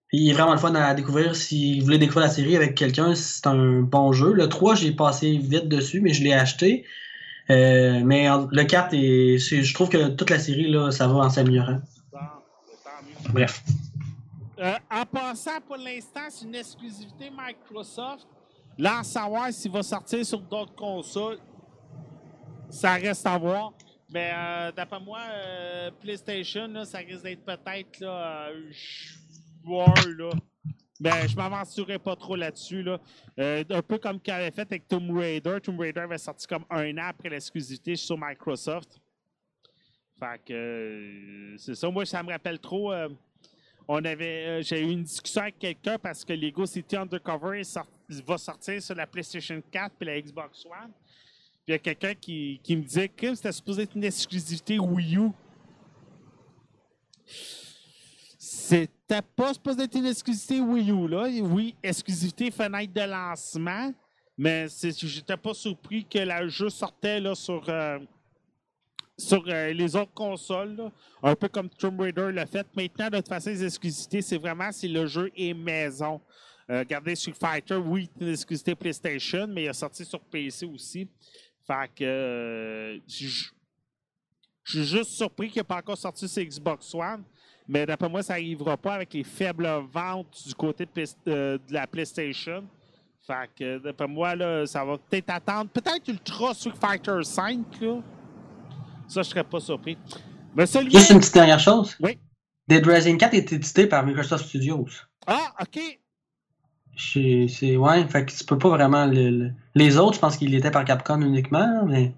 [0.08, 1.36] Puis il est vraiment le fun à découvrir.
[1.36, 4.34] Si vous voulez découvrir la série avec quelqu'un, c'est un bon jeu.
[4.34, 6.86] Le 3, j'ai passé vite dessus, mais je l'ai acheté.
[7.50, 11.16] Euh, mais le 4, est, c'est- je trouve que toute la série, là, ça va
[11.16, 11.80] en s'améliorant.
[13.34, 13.64] Bref.
[14.60, 18.28] Euh, en passant, pour l'instant, c'est une exclusivité Microsoft.
[18.78, 21.40] Là, savoir s'il va sortir sur d'autres consoles,
[22.70, 23.74] ça reste à voir.
[24.14, 28.72] Mais euh, d'après moi, euh, PlayStation, ça risque d'être peut-être là, euh,
[29.64, 30.30] joueur, là.
[31.00, 32.82] Ben, je m'aventurerai pas trop là-dessus.
[32.82, 33.00] Là.
[33.40, 35.58] Euh, un peu comme qu'il avait fait avec Tomb Raider.
[35.62, 39.02] Tomb Raider avait sorti comme un an après l'exclusivité sur Microsoft.
[40.18, 41.90] Fait que c'est ça.
[41.90, 42.94] Moi, ça me rappelle trop.
[43.90, 47.88] on avait, j'ai eu une discussion avec quelqu'un parce que Lego City Undercover est sort-
[48.10, 50.92] va sortir sur la PlayStation 4 et la Xbox One.
[50.92, 54.78] Puis il y a quelqu'un qui, qui me disait que c'était supposé être une exclusivité
[54.78, 55.30] Wii U.
[58.38, 61.28] C'était pas supposé être une exclusivité Wii U, là.
[61.42, 63.94] Oui, exclusivité fenêtre de lancement,
[64.38, 68.00] mais j'étais pas surpris que le jeu sortait là, sur, euh,
[69.18, 70.92] sur euh, les autres consoles,
[71.24, 72.68] un peu comme Tomb Raider l'a fait.
[72.76, 76.22] Maintenant, de toute façon, les exclusivités, c'est vraiment si le jeu est maison.
[76.70, 80.66] Euh, regardez Street Fighter, oui, c'est une exclusivité PlayStation, mais il est sorti sur PC
[80.66, 81.08] aussi.
[81.68, 83.28] Fait que euh, je
[84.66, 87.24] suis juste surpris qu'il n'ait pas encore sorti sur Xbox One.
[87.68, 91.74] Mais d'après moi, ça n'arrivera pas avec les faibles ventes du côté de, euh, de
[91.74, 92.64] la PlayStation.
[93.26, 95.70] Fait que d'après moi, là, ça va peut-être attendre.
[95.72, 97.82] Peut-être Ultra Street Fighter 5.
[97.82, 98.02] Là.
[99.08, 99.98] Ça, je serais pas surpris.
[100.56, 101.96] Monsieur Olivier- Juste une petite dernière chose.
[102.00, 102.20] Oui.
[102.68, 104.86] Dead Rising 4 est édité par Microsoft Studios.
[105.28, 105.80] Ah, OK.
[106.98, 109.06] C'est, ouais, fait que tu peux pas vraiment.
[109.06, 112.14] le- le- Les autres, je pense qu'ils étaient par Capcom uniquement, mais.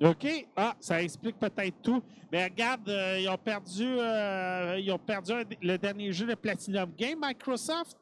[0.00, 0.26] OK.
[0.56, 2.02] Ah, ça explique peut-être tout.
[2.32, 5.32] Mais regarde, euh, ils ont perdu, euh, ils ont perdu
[5.62, 7.96] le dernier jeu de Platinum Game, Microsoft.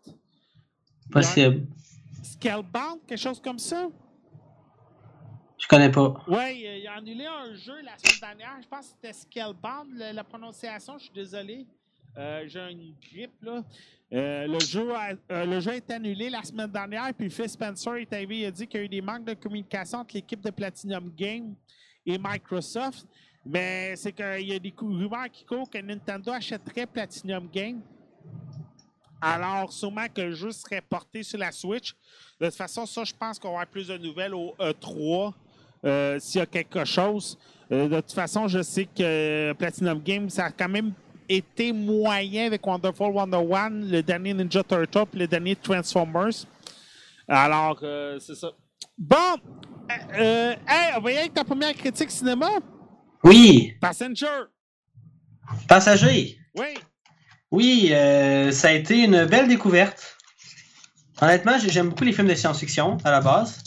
[1.10, 1.66] Possible.
[2.22, 3.88] Scalebound, quelque chose comme ça?
[5.58, 6.14] Je connais pas.
[6.28, 8.56] Oui, il a annulé un jeu la semaine dernière.
[8.62, 10.96] Je pense que c'était Scalebound, la, la prononciation.
[10.98, 11.66] Je suis désolé.
[12.18, 13.62] Euh, J'ai une grippe, là.
[14.12, 18.40] Euh, le, jeu a, euh, est annulé la semaine dernière, puis Phil Spencer est arrivé,
[18.40, 21.10] il a dit qu'il y a eu des manques de communication entre l'équipe de Platinum
[21.16, 21.54] Game
[22.04, 23.06] et Microsoft.
[23.44, 27.80] Mais c'est qu'il y a des rumeurs qui courent que Nintendo achèterait Platinum Game.
[29.20, 31.94] Alors, sûrement que le jeu serait porté sur la Switch.
[32.38, 35.32] De toute façon, ça, je pense qu'on avoir plus de nouvelles au E3
[35.84, 37.38] euh, s'il y a quelque chose.
[37.70, 40.92] De toute façon, je sais que Platinum Games, ça a quand même
[41.28, 46.46] été moyen avec Wonderful 101, le dernier Ninja Turtle, puis le dernier Transformers.
[47.28, 48.50] Alors, euh, c'est ça.
[48.98, 52.48] Bon, euh, euh, hey, on va y aller avec ta première critique cinéma.
[53.24, 54.26] Oui, Passenger.
[55.68, 56.38] Passager.
[56.56, 56.66] Oui.
[57.50, 60.16] Oui, euh, ça a été une belle découverte.
[61.20, 63.62] Honnêtement, j'ai- j'aime beaucoup les films de science-fiction à la base.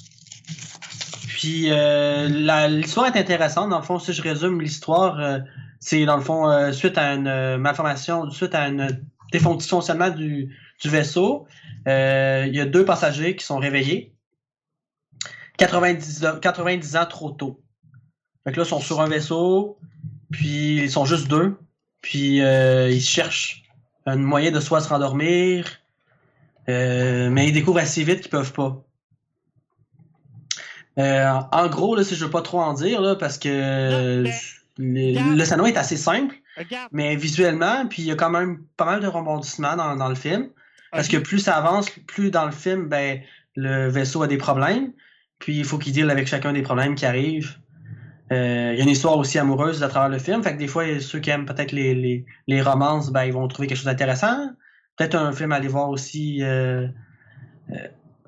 [1.27, 3.69] Puis euh, l'histoire est intéressante.
[3.69, 5.39] Dans le fond, si je résume l'histoire, euh,
[5.85, 10.57] c'est dans le fond euh, suite à une euh, malformation, suite à une défonctionnement du,
[10.81, 11.45] du vaisseau,
[11.87, 14.11] euh, il y a deux passagers qui sont réveillés.
[15.57, 17.61] 90, ans- 90 ans trop tôt.
[18.43, 19.77] Fait que là, ils sont sur un vaisseau,
[20.31, 21.55] puis ils sont juste deux,
[22.01, 23.63] puis euh, ils cherchent
[24.07, 25.67] un moyen de soit se rendormir,
[26.67, 28.81] mais ils découvrent assez vite qu'ils peuvent pas.
[30.97, 34.23] En gros, là, si je veux pas trop en dire, là, parce que
[34.77, 36.35] le, le scénario est assez simple,
[36.91, 40.15] mais visuellement, puis il y a quand même pas mal de rebondissements dans, dans le
[40.15, 40.49] film.
[40.91, 43.19] Parce que plus ça avance, plus dans le film, ben,
[43.55, 44.93] le vaisseau a des problèmes.
[45.39, 47.57] Puis il faut qu'il deal avec chacun des problèmes qui arrivent.
[48.31, 50.41] Euh, Il y a une histoire aussi amoureuse à travers le film.
[50.41, 53.45] Fait que des fois, ceux qui aiment peut-être les, les, les romances, ben, ils vont
[53.49, 54.51] trouver quelque chose d'intéressant.
[54.95, 56.87] Peut-être un film à aller voir aussi euh,
[57.71, 57.75] euh,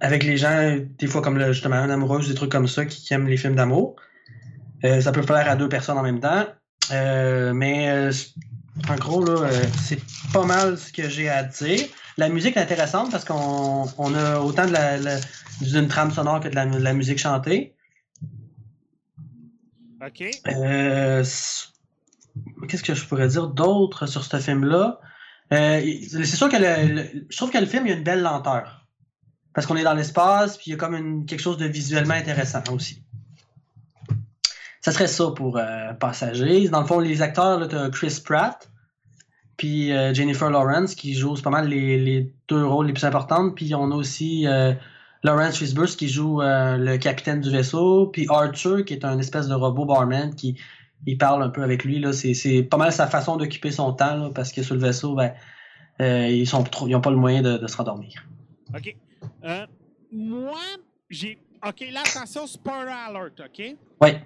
[0.01, 3.01] avec les gens, des fois comme le, justement une amoureuse, des trucs comme ça, qui,
[3.01, 3.95] qui aiment les films d'amour.
[4.83, 6.45] Euh, ça peut plaire à deux personnes en même temps.
[6.91, 8.11] Euh, mais euh,
[8.89, 9.99] en gros, là, euh, c'est
[10.31, 11.85] pas mal ce que j'ai à dire.
[12.17, 15.19] La musique est intéressante parce qu'on on a autant de la, la-
[15.61, 17.75] d'une trame sonore que de la, de la musique chantée.
[20.05, 20.23] OK.
[20.47, 21.23] Euh,
[22.69, 24.99] Qu'est-ce que je pourrais dire d'autre sur ce film-là?
[25.53, 28.03] Euh, c'est sûr que le, le- je trouve que le film il y a une
[28.03, 28.85] belle lenteur.
[29.53, 32.13] Parce qu'on est dans l'espace, puis il y a comme une- quelque chose de visuellement
[32.13, 33.03] intéressant aussi.
[34.87, 36.69] Ça serait ça pour euh, Passagers.
[36.69, 38.71] Dans le fond, les acteurs, là, t'as Chris Pratt,
[39.57, 43.51] puis euh, Jennifer Lawrence, qui jouent pas mal les, les deux rôles les plus importants.
[43.51, 44.73] Puis on a aussi euh,
[45.23, 49.55] Lawrence Fishburne qui joue le capitaine du vaisseau, puis Arthur qui est un espèce de
[49.55, 50.57] robot barman qui
[51.05, 51.99] il parle un peu avec lui.
[51.99, 52.13] là.
[52.13, 55.15] C'est, c'est pas mal sa façon d'occuper son temps là, parce que sur le vaisseau,
[55.15, 55.33] ben,
[55.99, 58.25] ils sont trop, ils pas le moyen de, de se rendormir.
[58.73, 58.95] OK.
[60.13, 60.55] Moi,
[61.09, 61.39] j'ai.
[61.67, 63.75] OK, là, attention, spoiler alert, OK?
[63.99, 64.21] Ouais,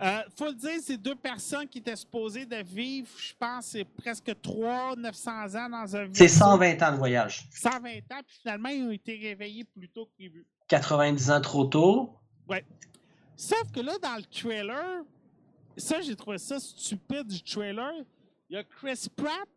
[0.00, 3.84] Euh, faut le dire, c'est deux personnes qui étaient supposées de vivre, je pense, c'est
[3.84, 6.38] presque 3 900 ans dans un c'est vaisseau.
[6.44, 7.46] 120 ans de voyage.
[7.52, 7.78] 120
[8.12, 10.46] ans, puis finalement, ils ont été réveillés plus tôt que prévu.
[10.68, 12.16] 90 ans trop tôt.
[12.48, 12.64] Ouais.
[13.36, 15.02] Sauf que là, dans le trailer,
[15.76, 17.92] ça, j'ai trouvé ça stupide du trailer.
[18.48, 19.48] Il y a Chris Pratt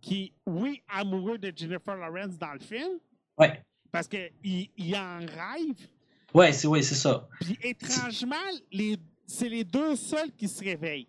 [0.00, 2.98] qui, oui, amoureux de Jennifer Lawrence dans le film,
[3.38, 5.88] Ouais, parce qu'il il en rêve.
[6.34, 7.26] ouais, c'est, ouais, c'est ça.
[7.40, 8.36] Puis étrangement,
[8.70, 11.08] les, c'est les deux seuls qui se réveillent.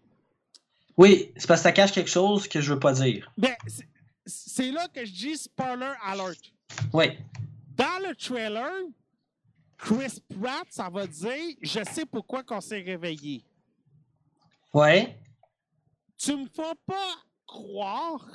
[0.98, 3.32] Oui, c'est parce que ça cache quelque chose que je veux pas dire.
[3.38, 3.56] Ben,
[4.26, 6.40] c'est- là que je dis spoiler alert.
[6.94, 7.06] Oui,
[7.76, 8.72] Dans le trailer,
[9.78, 13.44] Chris Pratt, ça va dire Je sais pourquoi qu'on s'est réveillé.
[14.74, 15.18] ouais,
[16.18, 17.16] Tu me fais pas
[17.48, 18.26] croire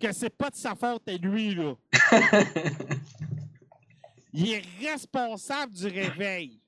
[0.00, 1.74] que c'est pas de sa faute à lui, là.
[4.32, 6.60] Il est responsable du réveil.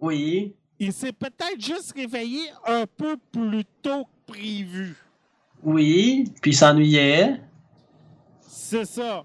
[0.00, 4.94] oui, Il s'est peut-être juste réveillé un peu plus tôt que prévu.
[5.62, 7.40] oui, puis il s'ennuyait.
[8.46, 9.24] C'est ça.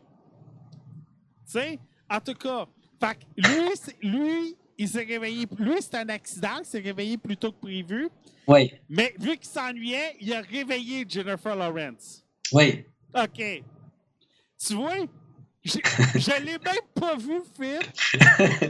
[1.45, 1.79] Tu sais,
[2.09, 2.65] en tout cas,
[2.99, 3.69] fait lui,
[4.01, 5.45] lui, il s'est réveillé.
[5.57, 8.09] Lui, c'est un accident, il s'est réveillé plus tôt que prévu.
[8.47, 12.23] Oui, Mais vu qu'il s'ennuyait, il a réveillé Jennifer Lawrence.
[12.53, 13.63] oui, OK.
[14.63, 14.95] Tu vois,
[15.63, 15.81] j'ai-
[16.15, 17.81] je l'ai même pas vu le film.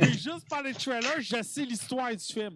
[0.02, 2.56] Et juste par le trailer, je sais l'histoire du film.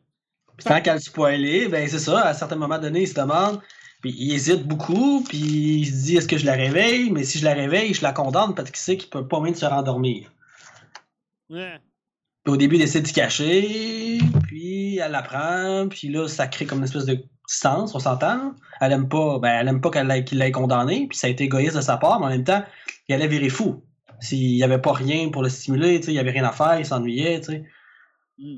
[0.57, 3.13] Puis tant qu'à le spoiler, ben c'est ça, à un certain moment donné, il se
[3.13, 3.61] demande,
[4.01, 7.39] puis il hésite beaucoup, puis il se dit est-ce que je la réveille, mais si
[7.39, 10.31] je la réveille, je la condamne parce qu'il sait qu'il peut pas même se rendormir.
[11.49, 11.79] Ouais.
[12.43, 16.65] Puis au début, il essaie de se cacher, puis elle l'apprend, puis là, ça crée
[16.65, 17.17] comme une espèce de
[17.47, 18.53] distance, on s'entend.
[18.81, 21.29] Elle aime pas, ben, elle aime pas qu'elle l'ait- qu'il l'ait condamné, puis ça a
[21.31, 22.63] été égoïste de sa part, mais en même temps,
[23.07, 23.83] il allait virer fou.
[24.19, 26.85] S'il y avait pas rien pour le stimuler, il y avait rien à faire, il
[26.85, 27.63] s'ennuyait, tu sais.
[28.37, 28.57] Mm.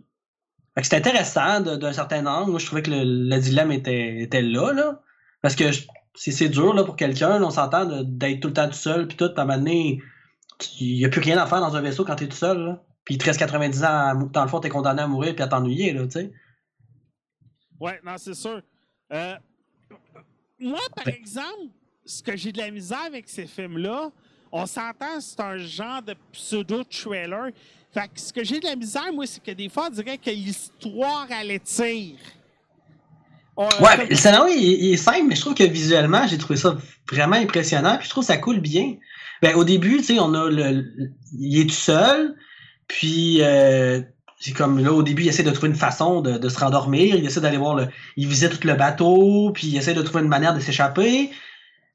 [0.83, 2.51] C'était intéressant d'un certain angle.
[2.51, 5.01] Moi, je trouvais que le, le dilemme était, était là, là.
[5.41, 5.71] Parce que
[6.15, 9.17] c'est c'est dur, là, pour quelqu'un, on s'entend, d'être tout le temps tout seul, puis
[9.17, 10.01] tout, à un moment donné,
[10.79, 12.83] il n'y a plus rien à faire dans un vaisseau quand t'es tout seul, là.
[13.03, 15.43] Puis il te reste 90 ans, à dans le fond, t'es condamné à mourir, puis
[15.43, 16.33] à t'ennuyer, là, tu sais.
[17.79, 18.61] Ouais, non, c'est sûr.
[19.13, 19.35] Euh,
[20.59, 21.69] moi, par exemple,
[22.05, 24.11] ce que j'ai de la misère avec ces films-là,
[24.51, 27.51] on s'entend, c'est un genre de pseudo-trailer.
[27.99, 30.17] Fait que ce que j'ai de la misère, moi, c'est que des fois, on dirait
[30.19, 32.15] que l'histoire, elle étire.
[33.55, 36.57] On- Ouais, le scénario, il, il est simple, mais je trouve que visuellement, j'ai trouvé
[36.57, 36.77] ça
[37.11, 38.95] vraiment impressionnant, puis je trouve que ça coule bien.
[39.41, 42.35] Ben, au début, tu sais, on a le, le- Il est tout seul,
[42.87, 44.01] puis euh,
[44.39, 47.15] c'est comme là, au début, il essaie de trouver une façon de, de se rendormir,
[47.15, 47.87] il essaie d'aller voir le.
[48.15, 51.31] Il visite tout le bateau, puis il essaie de trouver une manière de s'échapper.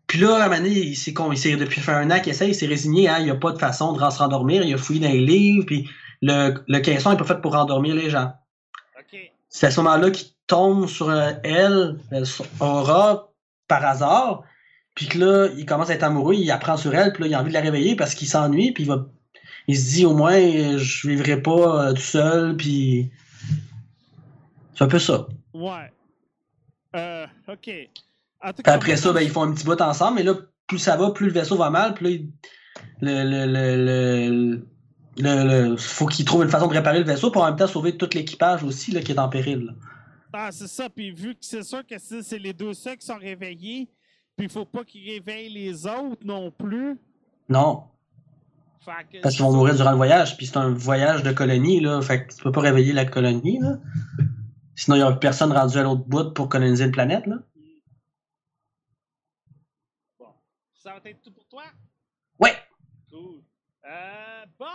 [0.06, 2.20] Puis là, à un moment donné, il s'est con, il s'est depuis fait un an
[2.20, 4.62] qu'il essaie, il s'est résigné, hein, il n'y a pas de façon de se rendormir,
[4.62, 5.88] il a fouillé dans les livres, puis
[6.20, 8.32] le, le caisson n'est pas fait pour endormir les gens.
[9.48, 13.32] C'est à ce moment-là qu'il tombe sur euh, elle, euh, sur Aura,
[13.68, 14.44] par hasard.
[14.94, 17.34] Puis que là, il commence à être amoureux, il apprend sur elle, puis là, il
[17.34, 19.06] a envie de la réveiller parce qu'il s'ennuie, puis il va.
[19.68, 20.38] Il se dit au moins,
[20.76, 23.10] je vivrai pas euh, tout seul, puis.
[24.74, 25.26] C'est un peu ça.
[25.52, 25.92] Ouais.
[26.96, 27.70] Euh, OK.
[28.64, 30.34] Cas, après ça, ben, ils font un petit bout ensemble, mais là,
[30.66, 32.30] plus ça va, plus le vaisseau va mal, là, il-
[33.00, 34.62] le, le,
[35.18, 37.66] le, le, faut qu'il trouve une façon de réparer le vaisseau pour en même temps
[37.66, 39.66] sauver tout l'équipage aussi là, qui est en péril.
[39.66, 39.72] là.
[40.32, 40.88] Ah, c'est ça.
[40.88, 43.88] Puis vu que c'est sûr que c'est c'est les deux seuls qui sont réveillés,
[44.36, 46.98] puis il faut pas qu'ils réveillent les autres non plus.
[47.48, 47.84] Non,
[49.10, 52.00] que parce qu'ils vont mourir durant le voyage, puis c'est un voyage de colonie, là,
[52.00, 53.78] fait que tu peux pas réveiller la colonie, là.
[54.74, 57.36] Sinon, il y aura personne rendu à l'autre bout pour coloniser une planète, là.
[60.18, 60.28] Bon.
[60.82, 61.62] Ça va être tout pour toi?
[62.40, 62.56] Ouais!
[63.08, 63.40] Cool.
[63.84, 64.66] Euh, bon,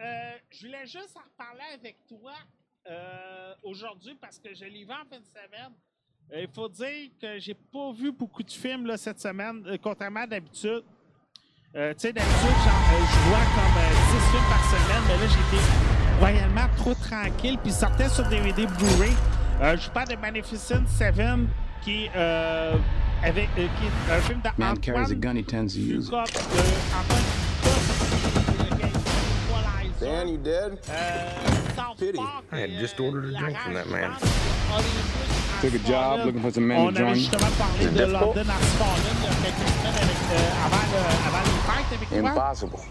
[0.00, 2.34] euh, je voulais juste en reparler avec toi
[2.86, 5.72] euh, aujourd'hui parce que je l'ai vu en fin de semaine.
[6.32, 10.20] Euh, Il faut dire que j'ai pas vu beaucoup de films là, cette semaine, contrairement
[10.20, 10.84] à d'habitude.
[10.84, 16.76] Tu sais, d'habitude, je vois comme euh, 10 films par semaine, mais là, j'étais royalement
[16.76, 19.12] trop tranquille, puis sortait sur DVD Blu-ray.
[19.78, 21.48] Je parle de Magnificent Seven,
[21.82, 22.72] qui, est,
[24.58, 26.12] Man carries a gun, he tends to use it.
[30.00, 30.82] Dan, you dead?
[31.96, 32.18] Pity.
[32.50, 34.16] I had just ordered a drink from that man.
[35.60, 37.16] Took a job looking for some men to join.
[42.10, 42.84] Impossible.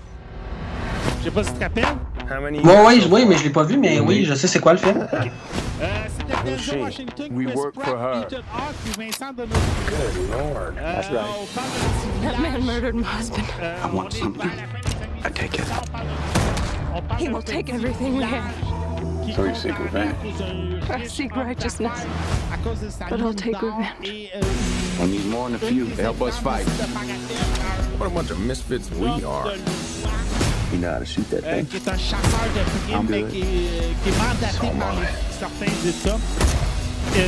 [1.22, 1.86] Je sais pas si tu te rappelles.
[2.30, 4.60] How many Ouais, ouais, oui, mais je l'ai pas vu, mais oui, je sais c'est
[4.60, 5.08] quoi le film.
[5.14, 5.88] Euh,
[6.18, 6.82] C'était Denzel shit.
[6.82, 8.22] Washington, We Chris work for Pratt, her.
[8.28, 9.88] Ethan Hawke puis Vincent D'Onofrio.
[9.88, 10.74] Good lord.
[10.78, 12.24] Euh, That's right.
[12.24, 13.44] That man murdered my husband.
[13.62, 14.50] Euh, I want something.
[15.24, 15.66] I take it.
[15.66, 18.26] 60, on parle de- on parle He d'un will take everything we
[19.26, 20.16] qui So you seek revenge?
[20.90, 22.06] I seek righteousness.
[23.10, 24.32] But I'll take revenge.
[24.36, 26.66] euh, I need more than a few to help us fight.
[28.00, 29.52] What a bunch of misfits we are.
[30.72, 31.66] You know how to shoot that Euh, thing?
[31.68, 33.32] qui est un chasseur de primes, I'm mais good.
[33.32, 35.00] qui est, qui est mandaté So am par I.
[35.02, 36.20] les- certains États.
[37.18, 37.28] Euh,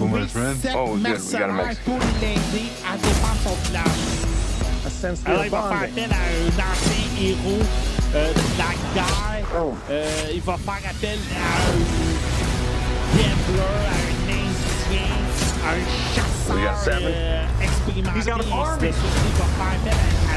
[0.00, 0.96] trouver sept Oh, good.
[0.96, 4.02] We got a mercenaires pour l'aider à défendre son village.
[5.24, 7.62] Alors, il va faire appel à un ancien héros
[8.14, 9.46] euh, de la guerre.
[9.56, 9.74] Oh.
[9.90, 11.78] Euh, il va faire appel à un
[13.14, 15.14] gambler, à un indien,
[15.64, 15.80] à un
[16.50, 18.08] We got chasseur euh, expérimenté.
[18.10, 18.36] Il va faire
[19.78, 20.29] appel à,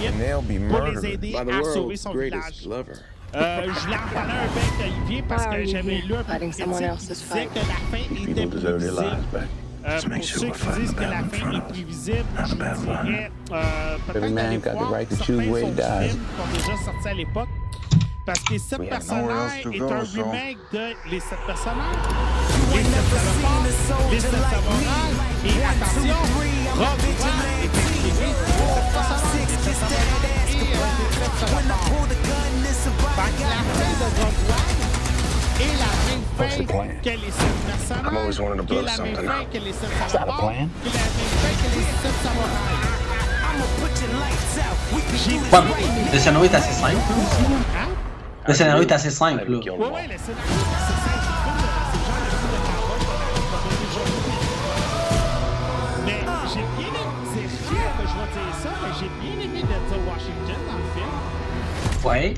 [0.00, 2.66] équipe they'll be pour les murdered aider by the à sauver world's son greatest village.
[2.66, 2.92] lover.
[3.34, 6.24] Euh, je voulais en parler un peu avec Olivier parce are que j'avais lu un
[6.24, 9.32] peu critique qui disait que la fin était People deserve their lives prévisible.
[9.32, 9.48] back.
[9.86, 13.30] Euh, pour ceux we're qui fighting disent the que la fin est prévisible, je dirais
[13.52, 17.48] euh, peut-être d'aller voir right certains films qui ont déjà sorti à l'époque.
[18.26, 21.96] Parce que to est un remake de Les Sept personnages.
[24.10, 24.68] Les Les.
[25.46, 26.16] Et attention,
[26.76, 26.98] Rob
[29.78, 31.78] personnages, des Sept samouraïs
[32.08, 33.18] et euh, des Sept salopards.
[33.18, 34.78] Fait que la fin de Rogue One
[35.58, 36.88] est la même What's the fin plan?
[37.02, 39.42] que les sept personnages, I've always wanted to qui est blow la même something fin
[39.42, 39.50] up.
[39.52, 40.68] que les sept that a salopards, plan?
[40.82, 42.86] qui est la même fin que les sept samouraïs.
[45.18, 45.34] J'ai
[49.92, 50.16] Ouais, mais
[58.98, 61.12] j'ai bien aimé Denzel Washington dans le film.
[62.04, 62.34] Ouais.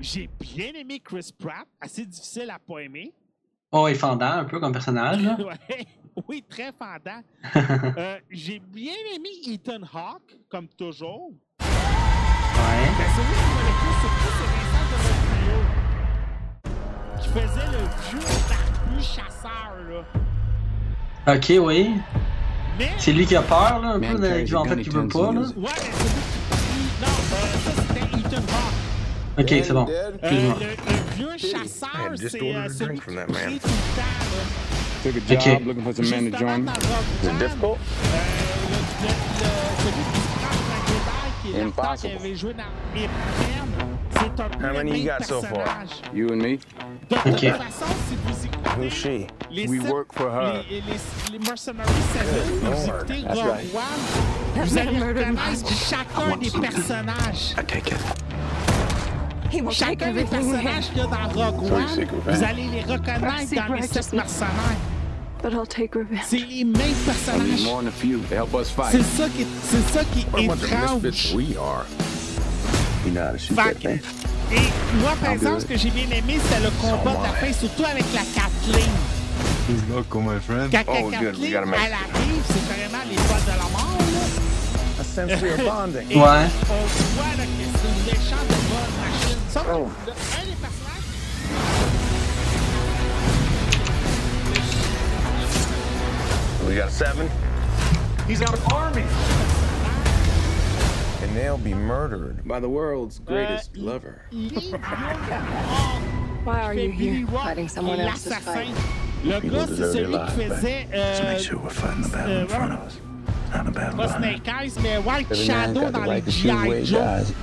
[0.00, 3.12] j'ai bien aimé Chris Pratt, assez difficile à pas aimer.
[3.72, 5.36] Oh, et fendant un peu comme personnage, là.
[5.46, 5.86] Ouais.
[6.28, 7.22] Oui, très fendant.
[7.96, 11.30] Euh, j'ai bien aimé Ethan Hawke, comme toujours.
[11.60, 11.68] Ouais.
[12.98, 14.96] Mais celui qui m'a le plus surpris, c'est Vincent de
[17.22, 20.00] qui faisait le vieux barbu chasseur, là.
[21.34, 21.80] Ok, oui.
[22.98, 25.32] C'est lui qui a peur, là, un Man peu, qui, en fait, qui veut pas,
[25.32, 25.40] là.
[25.56, 25.70] Ouais.
[29.38, 29.86] Ok, c'est bon.
[30.22, 30.56] Excuse-moi.
[31.16, 33.60] vieux chasseur, c'est celui qui.
[35.02, 35.64] Took a job Okay.
[35.64, 36.70] looking for some men to join me.
[36.70, 37.78] Is it difficult?
[41.54, 42.20] Impossible.
[44.22, 45.50] Avait joué dans Ip c'est un peu How le many you même got so far?
[45.52, 46.02] personnage.
[46.14, 46.42] You and me?
[46.52, 46.58] De
[47.08, 47.50] toute Ok.
[47.50, 49.26] façon, si vous écoutez Who's she?
[49.50, 50.64] les, We sept- work for her.
[50.70, 50.82] les, les,
[51.32, 52.84] les Mercenary Seven, vous Lord.
[52.96, 53.74] écoutez That's Rogue right.
[53.74, 57.54] One, vous allez reconnaître chacun des personnages.
[57.58, 57.98] I take it.
[59.50, 61.88] He will take Chacun des everything we personnages have, qu'il y a dans Rogue One,
[61.88, 62.42] secret, vous right?
[62.42, 64.12] allez les reconnaître Secret dans les sept righteousness.
[64.14, 64.78] mercenaires.
[65.42, 66.22] but I'll take revenge.
[66.24, 67.64] C'est les mêmes I need personnages.
[67.64, 68.92] more than a few to help us fight.
[68.92, 71.34] C'est ça qui est, c'est ça qui What a est bunch of misfits étrange.
[71.34, 71.84] we are.
[73.04, 73.10] Et
[75.00, 77.84] moi, par exemple, ce que j'ai bien aimé, c'était le combat de la fin, surtout
[77.84, 78.90] avec la Kathleen.
[79.68, 80.70] Good luck, my friend.
[80.70, 83.50] Quand Oh, la good, we Kathleen, gotta make- elle arrive, c'est carrément les poils de
[83.50, 85.00] la mort, là.
[85.00, 86.06] A sense we are bonding.
[86.10, 86.22] Et Ouais.
[86.22, 89.38] on voit là, que c'est une méchante de bonne machine.
[89.50, 89.88] Ça, Oh.
[90.06, 91.08] le- un des personnages
[96.68, 97.28] We got seven,
[98.28, 99.02] He's got an army.
[101.32, 102.46] And they'll be murdered.
[102.46, 104.22] By the world's greatest Uh, lover.
[106.44, 108.68] Why are you here, fighting someone else's fight?
[109.24, 110.86] Le gars, c'est deserve celui their qui faisait...
[110.92, 112.98] Euh, make sure we're fighting the battle in front of us.
[113.54, 116.24] Not a battle pas behind Snake Eyes, mais White Shadow got the dans les right
[116.24, 117.24] to choose where G.I.
[117.24, 117.34] Joe.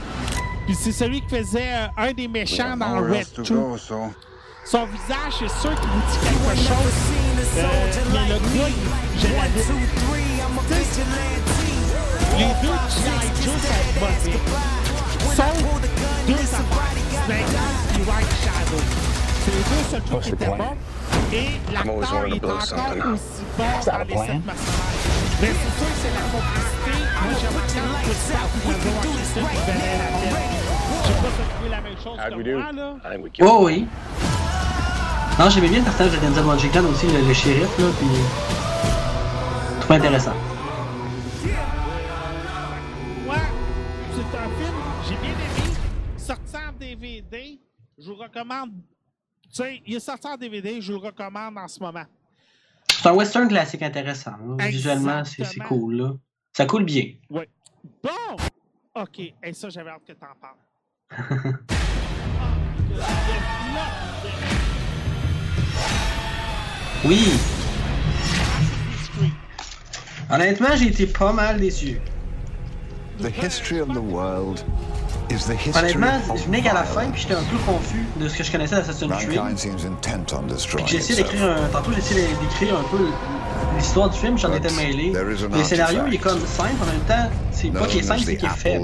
[0.66, 3.44] Puis c'est celui qui faisait euh, un des méchants dans Red 2.
[3.78, 4.12] so
[4.66, 6.96] Son visage, c'est sûr qu'il vous dit quelque chose.
[7.58, 7.64] Euh,
[8.12, 9.64] mais le gars, il- je l'avais...
[12.38, 13.28] Les deux G.I.
[13.44, 14.40] Joe sont mauvais.
[15.36, 15.58] Sauf
[16.28, 16.96] deux affaires.
[17.26, 18.82] Snake Eyes et White Shadow.
[19.46, 20.76] C'est les deux seuls trucs qui étaient bons.
[21.32, 23.14] Et l'acteur always wanted to est blow encore something.
[23.14, 24.42] aussi bon dans les sept mercenaires.
[25.42, 26.94] Mais c'est sûr que c'est la complicité.
[27.22, 30.38] Moi, j'aimerais que Washington qui valait la peine.
[31.02, 32.88] Je sais pas si tu trouvé la même chose que moi, là.
[33.42, 33.88] Oh oui.
[35.40, 38.08] Non, j'aimais bien le personnage de Denzel Washington aussi, le, le shérif, là, puis...
[39.76, 40.34] Je trouve intéressant.
[47.22, 47.60] DVD,
[47.98, 48.72] je vous recommande.
[49.44, 52.06] Tu sais, il est sorti en DVD, je vous le recommande en ce moment.
[52.90, 54.36] C'est un western classique intéressant.
[54.58, 54.68] là.
[54.68, 56.14] Visuellement, c'est cool, là.
[56.54, 57.14] Ça coule bien.
[57.30, 57.44] Oui.
[58.04, 58.36] Bon!
[58.96, 59.20] OK.
[59.44, 61.58] Et ça, j'avais hâte que t'en parles.
[67.06, 67.28] Oui!
[70.30, 72.00] Honnêtement, j'ai été pas mal déçu.
[73.20, 74.64] the history of the world
[75.76, 78.52] Honnêtement, je venais qu'à la fin, puis j'étais un peu confus de ce que je
[78.52, 79.40] connaissais d'Assassin's Creed.
[79.52, 81.18] Itself.
[81.18, 81.68] d'écrire un...
[81.70, 83.06] Tantôt, j'ai essayé d'écrire un peu
[83.78, 85.12] l'histoire du film, j'en étais mêlé.
[85.58, 88.38] Le scénario, il est comme simple, en même temps, c'est pas qu'il est simple, c'est
[88.38, 88.80] qu'il est faible.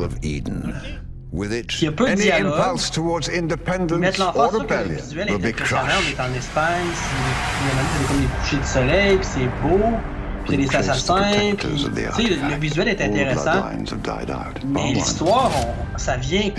[1.82, 2.54] Il y a peu de dialogue.
[3.92, 6.88] Ils mettent l'emphase sur que le visuel est impressionnant, on est en Espagne,
[7.62, 9.80] il y a même comme des couchers de soleil, c'est beau,
[10.54, 11.24] a des assassins,
[11.58, 14.62] puis le, visuel est intéressant, bloodlines have died out.
[14.66, 16.52] mais l'histoire, on- ça vient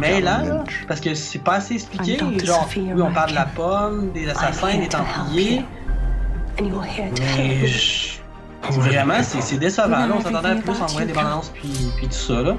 [0.00, 2.16] mêlant, parce que c'est pas assez expliqué,
[2.46, 5.64] genre, oui, on parle de la pomme, des assassins, des templiers,
[7.38, 8.18] mais je-
[8.72, 11.70] vraiment, c'est c'est décevant, là, on s'attendait à plus en voyant des bandes annonces puis,
[11.96, 12.56] puis tout ça, là.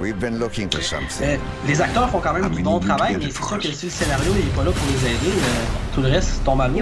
[0.00, 1.26] We've been looking for something.
[1.26, 1.36] Euh,
[1.66, 3.72] les acteurs font quand même du bon il- travail, il- mais il- c'est sûr que
[3.72, 6.68] si le scénario n'est pas là pour les aider, euh, tout le reste tombe à
[6.68, 6.76] l'eau.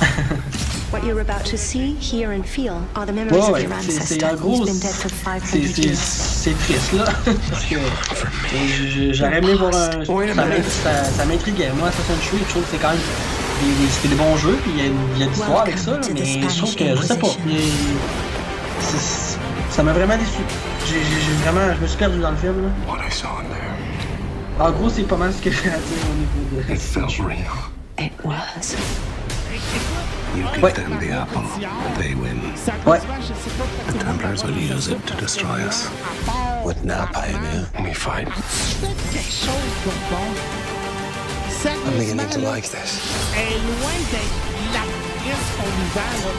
[0.94, 3.90] What you're about to see, hear, and feel are the memories Ouais, of your c'est-
[3.90, 5.98] c'est ancestor who's been dead for c'est 500 c'est- years.
[5.98, 7.04] c'est triste là,
[7.50, 10.04] parce que je- j'aurais aimé voir un.
[10.04, 11.70] Ça m'in- ça- ça m'intriguait.
[11.76, 12.98] Moi, Assassin's Creed, je trouve que c'est quand même
[14.02, 15.90] c'est des bons jeux, puis il y a, il y a de l'histoire avec ça,
[15.92, 17.60] là, mais je trouve que, je sais pas, il
[19.70, 20.42] ça m'a vraiment déçu.
[20.86, 22.68] J'ai vraiment, je me suis perdu dans le film là.
[22.88, 26.04] What I saw in there, En gros, c'est pas mal ce que j'ai à dire
[26.08, 27.38] au niveau de it felt real.
[27.98, 28.76] It was.
[30.36, 30.72] You give Ouais.
[30.72, 31.42] them the apple,
[31.98, 32.40] they win.
[32.86, 33.00] Ouais.
[33.88, 35.86] The Templars will use it to destroy us.
[36.64, 37.66] What now, Pioneer?
[37.82, 38.28] We fight.
[39.12, 40.34] quelque chose de bon.
[41.64, 43.00] I'm beginning to Sérieusement, là, like this.
[43.36, 44.38] elle est loin d'être
[44.74, 46.32] l'actrice qu'on nous vend, là.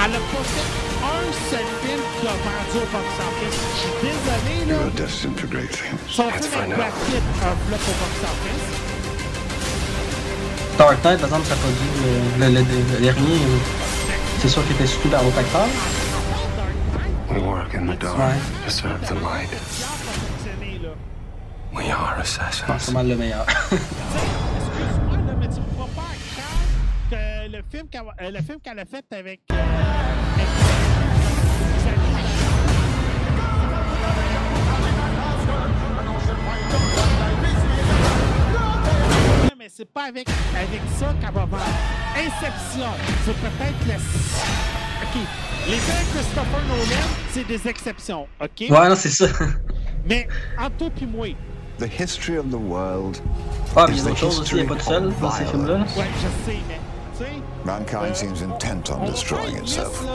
[0.00, 0.70] Elle a pas fait
[1.04, 3.58] un seul film qui a vendu au box-office.
[3.74, 4.90] Je suis désolé, là.
[4.96, 5.98] destined for great things.
[6.08, 6.92] Son film avec
[10.78, 11.90] Dark Knight, par exemple, ça a pas dit
[12.38, 13.34] le, le, le- le dernier.
[13.34, 13.58] euh,
[14.38, 15.66] C'est sûr qu'il était suivi par l'autre acteur.
[17.30, 18.34] We work in the dark Ouais.
[18.64, 19.50] to serve the light.
[21.74, 22.78] We are assassins.
[22.78, 23.44] c'est mal le meilleur.
[23.72, 28.58] Excuse-moi, là, mais tu me vois pas à cœur que le film qu'elle le film
[28.62, 29.40] qu'elle a fait avec.
[39.58, 41.62] Mais c'est pas avec, avec ça qu'elle va vendre.
[42.16, 42.90] Inception,
[43.24, 43.94] c'est peut-être le.
[43.94, 45.16] OK.
[45.66, 48.70] Les films de Christopher Nolan, c'est des exceptions, OK?
[48.70, 49.26] Ouais, non, c'est ça.
[50.06, 50.28] Mais
[50.58, 51.26] entre toi puis moi,
[51.78, 53.18] The history of the world
[53.76, 55.12] Ah, puis il y is a d'autres choses aussi, il n'y a pas de seul
[55.20, 55.74] dans ces films-là.
[55.74, 56.80] ouais, je sais, mais.
[57.16, 57.30] Tu sais.
[57.64, 60.04] Mankind seems intent on On destroying itself.
[60.04, 60.10] là,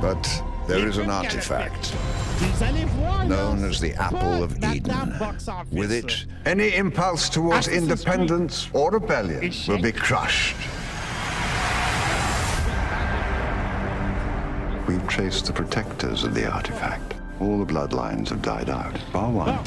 [0.00, 0.06] de.
[0.06, 1.92] But there is an artifact
[2.38, 4.82] Vous allez voir, là, known as the Apple of Eden.
[4.82, 10.56] dame box office, With it, any impulse towards independence or rebellion will be crushed.
[14.86, 17.14] We've traced the protectors of the artifact.
[17.40, 19.48] All the bloodlines have died out, bar one.
[19.58, 19.64] Oh.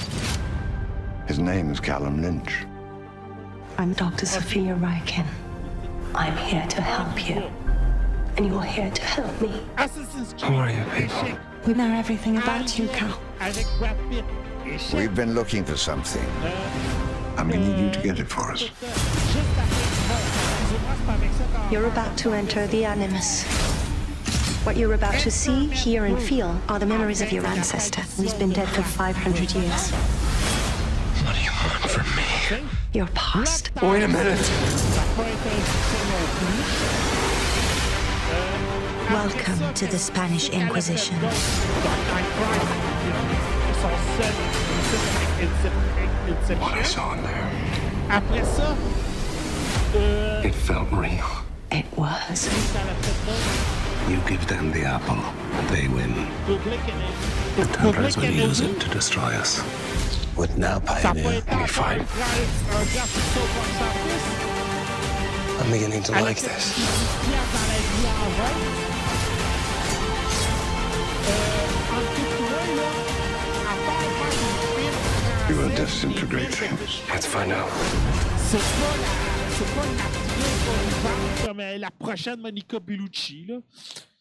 [1.27, 2.65] His name is Callum Lynch.
[3.77, 4.25] I'm Dr.
[4.25, 5.25] Sophia Ryken.
[6.15, 7.43] I'm here to help you.
[8.39, 9.49] And you're here to help me.
[10.43, 11.27] Who are you people?
[11.67, 13.19] We know everything about you, Cal.
[13.41, 14.23] Avec Brad Pitt,
[14.65, 14.93] échec.
[14.97, 16.25] We've been looking for something.
[17.37, 18.61] I'm going to need you to get it for us.
[18.61, 18.71] Juste
[19.59, 19.75] après,
[20.07, 23.43] bon, excusez-moi, c'est pas avec ça qu'on- You're about to enter the Animus.
[24.63, 28.03] What you're about to see, hear, and feel are the memories of your ancestor.
[28.15, 29.91] He's been dead for 500 years.
[31.25, 32.69] What do you want from me?
[32.93, 33.69] Your past.
[33.81, 34.39] Wait a minute.
[39.09, 41.15] Welcome ça, to the Spanish qu'elle a fait Inquisition.
[41.15, 41.33] d'autres,
[41.83, 42.69] Dark Knight Rises,
[43.81, 44.33] son seul
[44.89, 47.01] succès avec Incep- What I Inception.
[47.01, 47.47] saw in there,
[48.11, 48.75] Après ça,
[49.95, 51.25] euh, it felt real.
[51.71, 52.07] It was.
[52.27, 55.17] qu'elle a fait d'autres, You give them the apple,
[55.57, 56.13] and they win.
[56.45, 57.13] Public Enemy.
[57.57, 59.61] The Templars will Public use Enemy, it to destroy us.
[60.37, 61.97] With now Ça a pas pioneer, été we encore un fight.
[61.97, 62.25] grand
[62.79, 64.27] un grand succès au box-office.
[65.61, 66.73] I'm beginning to Elle a like fait this.
[77.11, 77.69] Let's find out.
[78.37, 79.09] C'est pas la,
[79.49, 83.55] c'est pas une actrice qu'on nous vend comme la prochaine Monica Bellucci, là.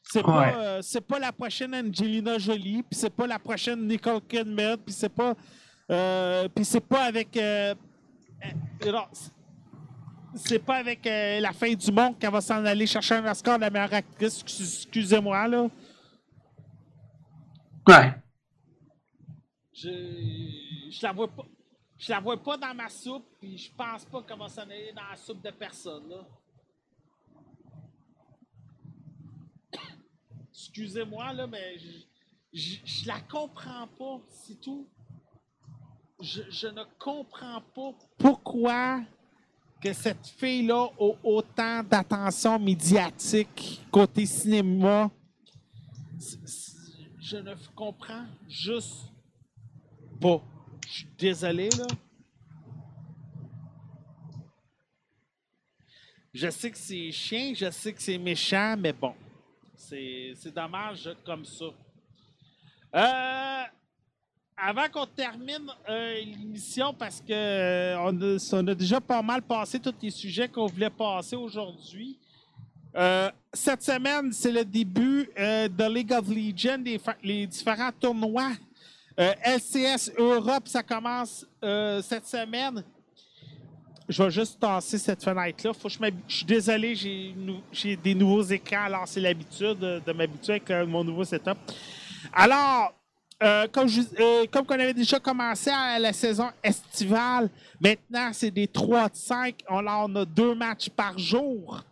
[0.02, 0.52] C'est pas, Ouais.
[0.56, 4.94] euh, c'est pas la prochaine Angelina Jolie, puis c'est pas la prochaine Nicole Kidman, puis
[4.94, 5.35] c'est pas,
[5.90, 7.74] euh, puis c'est pas avec, euh,
[10.35, 13.56] c'est- pas avec euh, la fin du monde qu'elle va s'en aller chercher un Oscar
[13.59, 14.40] de la meilleure actrice.
[14.43, 15.66] Excuse- Excusez-moi là.
[17.89, 18.12] Ouais.
[19.73, 19.89] Je,
[20.90, 21.47] je la vois pas.
[21.97, 24.93] Je la vois pas dans ma soupe, puis je pense pas qu'elle va s'en aller
[24.94, 26.12] dans la soupe de personne.
[30.51, 31.89] Excusez-moi, là, mais je,
[32.52, 34.86] je, je la comprends pas, c'est tout.
[36.20, 39.01] Je, je ne comprends pas pourquoi
[39.81, 45.10] que cette fille-là a autant d'attention médiatique côté cinéma.
[47.30, 49.12] Je ne comprends juste
[50.18, 50.40] pas.
[50.86, 51.86] Je suis désolé, là.
[56.32, 59.14] Je sais que c'est chien, je sais que c'est méchant, mais bon.
[59.76, 61.66] C'est dommage comme ça.
[62.94, 63.64] Euh,
[64.56, 69.94] avant qu'on termine euh, l'émission, parce que euh, on a déjà pas mal passé tous
[70.00, 72.18] les sujets qu'on voulait passer aujourd'hui.
[72.98, 76.82] Euh, cette semaine, c'est le début euh, de League of Legends,
[77.22, 78.50] les, différents tournois.
[79.20, 81.46] Euh, LCS Europe, ça commence
[82.02, 82.82] cette semaine.
[84.08, 85.72] Je vais juste tasser cette fenêtre-là.
[85.84, 86.94] Je, suis désolé,
[87.72, 91.58] j'ai des nouveaux écrans, alors c'est l'habitude de, m'habituer avec mon nouveau setup.
[92.32, 92.94] Alors,
[93.70, 93.88] comme,
[94.50, 97.50] comme on avait déjà commencé à la saison estivale,
[97.80, 99.54] maintenant c'est des 3 de 5.
[99.68, 101.82] On, là, on a deux matchs par jour.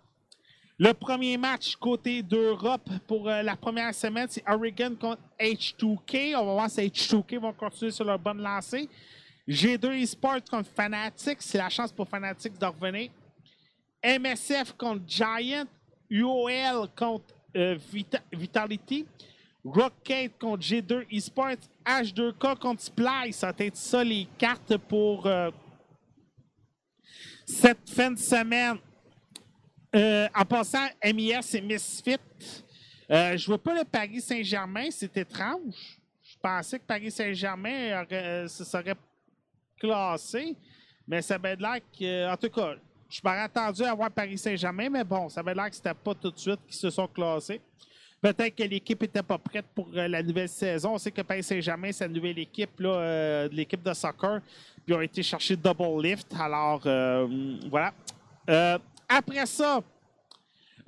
[0.79, 6.37] Le premier match côté d'Europe pour euh, la première semaine, c'est Oregon contre H2K.
[6.37, 8.89] On va voir si H2K vont continuer sur leur bonne lancée.
[9.49, 11.39] G2 Esports contre Fanatics.
[11.41, 13.11] C'est la chance pour Fanatics de revenir.
[14.05, 15.65] MSF contre Giant.
[16.11, 17.25] UOL contre
[17.57, 19.07] euh, Vita- Vitality.
[19.65, 21.57] Rocket contre G2 Esports.
[21.87, 23.37] H2K contre Splice.
[23.37, 25.51] Ça va être ça les cartes pour euh,
[27.47, 28.77] cette fin de semaine.
[29.97, 32.19] Euh, en passant, MIS et Misfit.
[33.11, 35.99] Euh, je vois pas le Paris Saint-Germain, c'est étrange.
[36.43, 38.97] pensais que Paris Saint-Germain euh, se serait
[39.81, 40.55] classé,
[41.09, 42.31] mais ça avait l'air que.
[42.31, 42.75] En tout cas,
[43.09, 46.15] je m'aurais attendu à voir Paris Saint-Germain, mais bon, ça avait l'air que c'était pas
[46.15, 47.61] tout de suite qu'ils se sont classés.
[48.21, 50.95] Peut-être que l'équipe n'était pas prête pour euh, la nouvelle saison.
[50.95, 54.41] On sait que Paris Saint-Germain, c'est la nouvelle équipe, là, euh, l'équipe de soccer.
[54.85, 56.27] Puis ont été chercher double lift.
[56.39, 57.93] Alors, euh, voilà.
[59.09, 59.83] Après ça,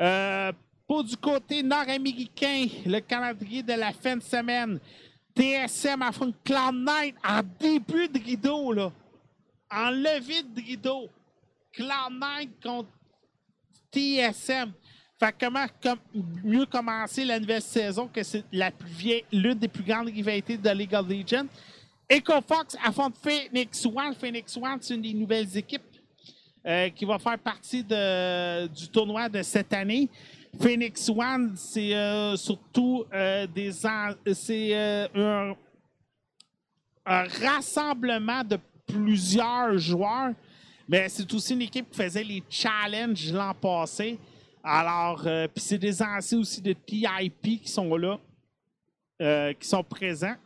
[0.01, 0.53] euh,
[0.87, 4.81] pour du côté nord-américain, le calendrier de la fin de semaine,
[5.37, 8.93] TSM affronte Cloud9 en début de rideau, là.
[9.71, 11.09] En levée de rideau.
[11.77, 12.89] Cloud9 contre
[13.93, 14.73] TSM.
[15.21, 15.99] Fait comment comme,
[16.45, 20.57] mieux commencer la nouvelle saison que c'est la plus vieille, l'une des plus grandes rivalités
[20.57, 21.49] de League of Legends.
[22.11, 24.15] EcoFox affronte Phoenix One.
[24.15, 25.83] Phoenix One, c'est une des nouvelles équipes
[26.69, 30.07] euh, qui va faire partie du tournoi de cette année.
[30.61, 33.47] Phoenix One, c'est euh, surtout euh,
[34.35, 35.55] c'est un,
[37.07, 40.35] rassemblement de plusieurs joueurs,
[40.87, 44.19] mais c'est aussi une équipe qui faisait les challenges l'an passé.
[44.63, 48.19] Alors, puis c'est des anciens aussi de TIP qui sont là,
[49.55, 50.37] qui sont présents.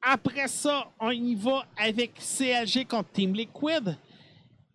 [0.00, 3.98] Après ça, on y va avec CLG contre Team Liquid.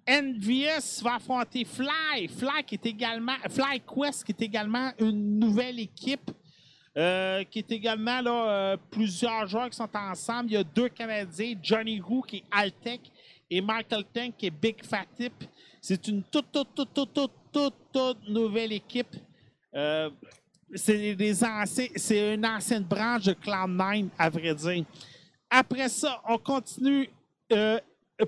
[0.07, 2.28] NVS va affronter Fly.
[2.28, 6.32] Fly qui est également FlyQuest qui est également une nouvelle équipe.
[6.98, 10.49] euh, qui est également là, euh, plusieurs joueurs qui sont ensemble.
[10.49, 12.99] Il y a deux Canadiens, Johnny Roux qui est Altec
[13.49, 15.34] et Michael Tank qui est Big Fat Tip.
[15.80, 19.15] C'est une toute, toute, toute, toute, toute, toute, nouvelle équipe.
[19.73, 20.10] Euh,
[20.76, 24.86] c'est une ancienne branche de Cloud9, à vrai dire.
[25.49, 27.10] Après ça, on continue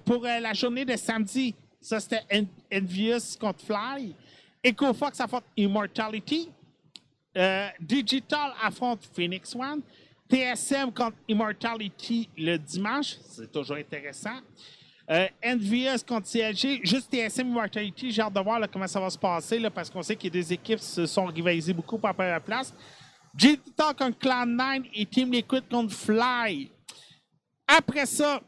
[0.05, 1.55] pour la journée de samedi.
[1.83, 4.15] Ça, c'était En- Envious contre Fly.
[4.63, 6.49] EcoFox affronte Immortality.
[7.37, 9.81] Euh, Digital affronte Phoenix One.
[10.29, 13.17] TSM contre Immortality le dimanche.
[13.29, 14.39] C'est toujours intéressant.
[15.11, 16.79] Euh, NVS contre CLG.
[16.83, 18.11] Juste TSM Immortality.
[18.11, 20.79] J'ai hâte de voir comment ça va se passer parce qu'on sait que des équipes
[20.79, 22.73] se sont rivalisées beaucoup pour la place.
[23.33, 26.71] Digital contre Cloud9 et Team Liquid contre Fly.
[27.67, 28.39] Après ça,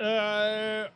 [0.00, 0.88] euh,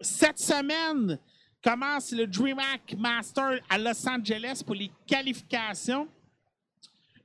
[0.00, 1.18] cette semaine
[1.62, 6.08] commence le DreamHack Master à Los Angeles pour les qualifications.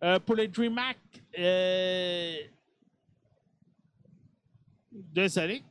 [0.03, 0.97] Euh, pour le DreamHack,
[1.39, 2.37] euh,
[4.91, 5.63] désolé,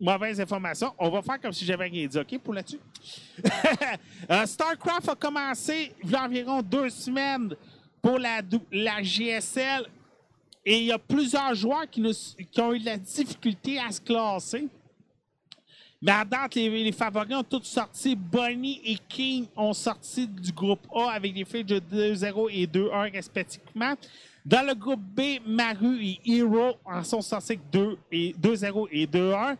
[0.00, 0.94] mauvaise information.
[0.96, 2.80] On va faire comme si j'avais rien dit, OK, pour là-dessus?
[4.30, 7.56] Euh, StarCraft a commencé il y a environ deux semaines
[8.00, 8.40] pour la,
[9.02, 9.86] GSL
[10.64, 12.00] et il y a plusieurs joueurs qui
[12.58, 14.68] ont eu de la difficulté à se classer.
[16.02, 18.16] Mais à date, les, favoris ont tous sorti.
[18.16, 23.12] Bonnie et King ont sorti du groupe A avec des fiches de 2-0 et 2-1
[23.12, 23.94] respectivement.
[24.44, 29.06] Dans le groupe B, Maru et Hero en sont sortis avec 2 et 2-0 et
[29.06, 29.56] 2-1.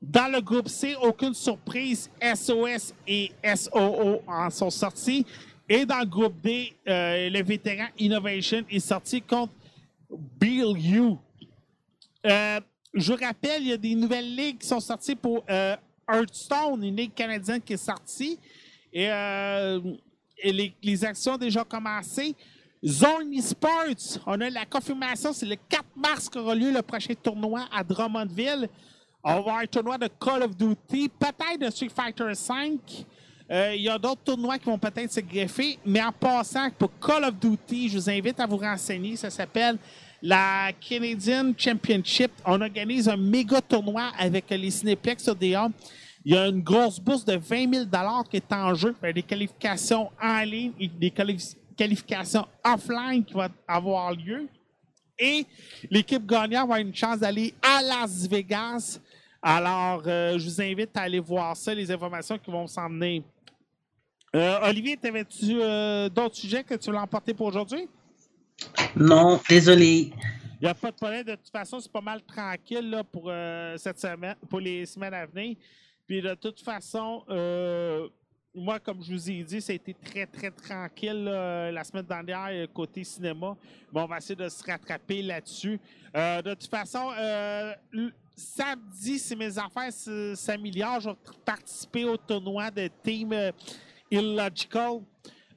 [0.00, 5.26] Dans le groupe C, aucune surprise, SOS et SOO en sont sortis.
[5.68, 9.52] Et dans le groupe D, euh, le vétéran Innovation est sorti contre
[10.40, 11.18] Bill You.
[12.24, 12.60] Euh,
[12.96, 15.76] je rappelle, il y a des nouvelles ligues qui sont sorties pour euh,
[16.10, 18.38] Hearthstone, une ligue canadienne qui est sortie.
[18.92, 19.80] Et, euh,
[20.42, 22.34] les actions ont déjà commencé.
[22.84, 27.66] Zone Esports, on a la confirmation, c'est le 4 mars qu'aura lieu le prochain tournoi
[27.72, 28.68] à Drummondville.
[29.22, 32.78] On va avoir un tournoi de Call of Duty, peut-être de Street Fighter V.
[33.50, 36.90] Euh, il y a d'autres tournois qui vont peut-être se greffer, mais en passant, pour
[36.98, 39.16] Call of Duty, je vous invite à vous renseigner.
[39.16, 39.78] Ça s'appelle
[40.22, 42.30] la Canadian Championship.
[42.44, 45.68] On organise un méga tournoi avec les Cineplex ODA.
[46.24, 47.84] Il y a une grosse bourse de 20 000
[48.28, 48.94] qui est en jeu.
[49.02, 54.12] Il y a des qualifications en ligne et des quali- qualifications offline qui vont avoir
[54.12, 54.48] lieu.
[55.18, 55.46] Et
[55.90, 58.98] l'équipe gagnante va avoir une chance d'aller à Las Vegas.
[59.40, 63.22] Alors, euh, je vous invite à aller voir ça, les informations qui vont s'en venir.
[64.34, 67.88] Euh, Olivier, t'avais-tu euh, d'autres sujets que tu voulais emporter pour aujourd'hui?
[68.96, 70.10] Non, désolé.
[70.60, 71.22] Il n'y a pas de problème.
[71.22, 75.14] De toute façon, c'est pas mal tranquille là, pour euh, cette semaine, pour les semaines
[75.14, 75.56] à venir.
[76.06, 78.08] Puis de toute façon, euh,
[78.54, 82.72] moi, comme je vous ai dit, ça a été très, très tranquille la semaine dernière
[82.72, 83.54] côté cinéma.
[83.92, 85.78] Mais on va essayer de se rattraper là-dessus.
[86.16, 87.10] Euh, de toute façon,
[88.34, 89.92] samedi, si mes affaires
[90.34, 93.34] s'améliorent, je vais participer au tournoi de Team
[94.10, 95.00] Illogical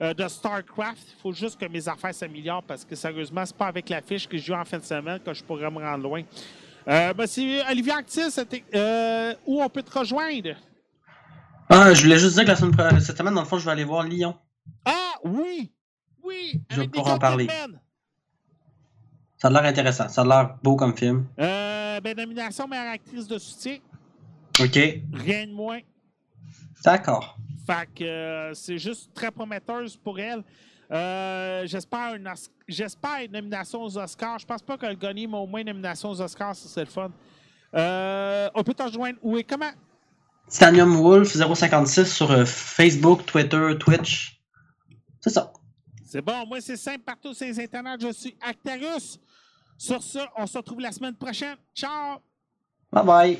[0.01, 1.15] euh, de StarCraft.
[1.17, 4.27] Il faut juste que mes affaires s'améliorent parce que sérieusement, c'est pas avec la fiche
[4.27, 6.23] que je joue en fin de semaine que je pourrais me rendre loin.
[6.87, 8.21] Euh, ben, c'est Olivier Actis,
[8.73, 10.55] euh, où on peut te rejoindre?
[11.69, 13.71] Ah, je voulais juste dire que la semaine, cette semaine, dans le fond, je vais
[13.71, 14.35] aller voir Lyon.
[14.85, 15.71] Ah oui!
[16.23, 16.61] Oui!
[16.69, 17.47] Je vais pouvoir en parler.
[19.37, 20.09] Ça a l'air intéressant.
[20.09, 21.27] Ça a l'air beau comme film.
[21.39, 23.77] Euh, ben, nomination meilleure actrice de soutien.
[24.59, 24.75] OK.
[25.13, 25.79] Rien de moins.
[26.83, 27.37] D'accord.
[27.69, 30.43] Fait que euh, c'est juste très prometteuse pour elle.
[30.91, 32.27] Euh, J'espère une,
[32.67, 34.39] j'espère une nomination aux Oscars.
[34.39, 36.87] Je pense pas qu'elle gagne, mais au moins une nomination aux Oscars, ça c'est le
[36.87, 37.11] fun.
[37.75, 39.69] Euh, on peut te rejoindre où et comment?
[40.47, 44.41] Stanium Wolf 056 sur Facebook, Twitter, Twitch.
[45.21, 45.53] C'est ça.
[46.03, 47.99] C'est bon, moi c'est simple partout sur les internets.
[48.01, 49.19] Je suis Actarus.
[49.77, 51.55] Sur ça, on se retrouve la semaine prochaine.
[51.75, 52.17] Ciao!
[52.91, 53.39] Bye bye.